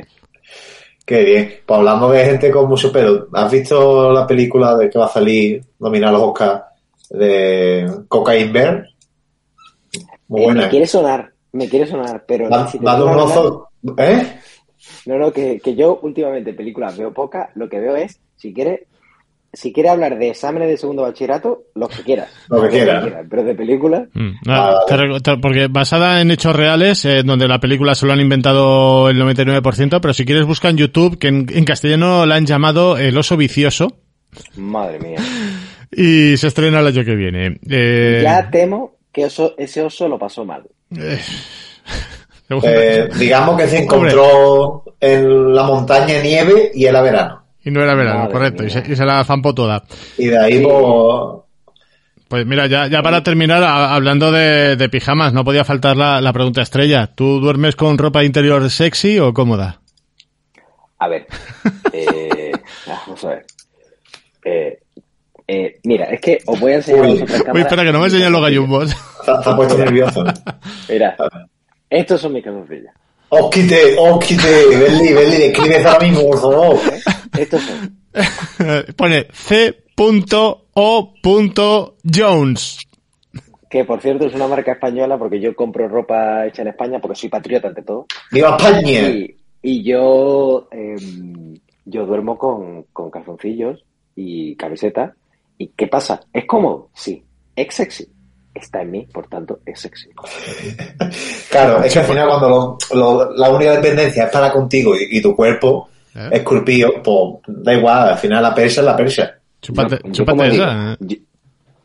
Qué 1.06 1.24
bien. 1.24 1.54
Pues 1.66 1.78
hablando 1.80 2.12
de 2.12 2.26
gente 2.26 2.52
con 2.52 2.70
mucho 2.70 2.92
pelo, 2.92 3.28
¿has 3.34 3.52
visto 3.52 4.12
la 4.12 4.28
película 4.28 4.78
de 4.78 4.90
que 4.90 5.00
va 5.00 5.06
a 5.06 5.10
salir 5.10 5.64
nominada 5.80 6.12
a 6.12 6.20
los 6.20 6.28
Oscars 6.30 6.62
de 7.10 7.90
Cocaine 8.08 8.54
Bear? 8.54 8.86
Muy 10.28 10.42
Eh, 10.42 10.46
buena. 10.46 10.62
me 10.64 10.70
quiere 10.70 10.86
sonar, 10.86 11.32
me 11.54 11.68
quiere 11.68 11.88
sonar, 11.88 12.24
pero 12.28 12.48
si 12.68 12.78
un 12.78 12.88
oso... 12.88 13.70
¿Eh? 13.98 14.38
No, 15.08 15.18
no, 15.18 15.32
que, 15.34 15.60
que 15.60 15.76
yo 15.76 16.00
últimamente 16.04 16.54
películas 16.54 16.98
veo 16.98 17.12
pocas, 17.14 17.50
lo 17.56 17.68
que 17.68 17.80
veo 17.80 17.96
es, 17.96 18.20
si 18.36 18.54
quieres, 18.54 18.82
si 19.54 19.74
quieres 19.74 19.92
hablar 19.92 20.18
de 20.18 20.30
exámenes 20.30 20.70
de 20.70 20.78
segundo 20.78 21.02
bachillerato, 21.04 21.64
lo 21.76 21.88
que 21.88 22.04
quieras. 22.04 22.30
Lo 22.50 22.62
que 22.64 22.70
quieras. 22.70 23.10
Pero 23.30 23.44
de 23.44 23.56
películas, 23.56 24.04
Mm. 24.14 24.30
Ah, 24.48 24.72
Ah, 24.74 24.80
te 24.88 24.96
rec- 24.96 25.22
te- 25.22 25.38
porque 25.38 25.68
basada 25.68 26.22
en 26.22 26.32
hechos 26.32 26.56
reales, 26.56 27.04
eh, 27.06 27.24
donde 27.24 27.48
la 27.48 27.60
película 27.60 27.96
solo 27.96 28.14
han 28.14 28.20
inventado 28.22 29.10
el 29.10 29.18
99%, 29.18 30.00
pero 30.02 30.14
si 30.14 30.26
quieres 30.26 30.46
busca 30.46 30.70
en 30.70 30.78
YouTube, 30.78 31.18
que 31.20 31.28
en, 31.28 31.46
en 31.54 31.66
castellano 31.66 32.26
la 32.26 32.36
han 32.36 32.46
llamado 32.46 32.98
El 32.98 33.18
oso 33.18 33.36
vicioso, 33.38 33.98
madre 34.56 35.00
mía. 35.00 35.18
y 35.92 36.38
se 36.38 36.48
estrena 36.48 36.80
el 36.80 36.88
año 36.88 37.04
que 37.04 37.16
viene. 37.16 37.60
Eh, 37.70 38.22
Ya 38.24 38.50
temo 38.50 38.96
que 39.12 39.24
eso, 39.24 39.56
ese 39.58 39.82
oso 39.82 40.08
lo 40.08 40.18
pasó 40.18 40.46
mal. 40.46 40.64
Eh, 40.98 41.20
digamos 43.18 43.58
que 43.60 43.68
se 43.68 43.80
encontró 43.84 44.84
en 45.00 45.54
la 45.54 45.64
montaña 45.64 46.22
nieve 46.22 46.72
y 46.74 46.86
era 46.86 47.02
verano. 47.02 47.41
Y 47.64 47.72
no 47.72 47.82
era 47.82 47.94
verano, 47.96 48.20
Madre 48.22 48.34
correcto, 48.34 48.64
y 48.66 48.70
se, 48.70 48.84
y 48.92 48.96
se 48.96 49.06
la 49.06 49.24
zampó 49.24 49.54
toda. 49.54 49.84
Y 50.18 50.28
de 50.28 50.38
ahí, 50.40 50.64
pues... 50.64 51.42
Pues 52.28 52.46
mira, 52.46 52.66
ya, 52.68 52.88
ya 52.88 53.02
para 53.04 53.24
terminar, 53.24 53.62
a- 53.62 53.94
hablando 53.94 54.32
de, 54.32 54.78
de 54.78 54.90
pijamas, 54.90 55.34
no 55.34 55.44
podía 55.44 55.66
faltar 55.66 55.98
la, 55.98 56.22
la 56.22 56.32
pregunta 56.32 56.62
estrella. 56.62 57.08
¿Tú 57.14 57.42
duermes 57.42 57.76
con 57.76 57.98
ropa 57.98 58.24
interior 58.24 58.70
sexy 58.70 59.20
o 59.20 59.34
cómoda? 59.34 59.82
A 61.00 61.08
ver, 61.10 61.28
eh, 61.94 62.52
vamos 62.88 63.26
a 63.26 63.30
ver. 63.30 63.46
Eh, 64.46 64.80
eh, 65.46 65.80
mira, 65.84 66.06
es 66.06 66.22
que 66.22 66.38
os 66.46 66.58
voy 66.58 66.72
a 66.72 66.76
enseñar 66.76 67.02
Uy. 67.06 67.12
Uy, 67.54 67.62
espera, 67.62 67.84
que 67.84 67.92
no 67.92 68.00
me 68.00 68.06
mis 68.06 68.14
enseñan 68.14 68.32
los 68.32 68.42
gallumbos. 68.42 68.90
Se 69.26 69.32
ha 69.32 69.56
puesto 69.56 69.78
nervioso. 69.78 70.24
Mira, 70.90 71.16
estos 71.90 72.22
son 72.22 72.32
mis 72.32 72.44
calzoncillos. 72.46 72.94
Osquite, 73.34 73.96
Osquite, 73.98 74.68
Berli, 74.78 75.14
Berli, 75.14 75.38
describe 75.38 75.78
ahora 75.78 76.00
mismo, 76.06 76.30
por 76.32 76.42
favor. 76.42 76.78
Estos 77.40 77.62
son. 77.62 77.98
Pone 78.98 79.28
C.O.Jones. 79.32 79.98
Que 83.70 83.86
por 83.86 84.02
cierto 84.02 84.28
es 84.28 84.36
una 84.36 84.50
marca 84.50 84.74
española 84.74 85.18
porque 85.18 85.40
yo 85.40 85.56
compro 85.56 85.88
ropa 85.88 86.46
hecha 86.46 86.64
en 86.64 86.68
España 86.68 87.00
porque 87.00 87.16
soy 87.16 87.30
patriota 87.30 87.70
ante 87.70 87.84
todo. 87.84 88.06
¡Viva 88.34 88.58
España! 88.58 89.10
Y, 89.10 89.38
y 89.62 89.82
yo, 89.82 90.68
em, 90.70 91.54
yo 91.86 92.06
duermo 92.06 92.38
con, 92.38 92.84
con 92.92 93.10
calzoncillos 93.10 93.86
y 94.14 94.58
camiseta. 94.58 95.16
¿Y 95.58 95.68
qué 95.68 95.88
pasa? 95.88 96.20
¿Es 96.34 96.44
cómodo? 96.46 96.90
Sí. 96.94 97.24
¿Es 97.56 97.74
sexy? 97.74 98.10
Está 98.54 98.82
en 98.82 98.92
mí, 98.92 99.08
por 99.14 99.28
tanto 99.28 99.60
es 99.66 99.80
sexy. 99.80 100.10
Claro, 101.50 101.84
es 101.84 101.94
que 101.94 102.00
al 102.00 102.06
final 102.06 102.28
cuando 102.28 102.50
lo- 102.50 102.78
lo- 102.94 103.32
la 103.36 103.50
única 103.50 103.72
dependencia 103.74 104.26
es 104.26 104.30
para 104.32 104.52
contigo 104.52 104.96
y, 104.96 105.18
y 105.18 105.22
tu 105.22 105.36
cuerpo 105.36 105.90
¿Eh? 106.16 106.30
esculpido, 106.34 106.92
pues 107.04 107.42
da 107.48 107.74
igual, 107.74 108.10
al 108.10 108.18
final 108.18 108.44
la 108.44 108.54
persa 108.54 108.82
es 108.82 108.86
la 108.86 108.96
persa. 108.98 109.32
Chúpate, 109.62 110.00
digo, 110.04 110.44
esa. 110.44 110.94
¿eh? 110.94 110.98
yo- 111.00 111.18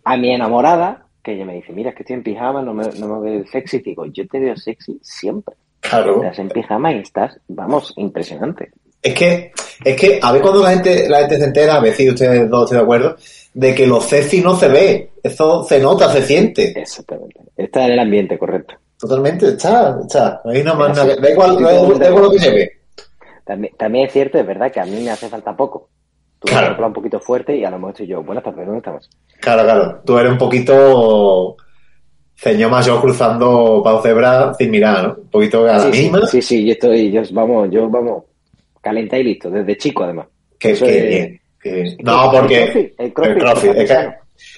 a 0.05 0.17
mi 0.17 0.33
enamorada, 0.33 1.05
que 1.23 1.33
ella 1.35 1.45
me 1.45 1.55
dice, 1.55 1.73
mira, 1.73 1.91
es 1.91 1.97
que 1.97 2.03
estoy 2.03 2.15
en 2.15 2.23
pijama, 2.23 2.63
no 2.63 2.73
me, 2.73 2.85
no 2.99 3.21
me 3.21 3.31
veo 3.31 3.45
sexy, 3.51 3.79
digo, 3.81 4.07
yo 4.07 4.27
te 4.29 4.39
veo 4.39 4.57
sexy 4.57 4.99
siempre. 5.03 5.55
Claro. 5.81 6.23
Estás 6.23 6.39
en 6.41 6.49
pijama 6.49 6.93
y 6.93 6.99
estás, 7.01 7.39
vamos, 7.49 7.93
impresionante. 7.97 8.71
Es 9.03 9.15
que, 9.15 9.53
es 9.85 10.01
que 10.01 10.19
a 10.23 10.33
ver 10.33 10.43
cuando 10.43 10.63
la 10.63 10.71
gente, 10.71 11.09
la 11.09 11.19
gente 11.21 11.39
se 11.39 11.45
entera, 11.45 11.77
a 11.77 11.81
ver 11.81 11.95
si 11.95 12.09
ustedes 12.09 12.49
dos 12.49 12.65
están 12.65 12.79
de 12.79 12.83
acuerdo, 12.85 13.17
de 13.59 13.75
que 13.75 13.87
lo 13.87 14.03
sexy 14.03 14.43
no 14.43 14.55
se 14.55 14.69
ve, 14.69 15.13
eso 15.23 15.65
se 15.65 15.81
nota, 15.81 16.13
se 16.13 16.21
siente. 16.23 16.79
Exactamente. 16.79 17.41
Está 17.57 17.87
en 17.87 17.93
el 17.93 17.99
ambiente, 18.01 18.39
correcto. 18.39 18.75
Totalmente, 18.99 19.49
está, 19.49 19.99
está. 20.03 20.43
Ahí 20.45 20.63
no 20.63 20.75
más 20.75 20.95
nada, 20.95 21.17
da 21.17 21.31
igual, 21.31 21.55
da 21.55 21.73
igual, 21.73 21.75
totalmente. 21.75 22.05
da 22.05 22.09
igual 22.11 22.25
lo 22.25 22.31
que 22.33 22.39
se 22.39 22.51
ve. 22.51 22.71
También, 23.47 23.73
también 23.79 24.07
es 24.07 24.13
cierto, 24.13 24.39
es 24.39 24.47
verdad 24.47 24.71
que 24.71 24.81
a 24.81 24.85
mí 24.85 25.01
me 25.03 25.11
hace 25.11 25.29
falta 25.31 25.57
poco. 25.57 25.89
Tú 26.39 26.49
Claro. 26.49 26.75
hablas 26.75 26.89
un 26.89 26.93
poquito 26.93 27.19
fuerte 27.19 27.57
y 27.57 27.65
a 27.65 27.71
lo 27.71 27.79
mejor 27.79 27.93
estoy 27.93 28.07
yo, 28.09 28.23
buenas 28.23 28.45
tardes, 28.45 28.67
¿dónde 28.67 28.79
estamos? 28.79 29.09
Claro, 29.41 29.63
claro. 29.63 30.01
Tú 30.05 30.19
eres 30.19 30.33
un 30.33 30.39
poquito 30.39 31.57
señor 32.35 32.71
mayor 32.71 33.01
cruzando 33.01 33.81
Pau 33.83 34.03
Cebra 34.03 34.53
sin 34.55 34.71
mirar, 34.71 35.03
¿no? 35.03 35.15
Un 35.23 35.31
poquito 35.31 35.63
a 35.67 35.79
la 35.79 35.81
Sí, 35.93 36.03
misma. 36.03 36.27
sí, 36.27 36.43
sí, 36.43 36.65
yo 36.67 36.73
estoy, 36.73 37.11
yo, 37.11 37.23
vamos, 37.33 37.69
yo, 37.71 37.89
vamos, 37.89 38.25
calenta 38.83 39.17
y 39.19 39.23
listo, 39.25 39.51
desde 39.51 39.79
chico 39.79 40.05
además. 40.05 40.27
Que, 40.59 40.73
Eso 40.73 40.85
que 40.85 40.99
es- 40.99 41.07
bien, 41.09 41.41
que 41.71 41.97
No, 42.03 42.31
crossfit, 42.31 42.33
porque 42.33 42.95
el 42.99 43.13
crossfit, 43.15 43.45
el 43.45 43.45
crossfit, 43.45 43.71
el 43.71 43.79
es 43.79 43.89
que 43.91 43.95
crossfit. 43.95 44.15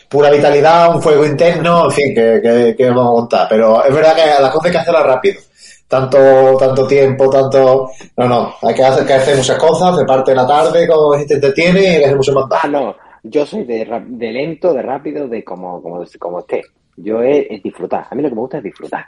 pura 0.08 0.30
vitalidad, 0.30 0.94
un 0.94 1.02
fuego 1.02 1.24
interno, 1.26 1.84
en 1.86 1.90
fin, 1.92 2.14
que, 2.14 2.40
que, 2.42 2.74
que 2.76 2.88
vamos 2.90 3.06
a 3.08 3.14
contar. 3.14 3.46
Pero 3.48 3.84
es 3.84 3.94
verdad 3.94 4.14
que 4.16 4.42
las 4.42 4.50
cosas 4.50 4.66
hay 4.66 4.72
que 4.72 4.78
hacerlas 4.78 5.06
rápido. 5.06 5.40
Tanto, 5.88 6.18
tanto 6.58 6.86
tiempo, 6.86 7.30
tanto... 7.30 7.90
No, 8.16 8.28
no, 8.28 8.54
hay 8.62 8.74
que 8.74 8.84
hacer, 8.84 9.06
que 9.06 9.14
hacer 9.14 9.36
muchas 9.36 9.58
cosas, 9.58 9.96
se 9.96 10.04
parte 10.04 10.34
la 10.34 10.46
tarde, 10.46 10.86
como 10.86 11.16
si 11.18 11.26
te 11.26 11.34
entretiene 11.34 11.80
y 11.82 11.86
hay 11.86 11.98
que 11.98 12.04
hacer 12.04 12.16
mucho 12.16 12.32
más. 12.34 12.44
Ah, 12.50 12.68
no, 12.68 12.94
yo 13.22 13.46
soy 13.46 13.64
de, 13.64 13.86
de 14.06 14.32
lento, 14.32 14.74
de 14.74 14.82
rápido, 14.82 15.26
de 15.28 15.42
como, 15.42 15.82
como, 15.82 16.04
como 16.18 16.38
esté. 16.40 16.62
Yo 16.96 17.22
es, 17.22 17.46
es 17.48 17.62
disfrutar. 17.62 18.06
A 18.10 18.14
mí 18.14 18.22
lo 18.22 18.28
que 18.28 18.34
me 18.34 18.40
gusta 18.42 18.58
es 18.58 18.64
disfrutar. 18.64 19.04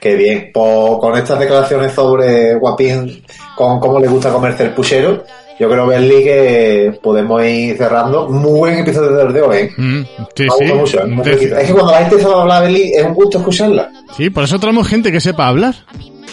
Qué 0.00 0.14
bien. 0.14 0.50
Pues 0.54 0.98
con 1.00 1.16
estas 1.16 1.38
declaraciones 1.40 1.92
sobre 1.92 2.54
Guapín, 2.54 3.24
con 3.56 3.80
cómo 3.80 3.98
le 3.98 4.06
gusta 4.06 4.30
comerse 4.32 4.64
el 4.64 4.74
puchero, 4.74 5.24
yo 5.58 5.68
creo, 5.68 5.86
Berli, 5.86 6.22
que 6.22 6.98
podemos 7.02 7.44
ir 7.44 7.76
cerrando. 7.76 8.28
Muy 8.28 8.58
buen 8.58 8.78
episodio 8.78 9.26
de 9.26 9.42
hoy, 9.42 9.56
¿eh? 9.56 9.70
Mm, 9.76 10.02
sí, 10.34 10.46
sí. 10.58 10.64
mucho, 10.72 11.00
¿eh? 11.00 11.06
Muy. 11.06 11.28
Es 11.28 11.66
que 11.66 11.72
cuando 11.72 11.92
la 11.92 11.98
gente 11.98 12.20
sabe 12.20 12.34
hablar, 12.34 12.62
Berli, 12.62 12.92
es 12.94 13.04
un 13.04 13.14
gusto 13.14 13.38
escucharla. 13.38 13.90
sí, 14.16 14.30
por 14.30 14.44
eso 14.44 14.58
traemos 14.58 14.86
gente 14.86 15.10
que 15.10 15.20
sepa 15.20 15.48
hablar. 15.48 15.74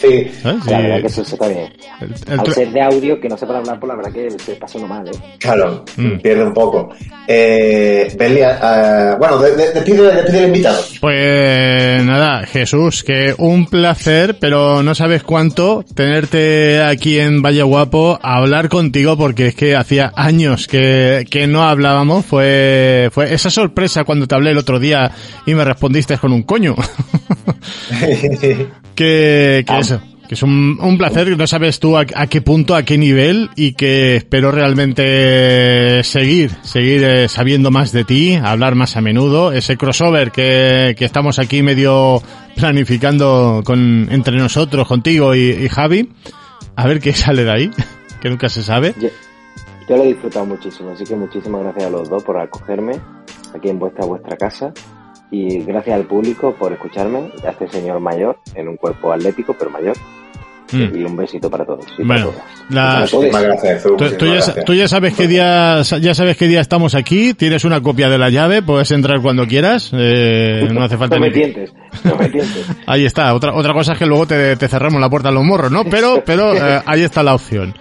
Sí. 0.05 0.31
¿sabes? 0.41 0.65
La 0.67 0.79
verdad 0.79 1.01
que 1.01 1.07
eso, 1.07 1.21
eso 1.21 1.35
está 1.35 1.47
bien. 1.47 1.73
El- 2.01 2.33
el 2.33 2.39
Al 2.39 2.53
ser 2.53 2.71
de 2.71 2.81
audio, 2.81 3.19
que 3.19 3.29
no 3.29 3.37
sepa 3.37 3.57
hablar, 3.57 3.79
pues 3.79 3.87
la 3.89 3.95
verdad 3.95 4.11
que 4.11 4.29
se 4.31 4.53
pasa 4.55 4.77
uno 4.77 4.87
mal, 4.87 5.07
¿eh? 5.07 5.11
Claro, 5.39 5.85
Mm. 5.97 6.17
pierde 6.19 6.43
un 6.43 6.53
poco. 6.53 6.89
Eh, 7.27 8.13
Berli, 8.17 8.39
eh, 8.41 9.15
bueno, 9.17 9.37
de- 9.39 9.55
de- 9.55 9.71
despide, 9.73 10.13
despide 10.15 10.39
el 10.39 10.45
invitado. 10.47 10.81
Pues 11.01 12.03
nada, 12.05 12.45
Jesús, 12.45 13.03
que 13.03 13.33
un 13.37 13.65
placer, 13.67 14.37
pero 14.39 14.83
no 14.83 14.93
sabes 14.95 15.23
cuánto 15.23 15.83
tenerte 15.95 16.81
aquí 16.83 17.19
en 17.19 17.41
Valle 17.41 17.63
Guapo 17.63 18.19
a 18.21 18.37
hablar 18.37 18.69
contigo 18.69 19.17
porque 19.17 19.47
es 19.47 19.55
que 19.55 19.75
hacía 19.75 20.11
años 20.15 20.67
que, 20.67 21.25
que 21.29 21.47
no 21.47 21.63
hablábamos. 21.63 22.25
Fue, 22.25 23.09
fue 23.11 23.33
esa 23.33 23.49
sorpresa 23.49 24.03
cuando 24.03 24.27
te 24.27 24.35
hablé 24.35 24.51
el 24.51 24.57
otro 24.57 24.79
día 24.79 25.11
y 25.45 25.53
me 25.53 25.63
respondiste 25.65 26.17
con 26.17 26.31
un 26.33 26.43
coño. 26.43 26.75
que, 28.95 29.63
que 29.67 29.79
eso, 29.79 29.94
que 30.28 30.36
es 30.36 30.43
un, 30.43 30.78
un 30.82 30.97
placer, 30.97 31.38
no 31.38 31.47
sabes 31.47 31.80
tú 31.80 31.97
a, 31.97 32.05
qué 32.05 32.41
punto, 32.41 32.76
a 32.76 32.84
qué 32.84 32.97
nivel 32.97 33.49
y 33.55 33.73
que 33.73 34.17
espero 34.17 34.51
realmente 34.51 36.03
seguir, 36.03 36.51
seguir 36.63 37.03
eh, 37.03 37.28
sabiendo 37.28 37.71
más 37.71 37.91
de 37.91 38.03
ti, 38.03 38.36
hablar 38.36 38.76
más 38.76 38.97
a 38.97 39.01
menudo, 39.01 39.51
ese 39.51 39.78
crossover 39.78 40.32
que, 40.32 40.95
que 40.97 41.05
estamos 41.05 41.39
aquí 41.39 41.61
medio 41.61 42.21
planificando 42.55 43.61
con, 43.65 44.07
entre 44.11 44.38
nosotros, 44.38 44.88
contigo 44.88 45.36
y, 45.36 45.49
y 45.51 45.69
Javi, 45.69 46.09
a 46.76 46.88
ver 46.88 46.99
qué 46.99 47.13
sale 47.13 47.43
de 47.43 47.51
ahí, 47.51 47.71
que 48.21 48.30
nunca 48.30 48.49
se 48.49 48.63
sabe. 48.63 48.93
Yo, 48.99 49.09
yo 49.88 49.97
lo 49.97 50.03
he 50.03 50.07
disfrutado 50.07 50.45
muchísimo, 50.45 50.91
así 50.91 51.03
que 51.03 51.15
muchísimas 51.15 51.61
gracias 51.61 51.86
a 51.86 51.89
los 51.89 52.09
dos 52.09 52.23
por 52.23 52.38
acogerme 52.39 52.99
aquí 53.53 53.69
en 53.69 53.80
vuestra 53.80 54.05
vuestra 54.05 54.38
casa. 54.38 54.73
Y 55.32 55.59
gracias 55.63 55.95
al 55.95 56.05
público 56.05 56.53
por 56.53 56.71
escucharme, 56.71 57.32
a 57.45 57.49
este 57.49 57.67
señor 57.67 57.99
mayor, 57.99 58.39
en 58.53 58.67
un 58.67 58.78
cuerpo 58.78 59.11
atlético 59.11 59.55
pero 59.57 59.71
mayor, 59.71 59.97
Mm. 60.72 60.97
y 60.97 61.03
un 61.03 61.16
besito 61.16 61.49
para 61.49 61.63
todos. 61.63 61.86
y 61.97 62.03
Bueno, 62.03 62.32
para 62.32 63.05
todas. 63.05 63.32
la- 63.32 63.41
gracias, 63.41 63.84
Tú, 63.84 63.97
ya, 63.99 64.09
sa- 64.09 64.26
gracias. 64.53 64.66
tú 64.66 64.74
ya 64.74 64.88
sabes 64.88 65.13
qué 65.16 65.28
día 65.28 65.82
ya 65.84 66.16
sabes 66.16 66.38
qué 66.38 66.47
día 66.47 66.59
estamos 66.61 66.95
aquí. 66.95 67.34
Tienes 67.36 67.66
una 67.66 67.82
copia 67.82 68.09
de 68.09 68.18
la 68.18 68.30
llave, 68.32 68.61
puedes 68.63 68.89
entrar 68.91 69.22
cuando 69.22 69.45
quieras. 69.47 69.91
eh, 69.93 70.68
no 70.72 70.82
hace 70.84 70.97
falta 70.97 71.16
No 71.18 71.22
me 71.22 71.28
ni- 71.28 71.34
tientes, 71.36 71.72
no 72.03 72.16
me 72.16 72.30
tientes. 72.30 72.66
Ahí 72.88 73.05
está. 73.05 73.34
Otra 73.36 73.53
otra 73.53 73.74
cosa 73.74 73.93
es 73.93 73.99
que 73.99 74.05
luego 74.07 74.26
te, 74.26 74.55
te 74.55 74.68
cerramos 74.68 74.99
la 74.99 75.09
puerta 75.09 75.30
a 75.30 75.32
los 75.32 75.43
morros, 75.43 75.72
¿no? 75.72 75.84
Pero 75.86 76.24
pero 76.26 76.55
eh, 76.55 76.82
ahí 76.86 77.01
está 77.03 77.22
la 77.22 77.36
opción. 77.36 77.76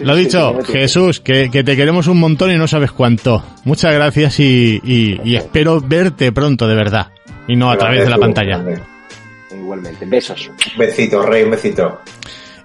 Lo 0.00 0.14
dicho. 0.14 0.58
Jesús, 0.66 1.20
que, 1.20 1.48
que 1.50 1.64
te 1.64 1.74
queremos 1.76 2.06
un 2.08 2.18
montón 2.20 2.50
y 2.50 2.56
no 2.56 2.66
sabes 2.66 2.90
cuánto. 2.92 3.42
Muchas 3.64 3.94
gracias 3.94 4.40
y, 4.40 4.78
y, 4.84 5.20
y 5.24 5.36
espero 5.36 5.80
verte 5.80 6.32
pronto, 6.32 6.66
de 6.68 6.74
verdad. 6.74 7.06
Y 7.48 7.56
no 7.56 7.70
a 7.70 7.78
través 7.78 8.04
de 8.04 8.10
la 8.10 8.18
pantalla. 8.18 8.62
Igualmente, 9.60 10.04
besos. 10.06 10.50
Besito, 10.76 11.22
Rey, 11.22 11.44
un 11.44 11.50
besito. 11.52 12.00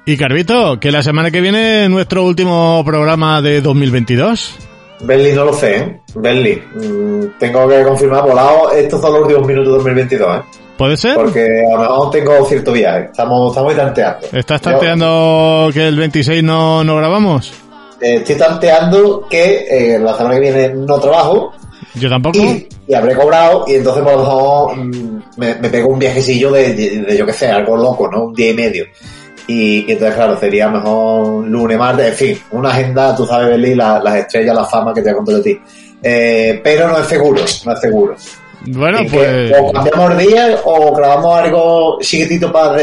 Y 0.05 0.17
Carvito, 0.17 0.79
que 0.79 0.91
la 0.91 1.03
semana 1.03 1.29
que 1.31 1.41
viene 1.41 1.87
nuestro 1.89 2.23
último 2.25 2.81
programa 2.85 3.41
de 3.41 3.61
2022. 3.61 4.55
Berli 5.01 5.33
no 5.33 5.45
lo 5.45 5.53
sé, 5.53 5.77
¿eh? 5.77 6.01
Berli, 6.15 6.55
mm, 6.75 7.39
tengo 7.39 7.67
que 7.67 7.83
confirmar, 7.83 8.23
volado, 8.23 8.71
estos 8.71 9.01
son 9.01 9.13
los 9.13 9.21
últimos 9.23 9.47
minutos 9.47 9.67
de 9.71 9.77
2022, 9.77 10.37
¿eh? 10.37 10.41
¿Puede 10.77 10.97
ser? 10.97 11.15
Porque 11.15 11.63
a 11.67 11.73
lo 11.75 11.79
mejor 11.81 12.11
tengo 12.11 12.45
cierto 12.45 12.71
viaje, 12.71 13.05
estamos, 13.05 13.51
estamos 13.51 13.75
tanteando. 13.75 14.27
¿Estás 14.31 14.61
Yo, 14.61 14.71
tanteando 14.71 15.69
que 15.73 15.87
el 15.87 15.95
26 15.97 16.43
no, 16.43 16.83
no 16.83 16.97
grabamos? 16.97 17.51
eh, 18.01 18.15
estoy 18.15 18.35
tanteando 18.35 19.27
que 19.29 19.67
eh, 19.95 19.99
la 19.99 20.15
semana 20.17 20.35
que 20.35 20.41
viene 20.41 20.69
no 20.73 20.99
trabajo 20.99 21.53
Yo 21.93 22.09
tampoco. 22.09 22.39
y, 22.39 22.67
y 22.91 22.93
habré 22.93 23.15
cobrado 23.15 23.63
y 23.67 23.75
entonces 23.75 24.03
por 24.03 24.13
lo 24.13 24.19
mejor 24.19 24.75
mm, 24.77 25.23
me, 25.37 25.55
me 25.55 25.69
pego 25.69 25.87
un 25.89 25.99
viajecillo 25.99 26.51
de, 26.51 26.73
de, 26.73 26.89
de, 27.03 27.17
yo 27.17 27.25
qué 27.25 27.31
sé, 27.31 27.47
algo 27.47 27.77
loco, 27.77 28.09
¿no? 28.11 28.25
Un 28.25 28.33
día 28.33 28.51
y 28.51 28.53
medio. 28.53 28.85
Y, 29.47 29.85
y 29.87 29.91
entonces, 29.93 30.15
claro, 30.15 30.37
sería 30.39 30.67
mejor 30.69 31.47
lunes, 31.47 31.77
martes, 31.77 32.07
en 32.09 32.13
fin, 32.15 32.43
una 32.51 32.69
agenda, 32.69 33.15
tú 33.15 33.25
sabes, 33.25 33.47
Berli, 33.47 33.75
la- 33.75 33.99
las 34.03 34.15
estrellas, 34.17 34.55
la 34.55 34.65
fama 34.65 34.93
que 34.93 35.01
te 35.01 35.13
conté 35.13 35.33
de 35.35 35.41
ti. 35.41 35.59
Eh, 36.03 36.59
pero 36.63 36.89
no 36.89 36.99
es 36.99 37.07
seguro, 37.07 37.41
no 37.65 37.73
es 37.73 37.79
seguro. 37.79 38.15
Bueno, 38.67 39.01
Y 39.01 39.07
que 39.07 39.17
pues... 39.17 39.53
o 39.59 39.71
cambiamos 39.71 40.17
día 40.17 40.55
o 40.65 40.93
grabamos 40.95 41.39
algo 41.39 41.97
chiquitito 42.01 42.51
para 42.51 42.77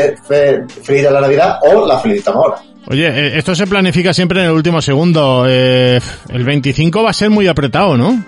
felicitar 0.82 1.12
la 1.12 1.20
Navidad 1.20 1.58
o 1.62 1.86
la 1.86 1.98
felicitamos 1.98 2.44
ahora. 2.46 2.62
Oye, 2.90 3.06
eh, 3.08 3.38
esto 3.38 3.54
se 3.54 3.66
planifica 3.66 4.12
siempre 4.14 4.40
en 4.40 4.46
el 4.46 4.52
último 4.52 4.80
segundo. 4.82 5.44
Eh, 5.46 6.00
el 6.30 6.44
25 6.44 7.02
va 7.02 7.10
a 7.10 7.12
ser 7.12 7.30
muy 7.30 7.46
apretado, 7.46 7.96
¿no? 7.96 8.24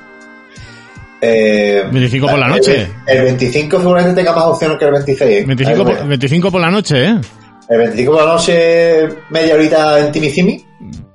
Eh, 1.23 1.85
25 1.91 2.27
por 2.29 2.39
la 2.39 2.49
noche. 2.49 2.89
El, 3.07 3.16
el 3.18 3.25
25 3.25 3.79
seguramente 3.79 4.14
tenga 4.21 4.35
más 4.35 4.45
opciones 4.47 4.79
que 4.79 4.85
el 4.87 4.93
26. 4.93 5.31
¿eh? 5.31 5.45
25 5.47 5.71
Ahí 5.71 5.77
lo 5.79 5.85
por, 5.85 5.95
dejo. 5.97 6.09
25 6.09 6.51
por 6.51 6.61
la 6.61 6.71
noche, 6.71 7.05
¿eh? 7.05 7.14
El 7.68 7.79
25 7.79 8.12
por 8.12 8.25
la 8.25 8.33
noche, 8.33 9.09
media 9.31 9.55
horita 9.55 10.01
en 10.01 10.11
Timicimi. 10.12 10.64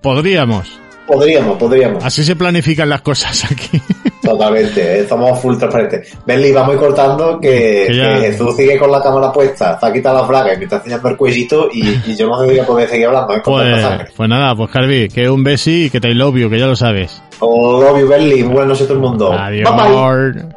Podríamos. 0.01 0.79
Podríamos, 1.07 1.57
podríamos. 1.57 2.03
Así 2.03 2.23
se 2.23 2.35
planifican 2.35 2.89
las 2.89 3.01
cosas 3.01 3.45
aquí. 3.51 3.79
Totalmente, 4.23 5.01
eh, 5.01 5.05
somos 5.07 5.39
full 5.39 5.55
transparentes. 5.57 6.17
Berli, 6.25 6.51
vamos 6.51 6.71
a 6.71 6.73
ir 6.73 6.79
cortando 6.79 7.39
que, 7.39 7.85
Que 7.87 7.95
ya- 7.95 8.15
que 8.15 8.21
Jesús 8.31 8.55
sigue 8.55 8.75
con 8.79 8.91
la 8.91 8.99
cámara 9.03 9.31
puesta, 9.31 9.73
está 9.73 9.93
quitando 9.93 10.21
la 10.21 10.27
fraga 10.27 10.53
y 10.53 10.57
me 10.57 10.63
está 10.63 10.77
enseñando 10.77 11.09
el 11.09 11.15
cuellito 11.17 11.69
y, 11.71 11.87
y 12.07 12.15
yo 12.15 12.27
no 12.27 12.39
sé 12.39 12.45
si 12.47 12.51
voy 12.55 12.59
a 12.59 12.65
poder 12.65 12.89
seguir 12.89 13.05
hablando, 13.05 13.35
¿eh? 13.35 13.41
Pues, 13.43 14.11
pues 14.15 14.29
nada, 14.29 14.55
pues 14.55 14.71
Carvi, 14.71 15.07
que 15.09 15.29
un 15.29 15.43
besi 15.43 15.85
y 15.85 15.89
que 15.91 15.99
te 16.01 16.11
love 16.15 16.37
you, 16.37 16.49
que 16.49 16.57
ya 16.57 16.65
lo 16.65 16.75
sabes. 16.75 17.21
You, 17.41 18.07
Berli. 18.07 18.43
Buenas 18.43 18.67
noches 18.67 18.83
a 18.83 18.87
todo 18.87 18.93
el 18.95 19.03
mundo. 19.03 19.29
Bye, 19.31 19.63
bye. 19.63 19.73
Adiós. 19.87 20.54